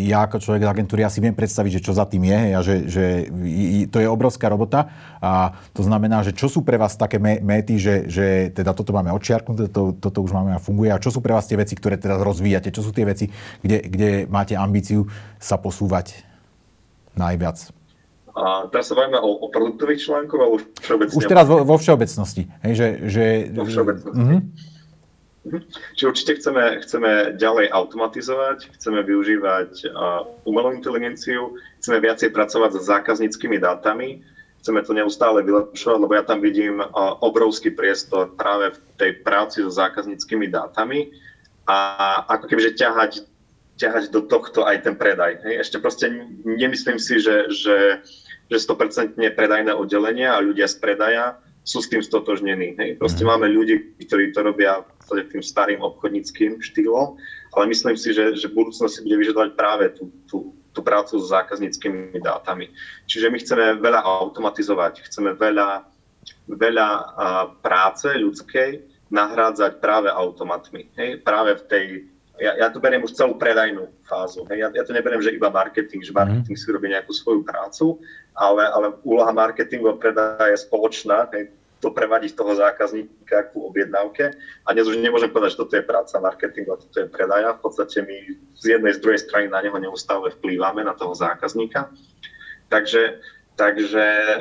ja 0.09 0.25
ako 0.25 0.41
človek 0.41 0.65
z 0.65 0.73
agentúry 0.73 1.05
asi 1.05 1.21
viem 1.21 1.37
predstaviť, 1.37 1.81
že 1.81 1.85
čo 1.85 1.93
za 1.93 2.09
tým 2.09 2.25
je 2.25 2.41
a 2.57 2.61
že, 2.65 2.77
že 2.89 3.05
to 3.93 4.01
je 4.01 4.09
obrovská 4.09 4.49
robota. 4.49 4.89
A 5.21 5.53
to 5.77 5.85
znamená, 5.85 6.25
že 6.25 6.33
čo 6.33 6.49
sú 6.49 6.65
pre 6.65 6.81
vás 6.81 6.97
také 6.97 7.21
méty, 7.21 7.77
že, 7.77 8.09
že 8.09 8.49
teda 8.57 8.73
toto 8.73 8.97
máme 8.97 9.13
odčiarknuté, 9.13 9.69
to, 9.69 9.93
toto 10.01 10.25
už 10.25 10.33
máme 10.33 10.57
a 10.57 10.65
funguje. 10.65 10.89
A 10.89 11.03
čo 11.03 11.13
sú 11.13 11.21
pre 11.21 11.37
vás 11.37 11.45
tie 11.45 11.61
veci, 11.61 11.77
ktoré 11.77 12.01
teraz 12.01 12.25
rozvíjate? 12.25 12.73
Čo 12.73 12.89
sú 12.89 12.91
tie 12.97 13.05
veci, 13.05 13.29
kde, 13.61 13.85
kde 13.85 14.11
máte 14.33 14.57
ambíciu 14.57 15.05
sa 15.37 15.61
posúvať 15.61 16.25
najviac? 17.21 17.82
A 18.33 18.67
teraz 18.73 18.89
sa 18.89 18.97
bavíme 18.97 19.21
o, 19.21 19.45
o 19.45 19.47
produktových 19.53 20.09
článkoch 20.09 20.41
alebo 20.41 20.57
všeobecne? 20.81 21.19
Už 21.21 21.29
teraz 21.29 21.45
vo, 21.45 21.69
vo 21.69 21.77
všeobecnosti. 21.77 22.49
Hej, 22.65 22.73
že, 22.75 22.87
že, 23.13 23.25
vo 23.53 23.69
všeobecnosti. 23.69 24.17
Uh-huh. 24.17 24.41
Čiže 25.99 26.07
určite 26.07 26.33
chceme, 26.39 26.79
chceme 26.87 27.11
ďalej 27.35 27.75
automatizovať, 27.75 28.79
chceme 28.79 29.03
využívať 29.03 29.91
uh, 29.91 30.23
umelú 30.47 30.71
inteligenciu, 30.71 31.59
chceme 31.83 31.99
viacej 31.99 32.31
pracovať 32.31 32.79
s 32.79 32.87
zákazníckými 32.87 33.59
dátami, 33.59 34.23
chceme 34.63 34.87
to 34.87 34.95
neustále 34.95 35.43
vylepšovať, 35.43 35.99
lebo 35.99 36.15
ja 36.15 36.23
tam 36.23 36.39
vidím 36.39 36.79
uh, 36.79 37.19
obrovský 37.27 37.75
priestor 37.75 38.31
práve 38.39 38.71
v 38.71 38.79
tej 38.95 39.11
práci 39.27 39.67
so 39.67 39.71
zákazníckými 39.75 40.47
dátami 40.47 41.11
a 41.67 41.79
ako 42.31 42.47
kebyže 42.47 42.79
ťahať, 42.79 43.27
ťahať 43.83 44.15
do 44.15 44.23
tohto 44.23 44.63
aj 44.63 44.87
ten 44.87 44.95
predaj. 44.95 45.43
Hej. 45.43 45.67
Ešte 45.67 45.77
proste 45.83 46.07
nemyslím 46.47 47.03
si, 47.03 47.19
že, 47.19 47.51
že 47.51 47.99
že 48.51 48.59
100% 48.59 49.19
predajné 49.37 49.73
oddelenie 49.75 50.27
a 50.27 50.43
ľudia 50.43 50.67
z 50.67 50.77
predaja 50.81 51.39
sú 51.63 51.79
s 51.79 51.91
tým 51.91 52.03
stotožnení. 52.03 52.75
Hej. 52.75 52.99
Proste 52.99 53.23
mm. 53.23 53.29
máme 53.29 53.47
ľudí, 53.51 53.95
ktorí 54.03 54.35
to 54.35 54.43
robia 54.43 54.83
tým 55.07 55.43
starým 55.43 55.79
obchodníckým 55.85 56.59
štýlom, 56.59 57.15
ale 57.55 57.65
myslím 57.71 57.95
si, 57.95 58.11
že, 58.11 58.35
že 58.35 58.51
v 58.51 58.65
budúcnosti 58.65 59.05
bude 59.07 59.17
vyžadovať 59.23 59.51
práve 59.55 59.85
tú, 59.95 60.11
tú, 60.27 60.57
tú 60.75 60.81
prácu 60.83 61.21
s 61.21 61.31
zákazníckými 61.31 62.19
dátami. 62.19 62.73
Čiže 63.07 63.31
my 63.31 63.39
chceme 63.39 63.65
veľa 63.79 64.01
automatizovať, 64.03 65.07
chceme 65.07 65.39
veľa, 65.39 65.87
veľa 66.51 66.89
práce 67.63 68.11
ľudskej 68.11 68.91
nahrádzať 69.13 69.79
práve 69.79 70.09
automatmi. 70.11 70.91
Hej. 70.99 71.23
Práve 71.23 71.61
v 71.61 71.65
tej 71.69 71.85
ja, 72.43 72.53
ja 72.59 72.69
to 72.75 72.83
beriem 72.83 73.07
už 73.07 73.15
celú 73.15 73.39
predajnú 73.39 73.87
fázu. 74.03 74.43
Ja, 74.51 74.67
ja 74.75 74.83
to 74.83 74.91
neberiem, 74.91 75.23
že 75.23 75.31
iba 75.31 75.47
marketing, 75.47 76.03
že 76.03 76.11
marketing 76.11 76.59
mm. 76.59 76.63
si 76.67 76.75
robí 76.75 76.91
nejakú 76.91 77.15
svoju 77.15 77.47
prácu, 77.47 78.03
ale, 78.35 78.67
ale 78.67 78.99
úloha 79.07 79.31
marketingu 79.31 79.95
a 79.95 79.95
predaja 79.95 80.51
je 80.51 80.59
spoločná. 80.67 81.31
Hej. 81.31 81.55
To 81.83 81.95
prevadiť 81.95 82.39
toho 82.39 82.55
zákazníka 82.55 83.51
ku 83.55 83.67
objednávke. 83.71 84.35
A 84.67 84.69
dnes 84.75 84.87
už 84.87 84.99
nemôžem 84.99 85.31
povedať, 85.31 85.55
že 85.55 85.61
toto 85.67 85.75
je 85.79 85.87
práca 85.87 86.15
marketingu 86.19 86.75
a 86.75 86.83
toto 86.83 86.97
je 86.99 87.07
predaja. 87.07 87.55
V 87.59 87.63
podstate 87.63 88.03
my 88.03 88.17
z 88.59 88.65
jednej, 88.79 88.93
z 88.95 89.03
druhej 89.03 89.23
strany 89.23 89.47
na 89.47 89.63
neho 89.63 89.79
neustále 89.79 90.31
vplývame, 90.35 90.83
na 90.83 90.95
toho 90.95 91.15
zákazníka. 91.15 91.91
Takže, 92.71 93.19
takže 93.59 94.05
e, 94.07 94.39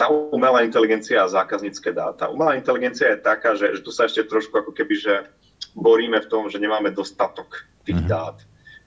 tá 0.00 0.08
umelá 0.08 0.64
inteligencia 0.64 1.22
a 1.22 1.28
zákaznícke 1.28 1.92
dáta. 1.92 2.32
Umelá 2.32 2.56
inteligencia 2.56 3.12
je 3.14 3.20
taká, 3.20 3.52
že, 3.52 3.78
že 3.78 3.80
tu 3.84 3.92
sa 3.92 4.08
ešte 4.08 4.24
trošku 4.24 4.52
ako 4.52 4.72
keby, 4.72 4.96
že 4.96 5.14
boríme 5.74 6.22
v 6.22 6.30
tom, 6.30 6.46
že 6.46 6.62
nemáme 6.62 6.94
dostatok 6.94 7.66
tých 7.82 7.98
mm-hmm. 8.00 8.10
dát. 8.10 8.38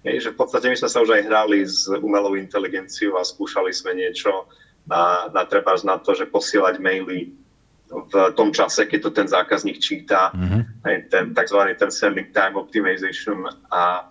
Hej, 0.08 0.24
že 0.24 0.34
v 0.34 0.40
podstate 0.40 0.72
my 0.72 0.78
sme 0.80 0.90
sa 0.90 1.04
už 1.04 1.10
aj 1.20 1.24
hrali 1.28 1.68
s 1.68 1.92
umelou 2.00 2.40
inteligenciou 2.40 3.20
a 3.20 3.28
skúšali 3.28 3.76
sme 3.76 3.92
niečo 3.94 4.48
na, 4.88 5.28
na 5.36 5.44
treba 5.44 5.76
na 5.84 6.00
to, 6.00 6.16
že 6.16 6.32
posielať 6.32 6.80
maily 6.80 7.36
v 7.88 8.14
tom 8.36 8.52
čase, 8.52 8.84
keď 8.84 9.00
to 9.00 9.12
ten 9.16 9.28
zákazník 9.28 9.80
číta, 9.80 10.32
mm-hmm. 10.36 10.62
hej, 10.88 10.98
ten 11.08 11.32
tzv. 11.32 11.60
ten 11.76 11.92
sending 11.92 12.32
time 12.36 12.60
optimization. 12.60 13.48
A, 13.72 14.08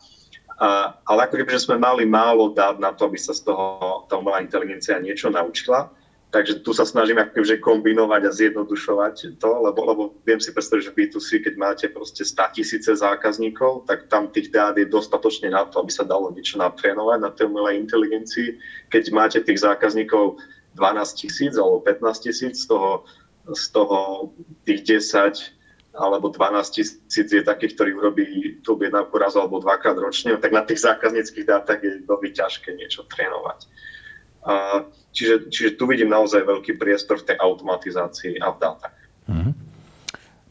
a, 0.56 0.68
ale 1.04 1.20
ako 1.28 1.36
keby, 1.40 1.52
že 1.52 1.68
sme 1.68 1.76
mali 1.76 2.08
málo 2.08 2.56
dát 2.56 2.80
na 2.80 2.92
to, 2.96 3.04
aby 3.08 3.20
sa 3.20 3.36
z 3.36 3.44
toho 3.44 4.04
tá 4.08 4.16
umelá 4.16 4.40
inteligencia 4.40 4.96
niečo 4.96 5.28
naučila, 5.28 5.92
Takže 6.26 6.66
tu 6.66 6.74
sa 6.74 6.82
snažíme 6.82 7.22
akože 7.22 7.62
kombinovať 7.62 8.22
a 8.26 8.34
zjednodušovať 8.34 9.38
to, 9.38 9.50
lebo, 9.62 9.80
lebo 9.86 10.02
viem 10.26 10.42
si 10.42 10.50
predstaviť, 10.50 10.82
že 10.90 10.96
B2C, 10.98 11.28
keď 11.38 11.54
máte 11.54 11.86
proste 11.86 12.26
100 12.26 12.50
tisíce 12.58 12.90
zákazníkov, 12.90 13.86
tak 13.86 14.10
tam 14.10 14.28
tých 14.34 14.50
dát 14.50 14.74
je 14.74 14.90
dostatočne 14.90 15.54
na 15.54 15.64
to, 15.70 15.80
aby 15.80 15.92
sa 15.94 16.02
dalo 16.02 16.34
niečo 16.34 16.58
natrénovať 16.58 17.18
na 17.22 17.30
tej 17.30 17.46
umelej 17.46 17.78
inteligencii. 17.78 18.58
Keď 18.90 19.04
máte 19.14 19.38
tých 19.38 19.62
zákazníkov 19.62 20.42
12 20.74 21.20
tisíc 21.24 21.54
alebo 21.54 21.80
15 21.86 22.26
tisíc, 22.26 22.54
z 22.58 22.66
toho, 22.68 23.06
z 23.46 23.64
toho 23.70 23.98
tých 24.66 24.82
10 24.82 25.56
alebo 25.96 26.28
12 26.28 26.76
tisíc 26.76 27.28
je 27.32 27.40
takých, 27.40 27.78
ktorí 27.78 27.90
urobí 27.96 28.26
tú 28.60 28.76
objednávku 28.76 29.16
raz 29.16 29.38
alebo 29.38 29.62
dvakrát 29.62 29.96
ročne, 29.96 30.36
tak 30.36 30.52
na 30.52 30.66
tých 30.66 30.84
zákazníckých 30.84 31.48
dátach 31.48 31.80
je 31.80 32.04
veľmi 32.04 32.30
ťažké 32.34 32.76
niečo 32.76 33.08
trénovať. 33.08 33.64
Čiže, 35.16 35.48
čiže 35.48 35.70
tu 35.80 35.88
vidím 35.88 36.12
naozaj 36.12 36.44
veľký 36.44 36.76
priestor 36.76 37.18
v 37.24 37.32
tej 37.32 37.36
automatizácii 37.40 38.36
a 38.36 38.52
v 38.52 38.56
dátach. 38.60 38.96
Mm-hmm. 39.26 39.52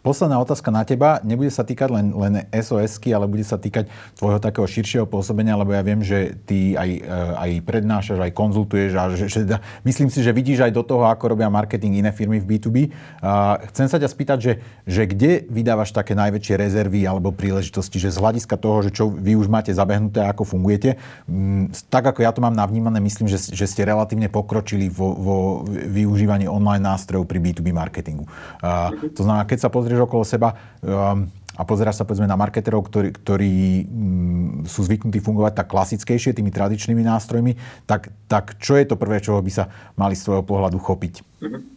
Posledná 0.06 0.38
otázka 0.38 0.70
na 0.70 0.86
teba. 0.86 1.18
Nebude 1.26 1.50
sa 1.50 1.66
týkať 1.66 1.90
len, 1.90 2.14
len 2.14 2.46
SOS-ky, 2.54 3.10
ale 3.10 3.26
bude 3.26 3.42
sa 3.42 3.58
týkať 3.58 3.90
tvojho 4.14 4.38
takého 4.38 4.70
širšieho 4.70 5.10
pôsobenia, 5.10 5.58
lebo 5.58 5.74
ja 5.74 5.82
viem, 5.82 6.06
že 6.06 6.38
ty 6.46 6.78
aj, 6.78 6.90
eh, 7.02 7.42
aj 7.42 7.52
prednášaš, 7.66 8.22
aj 8.22 8.32
konzultuješ 8.38 8.92
a 8.94 9.04
že, 9.18 9.26
že, 9.26 9.42
myslím 9.82 10.14
si, 10.14 10.22
že 10.22 10.30
vidíš 10.30 10.62
aj 10.62 10.78
do 10.78 10.86
toho, 10.86 11.10
ako 11.10 11.34
robia 11.34 11.50
marketing 11.50 12.06
iné 12.06 12.14
firmy 12.14 12.38
v 12.38 12.46
B2B. 12.54 12.78
A 13.26 13.58
chcem 13.74 13.90
sa 13.90 13.98
ťa 13.98 14.06
spýtať, 14.06 14.38
že, 14.38 14.54
že 14.86 15.10
kde 15.10 15.42
vydávaš 15.50 15.90
také 15.90 16.14
najväčšie 16.14 16.54
rezervy 16.54 17.02
alebo 17.10 17.34
príležitosti, 17.34 17.98
že 17.98 18.14
z 18.14 18.22
hľadiska 18.22 18.62
toho, 18.62 18.86
že 18.86 18.94
čo 18.94 19.10
vy 19.10 19.34
už 19.34 19.50
máte 19.50 19.74
zabehnuté, 19.74 20.22
ako 20.22 20.46
fungujete, 20.46 21.02
m, 21.26 21.66
mm, 21.74 21.90
tak 21.90 22.14
ako 22.14 22.22
ja 22.22 22.30
to 22.30 22.46
mám 22.46 22.54
navnímané, 22.54 23.02
myslím, 23.02 23.26
že, 23.26 23.42
že 23.42 23.66
ste 23.66 23.82
relatívne 23.82 24.30
pokročili 24.30 24.86
vo, 24.86 25.18
vo 25.18 25.38
využívaní 25.66 26.46
online 26.46 26.86
nástrojov 26.86 27.26
pri 27.26 27.42
B2B 27.42 27.74
marketingu. 27.74 28.30
A, 28.62 28.94
to 28.94 29.26
znamená, 29.26 29.50
keď 29.50 29.66
sa 29.66 29.70
pozrieš 29.74 29.95
pozrieš 29.96 30.08
okolo 30.12 30.24
seba 30.28 30.50
um, 30.84 31.32
a 31.56 31.64
pozeráš 31.64 32.04
sa 32.04 32.04
povedzme 32.04 32.28
na 32.28 32.36
marketerov, 32.36 32.84
ktorí, 32.84 33.16
ktorí 33.16 33.56
um, 33.88 34.68
sú 34.68 34.84
zvyknutí 34.84 35.24
fungovať 35.24 35.64
tak 35.64 35.72
klasickejšie 35.72 36.36
tými 36.36 36.52
tradičnými 36.52 37.00
nástrojmi, 37.00 37.56
tak, 37.88 38.12
tak 38.28 38.60
čo 38.60 38.76
je 38.76 38.84
to 38.84 39.00
prvé, 39.00 39.24
čoho 39.24 39.40
by 39.40 39.52
sa 39.56 39.72
mali 39.96 40.20
z 40.20 40.28
tvojho 40.28 40.44
pohľadu 40.44 40.76
chopiť? 40.84 41.24
Mm-hmm. 41.24 41.75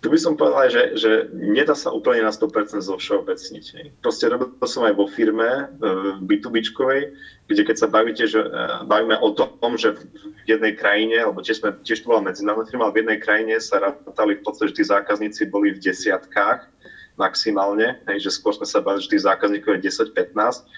Tu 0.00 0.06
by 0.12 0.18
som 0.20 0.36
povedal, 0.36 0.68
že, 0.68 0.82
že 1.00 1.10
nedá 1.32 1.72
sa 1.72 1.88
úplne 1.88 2.20
na 2.20 2.32
100% 2.32 2.76
zo 2.84 2.94
všeobecniť. 3.00 3.96
Proste 4.04 4.28
robil 4.28 4.52
som 4.68 4.84
aj 4.84 4.92
vo 4.92 5.08
firme 5.08 5.72
B2B, 6.20 6.60
kde 7.48 7.62
keď 7.64 7.76
sa 7.80 7.88
bavíte, 7.88 8.28
že, 8.28 8.44
e, 8.44 8.48
bavíme 8.84 9.16
o 9.16 9.32
tom, 9.32 9.80
že 9.80 9.96
v 9.96 10.44
jednej 10.44 10.76
krajine, 10.76 11.24
alebo 11.24 11.40
tiež, 11.40 11.64
sme, 11.64 11.72
tiež 11.80 12.04
to 12.04 12.12
bola 12.12 12.28
medzinárodná 12.28 12.68
firma, 12.68 12.84
ale 12.86 12.94
v 12.94 13.00
jednej 13.02 13.18
krajine 13.18 13.54
sa 13.58 13.80
rátali 13.80 14.38
v 14.38 14.44
podstate, 14.44 14.76
že 14.76 14.78
tí 14.78 14.84
zákazníci 14.84 15.48
boli 15.48 15.72
v 15.72 15.82
desiatkách 15.82 16.68
maximálne, 17.16 18.00
hej, 18.12 18.28
že 18.28 18.36
skôr 18.36 18.52
sme 18.52 18.68
sa 18.68 18.84
bavili, 18.84 19.08
že 19.08 19.12
tých 19.16 19.26
zákazníkov 19.26 19.80
je 19.80 19.88
10-15, 19.88 20.68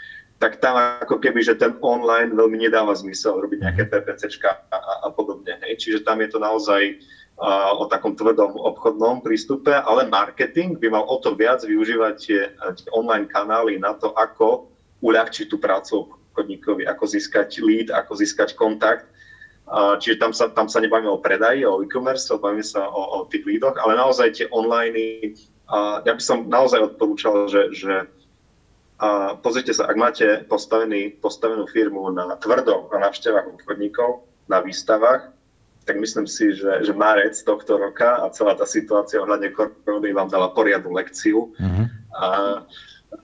tak 0.43 0.59
tam 0.59 0.75
ako 0.75 1.23
keby, 1.23 1.39
že 1.39 1.55
ten 1.55 1.79
online 1.79 2.35
veľmi 2.35 2.67
nedáva 2.67 2.91
zmysel 2.99 3.39
robiť 3.39 3.63
nejaké 3.63 3.83
PPCčka 3.87 4.51
a, 4.51 4.79
a, 4.79 4.93
a 5.07 5.09
podobne. 5.15 5.55
Hej. 5.63 5.79
Čiže 5.79 6.03
tam 6.03 6.19
je 6.19 6.29
to 6.35 6.43
naozaj 6.43 6.99
o 7.75 7.91
takom 7.91 8.15
tvrdom 8.15 8.55
obchodnom 8.55 9.19
prístupe, 9.19 9.75
ale 9.75 10.07
marketing 10.07 10.79
by 10.79 10.95
mal 10.95 11.05
o 11.11 11.19
to 11.19 11.35
viac 11.35 11.67
využívať 11.67 12.15
tie, 12.15 12.55
tie 12.55 12.89
online 12.95 13.27
kanály 13.27 13.83
na 13.83 13.99
to, 13.99 14.15
ako 14.15 14.71
uľahčiť 15.03 15.51
tú 15.51 15.59
prácu 15.59 16.07
obchodníkovi, 16.07 16.87
ako 16.87 17.03
získať 17.03 17.59
lead, 17.59 17.91
ako 17.91 18.15
získať 18.15 18.55
kontakt. 18.55 19.11
čiže 19.99 20.23
tam 20.23 20.31
sa, 20.31 20.55
tam 20.55 20.71
sa 20.71 20.79
nebavíme 20.79 21.11
o 21.11 21.19
predaji, 21.19 21.67
o 21.67 21.83
e-commerce, 21.83 22.31
bavíme 22.31 22.63
sa 22.63 22.87
o, 22.87 23.03
o 23.23 23.27
tých 23.27 23.43
lídoch, 23.43 23.75
ale 23.83 23.99
naozaj 23.99 24.39
tie 24.39 24.47
online, 24.55 25.35
ja 26.07 26.13
by 26.15 26.23
som 26.23 26.47
naozaj 26.47 26.95
odporúčal, 26.95 27.51
že, 27.51 27.75
že 27.75 28.07
a 29.03 29.35
pozrite 29.35 29.75
sa, 29.75 29.91
ak 29.91 29.99
máte 29.99 30.27
postavený, 30.47 31.19
postavenú 31.19 31.67
firmu 31.67 32.07
na 32.15 32.39
tvrdom, 32.39 32.87
na 32.95 33.11
návštevách 33.11 33.51
obchodníkov, 33.59 34.23
na 34.47 34.63
výstavách, 34.63 35.35
tak 35.83 35.99
myslím 35.99 36.27
si, 36.31 36.55
že, 36.55 36.87
že 36.87 36.93
marec 36.95 37.35
tohto 37.43 37.79
roka 37.79 38.23
a 38.23 38.31
celá 38.31 38.55
tá 38.55 38.63
situácia 38.63 39.19
ohľadne 39.19 39.51
korony 39.51 40.15
vám 40.15 40.31
dala 40.31 40.55
poriadnu 40.55 40.95
lekciu. 40.95 41.51
Mm-hmm. 41.59 41.87
A, 42.15 42.27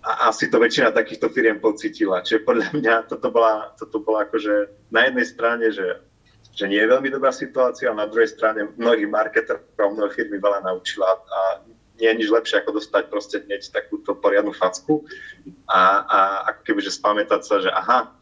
a 0.03 0.11
asi 0.29 0.51
to 0.51 0.59
väčšina 0.59 0.91
takýchto 0.91 1.31
firiem 1.31 1.63
pocitila. 1.63 2.21
Čiže 2.21 2.45
podľa 2.45 2.69
mňa 2.75 2.95
toto 3.07 3.31
bola, 3.31 3.73
toto 3.79 4.03
bola 4.03 4.27
akože 4.27 4.89
na 4.91 5.07
jednej 5.07 5.27
strane, 5.27 5.67
že, 5.71 6.03
že 6.53 6.65
nie 6.67 6.83
je 6.83 6.91
veľmi 6.91 7.09
dobrá 7.15 7.31
situácia, 7.31 7.89
a 7.89 7.97
na 7.97 8.11
druhej 8.11 8.35
strane 8.35 8.75
mnohých 8.75 9.07
marketerov, 9.07 9.63
mnohé 9.79 10.11
firmy 10.13 10.43
veľa 10.43 10.67
naučila 10.67 11.07
a 11.07 11.41
nie 11.99 12.07
je 12.11 12.19
nič 12.25 12.29
lepšie, 12.31 12.63
ako 12.63 12.79
dostať 12.79 13.03
proste 13.11 13.37
hneď 13.43 13.75
takúto 13.75 14.15
poriadnu 14.15 14.55
facku 14.55 15.03
a, 15.67 16.07
a 16.07 16.19
ako 16.55 16.61
keby, 16.63 16.81
že 16.83 16.95
spamätať 16.95 17.41
sa, 17.43 17.59
že 17.59 17.71
aha, 17.75 18.15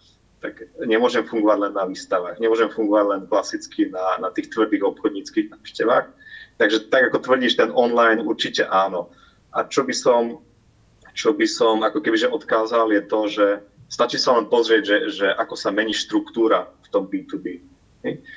tak 0.47 0.62
nemôžem 0.86 1.26
fungovať 1.26 1.59
len 1.59 1.72
na 1.74 1.84
výstavách, 1.90 2.38
nemôžem 2.38 2.70
fungovať 2.70 3.05
len 3.11 3.22
klasicky 3.26 3.90
na, 3.90 4.22
na 4.22 4.30
tých 4.30 4.55
tvrdých 4.55 4.86
obchodníckých 4.86 5.51
návštevách. 5.59 6.07
Takže 6.57 6.86
tak, 6.86 7.11
ako 7.11 7.18
tvrdíš, 7.18 7.59
ten 7.59 7.74
online 7.74 8.22
určite 8.22 8.62
áno. 8.70 9.11
A 9.51 9.66
čo 9.66 9.82
by 9.82 9.90
som, 9.90 10.38
čo 11.11 11.34
by 11.34 11.47
som 11.51 11.82
ako 11.82 11.99
keby, 11.99 12.14
že 12.14 12.30
odkázal, 12.30 12.94
je 12.94 13.03
to, 13.03 13.20
že 13.26 13.47
stačí 13.90 14.22
sa 14.22 14.38
len 14.38 14.47
pozrieť, 14.47 14.82
že, 14.86 14.97
že 15.11 15.26
ako 15.34 15.59
sa 15.59 15.74
mení 15.74 15.90
štruktúra 15.90 16.70
v 16.86 16.88
tom 16.94 17.11
B2B. 17.11 17.59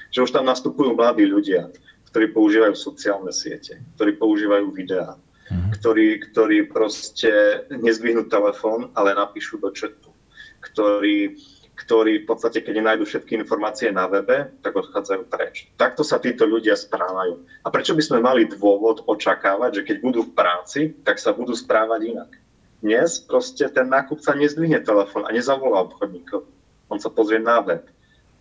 Že 0.10 0.26
už 0.26 0.32
tam 0.34 0.50
nastupujú 0.50 0.98
mladí 0.98 1.30
ľudia, 1.30 1.70
ktorí 2.10 2.34
používajú 2.34 2.74
sociálne 2.74 3.30
siete, 3.30 3.78
ktorí 3.96 4.18
používajú 4.18 4.74
videá, 4.74 5.14
mm. 5.54 5.78
ktorí, 5.78 6.26
ktorí 6.34 6.58
proste 6.74 7.64
nezdvihnú 7.70 8.26
telefón, 8.34 8.90
ale 8.98 9.14
napíšu 9.14 9.62
do 9.62 9.70
chatu, 9.70 10.10
ktorí, 10.66 11.38
ktorí 11.80 12.24
v 12.24 12.28
podstate, 12.28 12.60
keď 12.60 12.84
nájdu 12.84 13.08
všetky 13.08 13.40
informácie 13.40 13.88
na 13.88 14.12
webe, 14.12 14.52
tak 14.60 14.76
odchádzajú 14.76 15.22
preč. 15.32 15.72
Takto 15.80 16.04
sa 16.04 16.20
títo 16.20 16.44
ľudia 16.44 16.76
správajú. 16.76 17.40
A 17.64 17.68
prečo 17.72 17.96
by 17.96 18.04
sme 18.04 18.20
mali 18.20 18.52
dôvod 18.52 19.08
očakávať, 19.08 19.80
že 19.80 19.86
keď 19.88 19.98
budú 20.04 20.20
v 20.28 20.36
práci, 20.36 20.92
tak 21.08 21.24
sa 21.24 21.32
budú 21.32 21.56
správať 21.56 22.12
inak? 22.12 22.32
Dnes 22.84 23.24
proste 23.24 23.64
ten 23.72 23.88
nákupca 23.88 24.36
nezdvihne 24.36 24.84
telefón 24.84 25.24
a 25.24 25.32
nezavolá 25.32 25.88
obchodníkov. 25.88 26.44
On 26.92 27.00
sa 27.00 27.08
pozrie 27.08 27.40
na 27.40 27.64
web. 27.64 27.88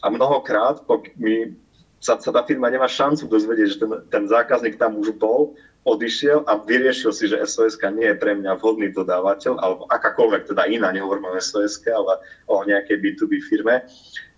A 0.03 0.11
mnohokrát, 0.11 0.83
my 1.19 1.55
sa, 1.99 2.19
sa 2.19 2.31
tá 2.31 2.43
firma 2.47 2.71
nemá 2.71 2.87
šancu 2.87 3.27
dozvedieť, 3.27 3.69
že 3.71 3.81
ten, 3.83 3.91
ten 4.11 4.25
zákazník 4.31 4.79
tam 4.79 4.99
už 4.99 5.15
bol 5.19 5.55
odišiel 5.89 6.45
a 6.45 6.61
vyriešil 6.61 7.13
si, 7.17 7.25
že 7.33 7.41
SOS 7.41 7.81
nie 7.97 8.13
je 8.13 8.21
pre 8.21 8.37
mňa 8.37 8.61
vhodný 8.61 8.93
dodávateľ, 8.93 9.57
alebo 9.57 9.83
akákoľvek 9.89 10.53
teda 10.53 10.69
iná, 10.69 10.93
nehovorím 10.93 11.33
o 11.33 11.41
SOS, 11.41 11.81
ale 11.89 12.21
o 12.47 12.61
nejakej 12.69 13.01
B2B 13.01 13.41
firme, 13.49 13.89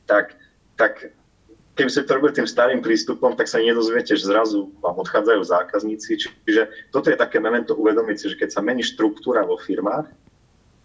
tak, 0.07 0.39
tak 0.79 1.11
keby 1.75 1.91
ste 1.91 2.07
to 2.07 2.15
robili 2.15 2.37
tým 2.37 2.49
starým 2.49 2.81
prístupom, 2.85 3.33
tak 3.35 3.49
sa 3.49 3.57
nedozviete, 3.57 4.13
že 4.13 4.29
zrazu 4.29 4.69
vám 4.85 5.01
odchádzajú 5.01 5.41
zákazníci. 5.41 6.11
Čiže 6.45 6.93
toto 6.95 7.09
je 7.09 7.17
také 7.17 7.41
memento 7.41 7.73
uvedomiť 7.73 8.17
si, 8.17 8.27
že 8.35 8.39
keď 8.39 8.49
sa 8.53 8.61
mení 8.61 8.85
štruktúra 8.85 9.43
vo 9.49 9.57
firmách, 9.57 10.30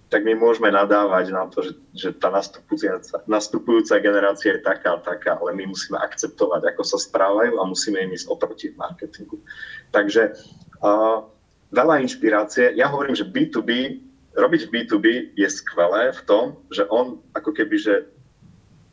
tak 0.09 0.21
my 0.21 0.37
môžeme 0.37 0.69
nadávať 0.69 1.33
na 1.33 1.49
to, 1.49 1.65
že, 1.65 1.73
že 1.97 2.09
tá 2.13 2.29
nastupujúca, 2.29 3.25
nastupujúca 3.25 3.97
generácia 3.97 4.53
je 4.53 4.61
taká 4.61 4.95
a 4.95 5.01
taká, 5.01 5.41
ale 5.41 5.57
my 5.57 5.73
musíme 5.73 5.97
akceptovať, 5.97 6.61
ako 6.71 6.83
sa 6.85 6.97
správajú 7.01 7.57
a 7.57 7.63
musíme 7.65 7.97
im 7.97 8.13
ísť 8.13 8.29
oproti 8.29 8.69
v 8.69 8.79
marketingu. 8.79 9.41
Takže 9.89 10.37
uh, 10.85 11.25
veľa 11.73 12.05
inšpirácie. 12.05 12.77
Ja 12.77 12.93
hovorím, 12.93 13.17
že 13.17 13.25
B2B, 13.25 13.99
robiť 14.37 14.61
v 14.67 14.71
B2B 14.71 15.05
je 15.33 15.47
skvelé 15.49 16.13
v 16.13 16.21
tom, 16.29 16.45
že 16.69 16.85
on 16.93 17.17
ako 17.33 17.51
keby, 17.55 17.75
že 17.81 17.95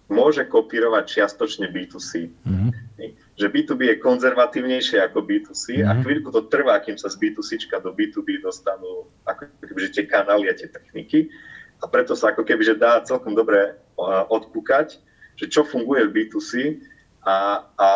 môže 0.08 0.44
kopírovať 0.48 1.04
čiastočne 1.08 1.68
B2C. 1.68 2.32
Mm-hmm. 2.44 2.70
Že 3.32 3.48
B2B 3.48 3.80
je 3.88 3.96
konzervatívnejšie 4.04 5.00
ako 5.08 5.24
B2C 5.24 5.80
mm-hmm. 5.80 5.88
a 5.88 5.92
mhm. 5.96 6.00
chvíľku 6.04 6.28
to 6.32 6.42
trvá, 6.52 6.78
kým 6.84 7.00
sa 7.00 7.08
z 7.08 7.16
B2C 7.16 7.68
do 7.80 7.96
B2B 7.96 8.44
dostanú 8.44 9.08
ako 9.24 9.48
keby, 9.64 9.80
že 9.88 9.94
tie 10.00 10.04
kanály 10.04 10.52
a 10.52 10.54
tie 10.56 10.68
techniky. 10.68 11.32
A 11.82 11.90
preto 11.90 12.14
sa 12.14 12.30
ako 12.30 12.46
keby, 12.46 12.62
že 12.62 12.78
dá 12.78 13.02
celkom 13.02 13.34
dobre 13.34 13.74
odkúkať, 14.30 15.02
že 15.34 15.46
čo 15.50 15.66
funguje 15.66 16.06
v 16.06 16.14
B2C 16.14 16.78
a, 17.26 17.66
a 17.74 17.88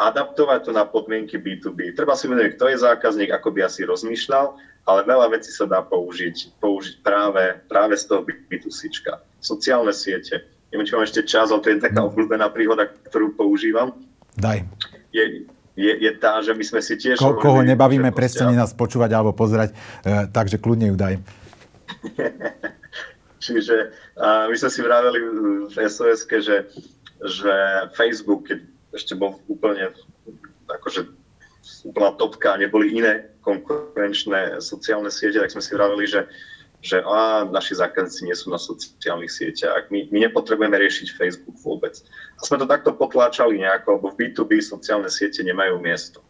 adaptovať 0.00 0.68
to 0.68 0.72
na 0.74 0.84
podmienky 0.84 1.38
B2B. 1.38 1.94
Treba 1.94 2.18
si 2.18 2.26
uvedomiť, 2.26 2.58
kto 2.58 2.66
je 2.72 2.82
zákazník, 2.82 3.30
ako 3.30 3.48
by 3.54 3.60
asi 3.68 3.86
rozmýšľal, 3.86 4.58
ale 4.88 5.00
veľa 5.06 5.30
vecí 5.30 5.54
sa 5.54 5.68
dá 5.68 5.80
použiť, 5.84 6.58
použiť 6.58 6.94
práve, 7.06 7.62
práve 7.70 7.94
z 7.94 8.10
toho 8.10 8.26
B2C. 8.26 8.90
Sociálne 9.38 9.94
siete, 9.94 10.42
neviem, 10.74 10.86
či 10.86 10.94
mám 10.98 11.06
ešte 11.06 11.22
čas, 11.22 11.54
ale 11.54 11.62
to 11.62 11.70
je 11.70 11.84
taká 11.84 12.02
no. 12.02 12.10
obľúbená 12.10 12.50
príhoda, 12.50 12.90
ktorú 13.10 13.38
používam. 13.38 13.94
Daj. 14.36 14.64
Je, 15.12 15.44
je, 15.76 15.92
je 16.04 16.10
tá, 16.16 16.40
že 16.40 16.52
my 16.56 16.64
sme 16.64 16.80
si 16.80 16.94
tiež... 16.96 17.20
Ko, 17.20 17.36
koho 17.36 17.60
nebavíme, 17.64 18.12
prestane 18.12 18.56
nás 18.56 18.72
počúvať 18.72 19.10
alebo 19.12 19.32
pozerať, 19.36 19.72
e, 20.04 20.28
takže 20.32 20.60
kľudne 20.60 20.92
ju 20.92 20.96
daj. 20.96 21.14
Čiže 23.42 23.90
uh, 24.22 24.46
my 24.46 24.54
sme 24.54 24.70
si 24.70 24.80
vraveli 24.86 25.18
v 25.66 25.74
sos 25.90 26.22
že, 26.30 26.56
že 27.26 27.54
Facebook, 27.98 28.46
keď 28.46 28.62
ešte 28.94 29.18
bol 29.18 29.42
úplne 29.50 29.90
akože 30.70 31.10
úplná 31.82 32.14
topka, 32.14 32.54
neboli 32.54 32.94
iné 32.94 33.34
konkurenčné 33.42 34.62
sociálne 34.62 35.10
siete, 35.10 35.42
tak 35.42 35.50
sme 35.50 35.62
si 35.62 35.74
vraveli, 35.74 36.06
že 36.06 36.30
že 36.82 36.98
a, 37.06 37.46
naši 37.46 37.78
zákazníci 37.78 38.26
nie 38.26 38.34
sú 38.34 38.50
na 38.50 38.58
sociálnych 38.58 39.30
sieťach, 39.30 39.86
my, 39.88 40.10
my 40.10 40.28
nepotrebujeme 40.28 40.74
riešiť 40.74 41.14
Facebook 41.14 41.54
vôbec. 41.62 41.94
A 42.36 42.40
sme 42.42 42.58
to 42.58 42.66
takto 42.66 42.90
potláčali 42.90 43.62
nejako, 43.62 44.02
lebo 44.02 44.06
v 44.10 44.18
B2B 44.18 44.58
sociálne 44.58 45.06
siete 45.06 45.46
nemajú 45.46 45.78
miesto. 45.78 46.26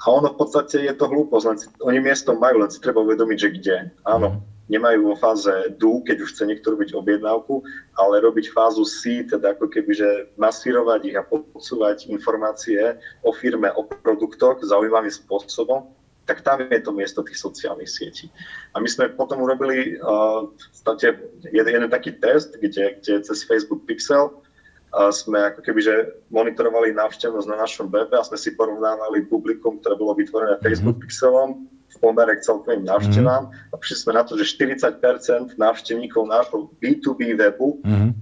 A 0.00 0.06
ono 0.08 0.32
v 0.32 0.38
podstate 0.38 0.86
je 0.86 0.94
to 0.94 1.10
hlúposť, 1.10 1.44
len 1.44 1.58
si, 1.58 1.66
oni 1.82 1.98
miesto 2.00 2.32
majú, 2.32 2.62
len 2.62 2.70
si 2.70 2.80
treba 2.80 3.02
uvedomiť, 3.02 3.38
že 3.38 3.48
kde. 3.58 3.76
Áno, 4.06 4.28
mhm. 4.32 4.38
nemajú 4.70 5.00
vo 5.12 5.16
fáze 5.18 5.50
do, 5.76 6.00
keď 6.06 6.16
už 6.24 6.32
chce 6.32 6.44
niekto 6.46 6.72
robiť 6.72 6.94
objednávku, 6.94 7.60
ale 7.98 8.22
robiť 8.22 8.54
fázu 8.54 8.86
C, 8.86 9.26
teda 9.26 9.58
ako 9.58 9.66
keby, 9.68 9.92
že 9.98 10.08
masírovať 10.38 11.00
ich 11.10 11.16
a 11.18 11.26
podsúvať 11.26 12.06
informácie 12.08 12.96
o 13.26 13.34
firme, 13.34 13.68
o 13.74 13.82
produktoch 13.84 14.62
zaujímavým 14.62 15.12
spôsobom, 15.12 15.97
tak 16.28 16.44
tam 16.44 16.60
je 16.60 16.80
to 16.84 16.92
miesto 16.92 17.24
tých 17.24 17.40
sociálnych 17.40 17.88
sietí. 17.88 18.28
A 18.76 18.84
my 18.84 18.88
sme 18.88 19.08
potom 19.16 19.40
urobili 19.40 19.96
uh, 19.96 20.44
v 20.44 20.80
podstate 20.84 21.16
jeden, 21.48 21.72
jeden 21.72 21.88
taký 21.88 22.12
test, 22.20 22.52
kde, 22.60 23.00
kde 23.00 23.24
cez 23.24 23.48
Facebook 23.48 23.88
Pixel 23.88 24.28
uh, 24.28 25.08
sme 25.08 25.48
ako 25.48 25.64
keby 25.64 25.80
že 25.80 25.94
monitorovali 26.28 26.92
návštevnosť 26.92 27.48
na 27.48 27.64
našom 27.64 27.88
webe 27.88 28.12
a 28.12 28.28
sme 28.28 28.36
si 28.36 28.52
porovnávali 28.52 29.24
publikum, 29.24 29.80
ktoré 29.80 29.96
bolo 29.96 30.12
vytvorené 30.20 30.60
mm-hmm. 30.60 30.68
Facebook 30.68 31.00
Pixelom 31.00 31.64
v 31.88 31.96
pomere 32.04 32.36
k 32.36 32.44
celkovým 32.44 32.84
návštevám 32.84 33.48
mm-hmm. 33.48 33.72
a 33.72 33.74
prišli 33.80 33.96
sme 34.04 34.12
na 34.12 34.22
to, 34.28 34.36
že 34.36 34.52
40% 34.52 35.56
návštevníkov 35.56 36.28
nášho 36.28 36.68
B2B 36.84 37.40
webu 37.40 37.80
mm-hmm. 37.80 38.12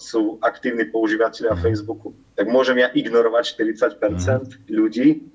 sú 0.00 0.40
aktívni 0.40 0.88
používateľia 0.88 1.52
mm-hmm. 1.52 1.68
Facebooku. 1.68 2.16
Tak 2.32 2.48
môžem 2.48 2.80
ja 2.80 2.88
ignorovať 2.96 3.60
40% 3.60 3.92
mm-hmm. 3.92 4.72
ľudí, 4.72 5.28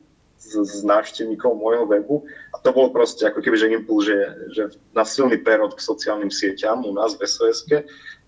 z, 0.44 0.60
z 0.68 0.84
návštevníkov 0.84 1.56
môjho 1.56 1.88
webu. 1.88 2.28
A 2.52 2.60
to 2.60 2.76
bol 2.76 2.92
proste 2.92 3.24
ako 3.32 3.40
keby, 3.40 3.56
že 3.56 3.72
impuls, 3.72 4.04
že, 4.04 4.18
že 4.52 4.64
na 4.92 5.08
silný 5.08 5.40
prerod 5.40 5.72
k 5.74 5.82
sociálnym 5.82 6.30
sieťam 6.30 6.84
u 6.84 6.92
nás 6.92 7.16
v 7.16 7.24
sos 7.24 7.64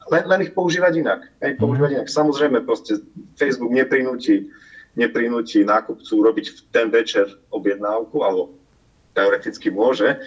len, 0.06 0.24
len 0.30 0.40
ich 0.46 0.54
používať 0.54 0.94
inak. 1.02 1.22
Hej, 1.42 1.58
mhm. 1.58 1.60
používať 1.60 1.92
inak. 2.02 2.10
Samozrejme, 2.10 2.58
proste 2.64 3.02
Facebook 3.36 3.74
neprinúti, 3.74 4.50
neprinúti 4.96 5.66
nákupcu 5.66 6.14
robiť 6.32 6.46
v 6.54 6.60
ten 6.72 6.88
večer 6.94 7.28
objednávku, 7.52 8.22
alebo 8.22 8.56
teoreticky 9.16 9.72
môže, 9.72 10.20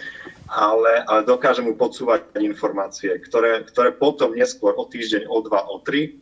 ale, 0.49 1.05
ale 1.05 1.21
dokáže 1.21 1.61
mu 1.61 1.77
podsúvať 1.77 2.25
informácie, 2.41 3.21
ktoré, 3.21 3.61
ktoré 3.69 3.93
potom 3.93 4.33
neskôr 4.33 4.73
o 4.73 4.89
týždeň, 4.89 5.29
o 5.29 5.45
dva, 5.45 5.61
o 5.69 5.77
tri 5.85 6.17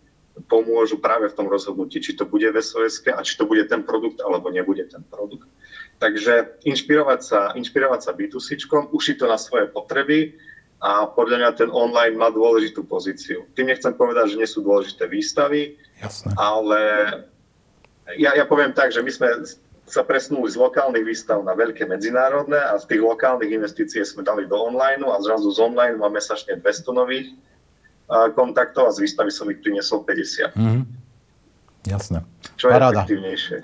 pomôžu 0.45 1.01
práve 1.01 1.33
v 1.33 1.37
tom 1.37 1.49
rozhodnutí, 1.49 1.97
či 1.97 2.13
to 2.13 2.29
bude 2.29 2.45
v 2.45 2.59
sos 2.61 3.01
a 3.09 3.25
či 3.25 3.33
to 3.33 3.49
bude 3.49 3.65
ten 3.65 3.81
produkt 3.81 4.21
alebo 4.21 4.53
nebude 4.53 4.85
ten 4.85 5.01
produkt. 5.09 5.49
Takže 5.97 6.61
inšpirovať 6.61 7.19
sa, 7.25 7.39
inšpirovať 7.57 7.99
sa 8.05 8.13
B2C, 8.13 8.69
ušiť 8.69 9.15
to 9.17 9.25
na 9.25 9.41
svoje 9.41 9.65
potreby 9.73 10.37
a 10.77 11.09
podľa 11.09 11.41
mňa 11.41 11.51
ten 11.57 11.69
online 11.73 12.13
má 12.13 12.29
dôležitú 12.29 12.85
pozíciu. 12.85 13.49
Tým 13.57 13.73
nechcem 13.73 13.97
povedať, 13.97 14.37
že 14.37 14.39
nie 14.39 14.45
sú 14.45 14.61
dôležité 14.61 15.09
výstavy, 15.09 15.73
Jasne. 15.97 16.37
ale 16.37 16.81
ja, 18.13 18.37
ja 18.37 18.45
poviem 18.45 18.77
tak, 18.77 18.93
že 18.93 19.01
my 19.01 19.09
sme 19.09 19.27
sa 19.87 20.03
presnuli 20.03 20.51
z 20.51 20.59
lokálnych 20.59 21.01
výstav 21.01 21.41
na 21.41 21.55
veľké 21.57 21.87
medzinárodné 21.87 22.59
a 22.59 22.77
z 22.77 22.93
tých 22.93 23.01
lokálnych 23.01 23.55
investícií 23.55 24.03
sme 24.03 24.21
dali 24.21 24.45
do 24.45 24.53
online 24.53 25.01
a 25.07 25.17
zrazu 25.23 25.49
z 25.49 25.63
online 25.63 25.97
máme 25.97 26.19
mesačne 26.19 26.59
200 26.59 26.91
nových 26.93 27.33
kontaktov 28.35 28.87
a 28.87 28.91
z 28.95 29.03
výstavy 29.03 29.31
som 29.31 29.51
ich 29.51 29.59
priniesol 29.59 30.07
50. 30.07 30.55
Mm-hmm. 30.55 30.83
Jasné. 31.87 32.19
Čo 32.59 32.67
je 32.67 32.73
Paráda. 32.75 33.03
efektívnejšie. 33.03 33.55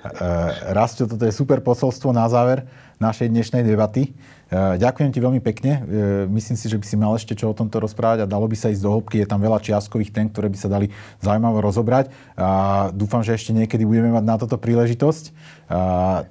Rastio, 0.72 1.04
toto 1.04 1.24
je 1.28 1.32
super 1.34 1.60
posolstvo 1.60 2.08
na 2.16 2.24
záver 2.32 2.64
našej 2.96 3.28
dnešnej 3.28 3.66
debaty. 3.66 4.16
E, 4.48 4.80
ďakujem 4.80 5.10
ti 5.12 5.20
veľmi 5.20 5.42
pekne. 5.44 5.84
Myslím 6.32 6.56
si, 6.56 6.70
že 6.72 6.78
by 6.80 6.84
si 6.88 6.96
mal 6.96 7.12
ešte 7.12 7.36
čo 7.36 7.52
o 7.52 7.54
tomto 7.56 7.82
rozprávať 7.84 8.24
a 8.24 8.30
dalo 8.30 8.48
by 8.48 8.56
sa 8.56 8.72
ísť 8.72 8.80
do 8.80 8.90
hĺbky. 8.96 9.20
Je 9.20 9.28
tam 9.28 9.44
veľa 9.44 9.60
čiastkových 9.60 10.14
tém, 10.14 10.26
ktoré 10.32 10.48
by 10.48 10.56
sa 10.56 10.72
dali 10.72 10.88
zaujímavo 11.20 11.60
rozobrať. 11.60 12.08
A 12.38 12.48
dúfam, 12.96 13.20
že 13.20 13.36
ešte 13.36 13.52
niekedy 13.52 13.84
budeme 13.84 14.14
mať 14.14 14.24
na 14.24 14.36
toto 14.40 14.56
príležitosť. 14.56 15.24
A 15.68 15.78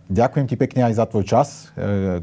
ďakujem 0.10 0.50
ti 0.50 0.56
pekne 0.58 0.90
aj 0.90 0.98
za 0.98 1.06
tvoj 1.06 1.26
čas, 1.30 1.70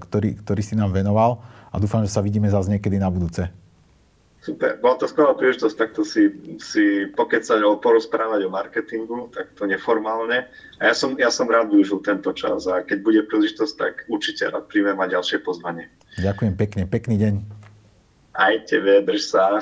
ktorý, 0.08 0.40
ktorý 0.40 0.62
si 0.66 0.74
nám 0.74 0.90
venoval 0.90 1.44
a 1.70 1.78
dúfam, 1.78 2.02
že 2.02 2.10
sa 2.10 2.24
vidíme 2.24 2.50
zase 2.50 2.74
niekedy 2.74 2.98
na 2.98 3.06
budúce. 3.06 3.59
Super, 4.40 4.80
bola 4.80 4.96
to 4.96 5.04
skvelá 5.04 5.36
príležitosť 5.36 5.76
takto 5.76 6.00
si, 6.00 6.32
si 6.56 7.04
pokecať 7.12 7.60
o 7.60 7.76
porozprávať 7.76 8.48
o 8.48 8.50
marketingu, 8.50 9.28
takto 9.28 9.68
neformálne. 9.68 10.48
A 10.80 10.82
ja 10.88 10.94
som, 10.96 11.12
ja 11.20 11.28
som 11.28 11.44
rád 11.44 11.68
využil 11.68 12.00
tento 12.00 12.32
čas 12.32 12.64
a 12.64 12.80
keď 12.80 13.04
bude 13.04 13.20
príležitosť, 13.28 13.74
tak 13.76 14.08
určite 14.08 14.48
rád 14.48 14.64
príjmem 14.72 14.96
aj 14.96 15.12
ďalšie 15.12 15.44
pozvanie. 15.44 15.92
Ďakujem 16.16 16.56
pekne, 16.56 16.82
pekný 16.88 17.20
deň. 17.20 17.34
Aj 18.32 18.54
tebe, 18.64 19.04
drž 19.04 19.28
sa. 19.28 19.60